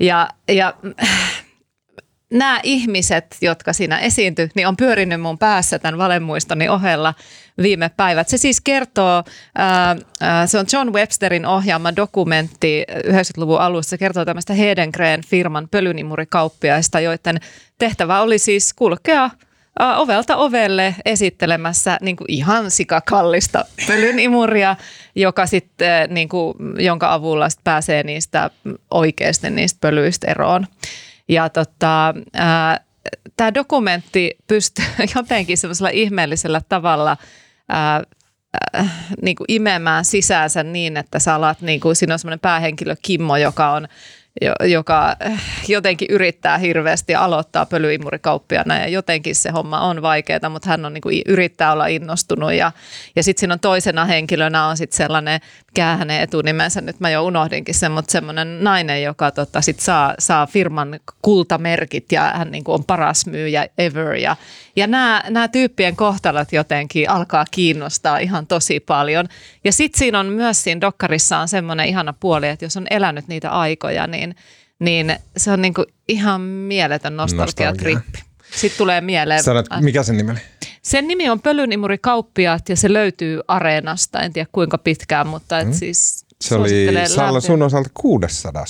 [0.00, 0.74] Ja, ja
[2.30, 7.14] nämä ihmiset, jotka siinä esiintyi, niin on pyörinyt mun päässä tämän valemuistoni ohella
[7.62, 8.28] viime päivät.
[8.28, 9.24] Se siis kertoo,
[9.54, 13.90] ää, ää, se on John Websterin ohjaama dokumentti 90-luvun alussa.
[13.90, 17.40] Se kertoo tämmöistä Hedengren firman pölynimurikauppiaista, joiden
[17.78, 19.30] tehtävä oli siis kulkea
[19.78, 24.76] ää, ovelta ovelle esittelemässä niin kuin ihan sikakallista pölynimuria,
[25.14, 28.50] joka sitten, niin kuin, jonka avulla sit pääsee niistä
[28.90, 30.66] oikeasti niistä pölyistä eroon.
[31.28, 32.14] Ja tota,
[33.36, 34.84] tämä dokumentti pystyy
[35.16, 37.16] jotenkin semmoisella ihmeellisellä tavalla
[37.68, 38.02] ää,
[39.22, 43.36] niin kuin imemään sisäänsä niin, että sä alat, niin kuin, siinä on semmoinen päähenkilö Kimmo,
[43.36, 43.88] joka on
[44.64, 50.84] joka äh, jotenkin yrittää hirveästi aloittaa pölyimurikauppiana ja jotenkin se homma on vaikeaa, mutta hän
[50.84, 52.52] on niin kuin, yrittää olla innostunut.
[52.52, 52.72] Ja,
[53.16, 57.24] ja sitten siinä on toisena henkilönä on sitten sellainen, mikä hänen etunimensä, nyt mä jo
[57.24, 62.64] unohdinkin sen, mutta semmoinen nainen, joka tota, sit saa, saa firman kultamerkit ja hän niin
[62.64, 64.14] kuin, on paras myyjä ever.
[64.14, 64.36] Ja,
[64.76, 69.26] ja nämä, nämä tyyppien kohtalot jotenkin alkaa kiinnostaa ihan tosi paljon.
[69.64, 73.28] Ja sitten siinä on myös siinä dokkarissa on semmoinen ihana puoli, että jos on elänyt
[73.28, 74.36] niitä aikoja, niin,
[74.78, 78.18] niin se on niinku ihan mieletön nostalgiatrippi.
[78.56, 79.42] Sitten tulee mieleen.
[79.42, 80.40] Sanot, mikä sen nimi oli?
[80.82, 84.20] Sen nimi on Pölynimuri Kauppiaat ja se löytyy Areenasta.
[84.20, 88.64] En tiedä kuinka pitkään, mutta et siis Se oli Salla sun osalta 600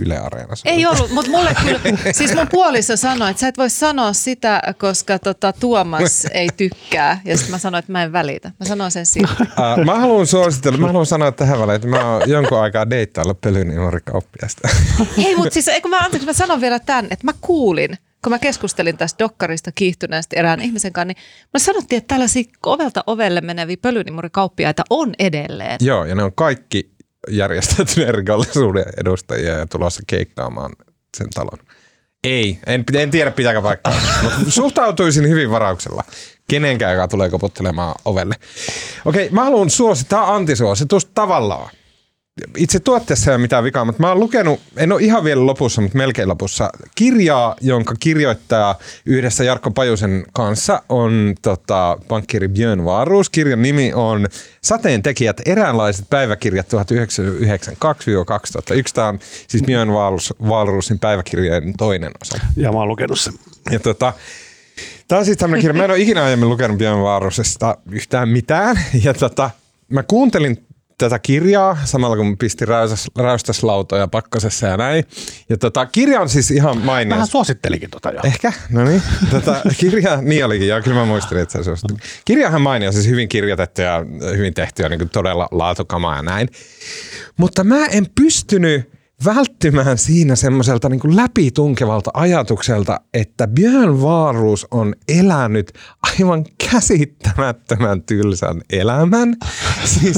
[0.00, 0.68] Yle Areenassa.
[0.68, 1.80] Ei ollut, mutta mulle kyllä,
[2.12, 7.20] siis mun puoliso sanoi, että sä et voi sanoa sitä, koska tota, Tuomas ei tykkää.
[7.24, 8.52] Ja sitten mä sanoin, että mä en välitä.
[8.60, 9.32] Mä sanoin sen silti.
[9.78, 13.34] Uh, mä haluan suositella, mä haluan sanoa tähän väliin, että mä oon jonkun aikaa deittailla
[13.34, 14.68] Pölynimuri Kauppiasta.
[15.22, 18.38] Hei, mutta siis, eikö mä, anteeksi, mä sanon vielä tämän, että mä kuulin, kun mä
[18.38, 21.16] keskustelin tästä dokkarista kiihtyneesti erään ihmisen kanssa, niin
[21.54, 25.78] mä sanottiin, että tällaisia ovelta ovelle meneviä pölynimurikauppiaita on edelleen.
[25.80, 26.95] Joo, ja ne on kaikki
[27.30, 30.72] järjestäytyneen rikollisuuden edustajia ja tulossa keikkaamaan
[31.16, 31.58] sen talon.
[32.24, 36.04] Ei, en, en tiedä pitääkö paikkaa, mutta suhtautuisin hyvin varauksella
[36.50, 38.34] kenenkään, joka tulee koputtelemaan ovelle.
[39.04, 41.70] Okei, mä haluan suosittaa antisuositus tavallaan.
[42.56, 45.80] Itse tuotteessa ei ole mitään vikaa, mutta mä oon lukenut, en ole ihan vielä lopussa,
[45.80, 48.74] mutta melkein lopussa, kirjaa, jonka kirjoittaja
[49.06, 53.30] yhdessä Jarkko Pajusen kanssa on tota, pankkiiri Björn Wahlroos.
[53.30, 54.26] Kirjan nimi on
[54.62, 56.76] Sateentekijät, eräänlaiset päiväkirjat 1992-2001.
[58.94, 59.18] Tämä on
[59.48, 62.38] siis Björn Wahlroos- Wahlroosin päiväkirjojen toinen osa.
[62.56, 63.34] Ja mä oon lukenut sen.
[63.70, 64.12] Ja tota,
[65.08, 65.74] Tämä on siis tämmöinen kirja.
[65.74, 68.80] Mä en ole ikinä aiemmin lukenut Björn Wahlroosista yhtään mitään.
[69.04, 69.50] Ja tota,
[69.88, 70.66] mä kuuntelin
[70.98, 75.04] tätä kirjaa samalla kun pistin räysäs, räystäslautoja pakkasessa ja näin.
[75.48, 77.14] Ja tota, kirja on siis ihan mainio.
[77.14, 78.20] Vähän suosittelikin tota jo.
[78.24, 79.02] Ehkä, no niin.
[79.30, 82.02] Tätä kirja, niin olikin, joo, kyllä mä muistelin, että se suosittelin.
[82.24, 84.04] Kirjahan mainio, siis hyvin kirjoitettu ja
[84.36, 86.48] hyvin tehty ja niin kuin todella laatukamaa ja näin.
[87.36, 95.72] Mutta mä en pystynyt välttymään siinä semmoiselta niin läpitunkevalta ajatukselta, että Björn Wahlroos on elänyt
[96.02, 99.36] aivan käsittämättömän tylsän elämän.
[99.94, 100.16] Siis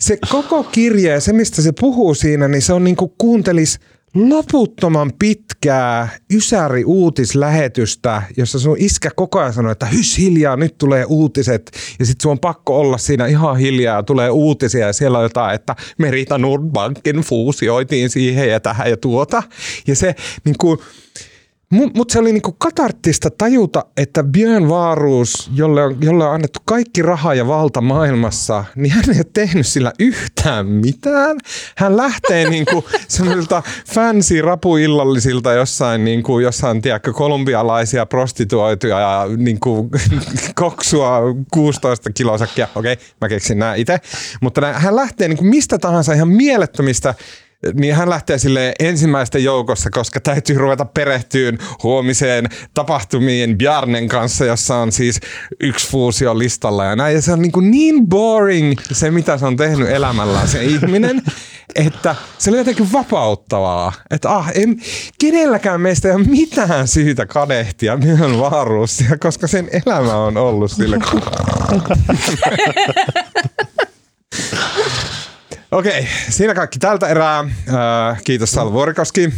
[0.00, 3.80] se koko kirja ja se, mistä se puhuu siinä, niin se on niin kuin kuuntelis
[4.14, 11.70] loputtoman pitkää ysäri-uutislähetystä, jossa sun iskä koko ajan sanoo, että hys hiljaa, nyt tulee uutiset.
[11.98, 15.24] Ja sitten sun on pakko olla siinä ihan hiljaa ja tulee uutisia ja siellä on
[15.24, 19.42] jotain, että Merita Nordbankin fuusioitiin siihen ja tähän ja tuota.
[19.86, 20.14] Ja se
[20.44, 20.78] niin kuin,
[21.70, 27.02] mutta se oli niinku katarttista tajuta, että Björn Wahlroos, jolle on, jolle on annettu kaikki
[27.02, 31.36] raha ja valta maailmassa, niin hän ei ole tehnyt sillä yhtään mitään.
[31.76, 33.62] Hän lähtee niinku semmoisilta
[33.94, 39.90] fancy rapuillallisilta jossain, niinku, jossain tiedätkö, kolumbialaisia prostituoituja ja niinku,
[40.54, 41.20] koksua
[41.52, 42.68] 16 kilosäkkiä.
[42.74, 44.00] Okei, okay, mä keksin nämä itse.
[44.40, 47.14] Mutta hän lähtee niinku mistä tahansa ihan mielettömistä
[47.74, 52.44] niin hän lähtee sille ensimmäisten joukossa, koska täytyy ruveta perehtyyn huomiseen
[52.74, 55.20] tapahtumiin Bjarnen kanssa, jossa on siis
[55.60, 57.14] yksi fuusio listalla ja näin.
[57.14, 61.22] Ja se on niin, kuin niin boring se, mitä se on tehnyt elämällään se ihminen,
[61.86, 63.92] että se oli jotenkin vapauttavaa.
[64.10, 64.76] Että ah, en,
[65.20, 70.98] kenelläkään meistä ei ole mitään syytä kadehtia Björn Wahlroosia, koska sen elämä on ollut sille.
[75.72, 77.38] Okei, siinä kaikki tältä erää.
[77.38, 79.32] Äh, kiitos Salvo Vuorikoski.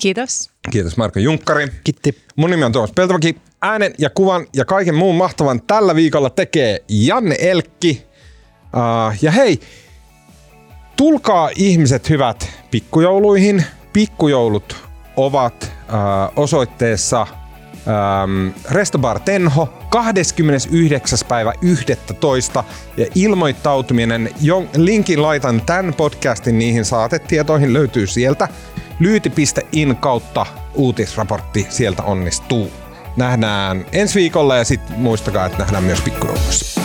[0.00, 0.50] Kiitos.
[0.70, 1.68] Kiitos Marko Junkkari.
[1.84, 2.18] Kitti.
[2.36, 3.36] Mun nimi on Tuomas Peltomäki.
[3.62, 8.06] Äänen ja kuvan ja kaiken muun mahtavan tällä viikolla tekee Janne Elkki.
[8.64, 9.60] Uh, ja hei,
[10.96, 13.64] tulkaa ihmiset hyvät pikkujouluihin.
[13.92, 14.76] Pikkujoulut
[15.16, 17.26] ovat uh, osoitteessa
[17.86, 21.18] um, Restobar Tenho 29.
[21.28, 22.64] päivä 11.
[22.96, 24.30] Ja ilmoittautuminen,
[24.76, 28.48] linkin laitan tämän podcastin niihin saatetietoihin, löytyy sieltä.
[29.00, 32.70] Lyyti.in kautta uutisraportti sieltä onnistuu.
[33.16, 36.80] Nähdään ensi viikolla ja sitten muistakaa, että nähdään myös pikkujouluissa.